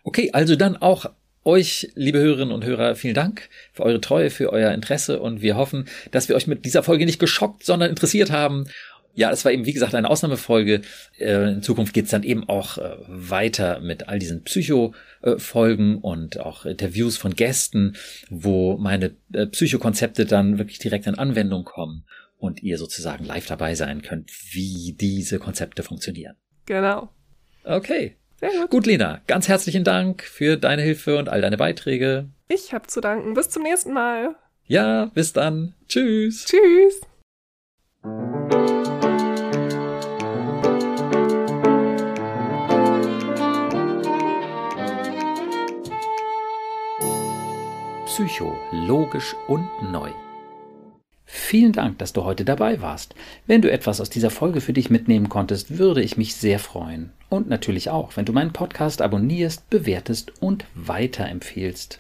Okay, 0.05 0.31
also 0.31 0.55
dann 0.55 0.77
auch 0.77 1.07
euch, 1.45 1.91
liebe 1.95 2.19
Hörerinnen 2.19 2.53
und 2.53 2.65
Hörer, 2.65 2.95
vielen 2.95 3.13
Dank 3.13 3.49
für 3.71 3.83
eure 3.83 4.01
Treue, 4.01 4.29
für 4.29 4.51
euer 4.51 4.71
Interesse 4.71 5.19
und 5.19 5.41
wir 5.41 5.55
hoffen, 5.55 5.87
dass 6.11 6.27
wir 6.27 6.35
euch 6.35 6.47
mit 6.47 6.65
dieser 6.65 6.83
Folge 6.83 7.05
nicht 7.05 7.19
geschockt, 7.19 7.63
sondern 7.63 7.89
interessiert 7.89 8.31
haben. 8.31 8.65
Ja, 9.13 9.31
es 9.31 9.45
war 9.45 9.53
eben, 9.53 9.65
wie 9.65 9.71
gesagt, 9.71 9.95
eine 9.95 10.09
Ausnahmefolge. 10.09 10.81
Äh, 11.17 11.53
in 11.53 11.63
Zukunft 11.63 11.93
geht's 11.93 12.11
dann 12.11 12.23
eben 12.23 12.49
auch 12.49 12.77
äh, 12.77 12.97
weiter 13.07 13.79
mit 13.79 14.09
all 14.09 14.19
diesen 14.19 14.43
Psycho-Folgen 14.43 15.99
und 15.99 16.41
auch 16.41 16.65
Interviews 16.65 17.15
von 17.15 17.33
Gästen, 17.33 17.95
wo 18.29 18.75
meine 18.77 19.15
äh, 19.31 19.45
Psychokonzepte 19.45 20.25
dann 20.25 20.57
wirklich 20.57 20.79
direkt 20.79 21.07
in 21.07 21.15
Anwendung 21.15 21.63
kommen 21.63 22.03
und 22.37 22.61
ihr 22.61 22.77
sozusagen 22.77 23.23
live 23.23 23.45
dabei 23.45 23.75
sein 23.75 24.01
könnt, 24.01 24.31
wie 24.51 24.97
diese 24.99 25.39
Konzepte 25.39 25.83
funktionieren. 25.83 26.35
Genau. 26.65 27.09
Okay. 27.63 28.17
Sehr 28.51 28.61
gut. 28.61 28.69
Gut, 28.69 28.85
Lena, 28.85 29.21
ganz 29.27 29.47
herzlichen 29.47 29.83
Dank 29.83 30.23
für 30.23 30.57
deine 30.57 30.81
Hilfe 30.81 31.17
und 31.17 31.29
all 31.29 31.41
deine 31.41 31.57
Beiträge. 31.57 32.29
Ich 32.47 32.73
habe 32.73 32.87
zu 32.87 33.01
danken. 33.01 33.33
Bis 33.33 33.49
zum 33.49 33.63
nächsten 33.63 33.93
Mal. 33.93 34.35
Ja, 34.67 35.05
bis 35.13 35.33
dann. 35.33 35.73
Tschüss. 35.87 36.45
Tschüss. 36.45 37.01
Psycho, 48.05 48.55
logisch 48.71 49.35
und 49.47 49.67
neu. 49.91 50.11
Vielen 51.37 51.73
Dank, 51.73 51.99
dass 51.99 52.13
du 52.13 52.23
heute 52.23 52.45
dabei 52.45 52.81
warst. 52.81 53.13
Wenn 53.45 53.61
du 53.61 53.69
etwas 53.69 53.99
aus 53.99 54.09
dieser 54.09 54.29
Folge 54.29 54.61
für 54.61 54.71
dich 54.71 54.89
mitnehmen 54.89 55.27
konntest, 55.27 55.77
würde 55.77 56.01
ich 56.01 56.15
mich 56.15 56.33
sehr 56.33 56.59
freuen. 56.59 57.11
Und 57.29 57.49
natürlich 57.49 57.89
auch, 57.89 58.15
wenn 58.15 58.23
du 58.23 58.31
meinen 58.31 58.53
Podcast 58.53 59.01
abonnierst, 59.01 59.69
bewertest 59.69 60.31
und 60.41 60.63
weiterempfehlst. 60.75 61.99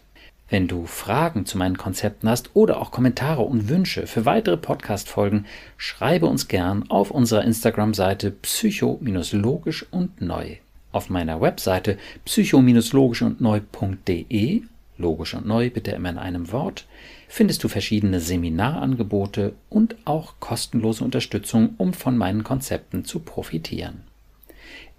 Wenn 0.49 0.69
du 0.69 0.85
Fragen 0.85 1.45
zu 1.45 1.57
meinen 1.57 1.77
Konzepten 1.77 2.29
hast 2.29 2.51
oder 2.55 2.79
auch 2.81 2.91
Kommentare 2.91 3.41
und 3.41 3.67
Wünsche 3.67 4.07
für 4.07 4.25
weitere 4.25 4.57
Podcast-Folgen, 4.57 5.45
schreibe 5.75 6.27
uns 6.27 6.47
gern 6.47 6.89
auf 6.89 7.11
unserer 7.11 7.43
Instagram-Seite 7.43 8.31
psycho-logisch 8.31 9.85
und 9.91 10.21
neu. 10.21 10.55
Auf 10.93 11.09
meiner 11.09 11.41
Webseite 11.41 11.97
psycho-logisch 12.23 13.21
und 13.21 13.41
neu.de, 13.41 14.61
logisch 14.97 15.33
und 15.33 15.45
neu 15.45 15.69
bitte 15.69 15.91
immer 15.91 16.09
in 16.09 16.17
einem 16.17 16.51
Wort, 16.53 16.87
findest 17.27 17.63
du 17.63 17.67
verschiedene 17.67 18.19
Seminarangebote 18.19 19.53
und 19.69 19.95
auch 20.05 20.35
kostenlose 20.39 21.03
Unterstützung, 21.03 21.75
um 21.77 21.93
von 21.93 22.17
meinen 22.17 22.43
Konzepten 22.43 23.05
zu 23.05 23.19
profitieren. 23.19 24.03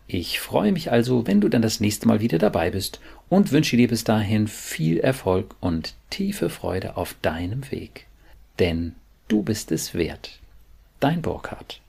Ich 0.08 0.38
freue 0.38 0.70
mich 0.70 0.92
also, 0.92 1.26
wenn 1.26 1.40
du 1.40 1.48
dann 1.48 1.62
das 1.62 1.80
nächste 1.80 2.06
Mal 2.06 2.20
wieder 2.20 2.38
dabei 2.38 2.70
bist 2.70 3.00
und 3.28 3.50
wünsche 3.50 3.76
dir 3.76 3.88
bis 3.88 4.04
dahin 4.04 4.46
viel 4.46 4.98
Erfolg 4.98 5.56
und 5.60 5.94
tiefe 6.10 6.48
Freude 6.48 6.96
auf 6.96 7.16
deinem 7.22 7.70
Weg. 7.72 8.06
Denn 8.60 8.94
du 9.26 9.42
bist 9.42 9.72
es 9.72 9.94
wert. 9.94 10.38
Dein 11.00 11.22
Burkhardt. 11.22 11.80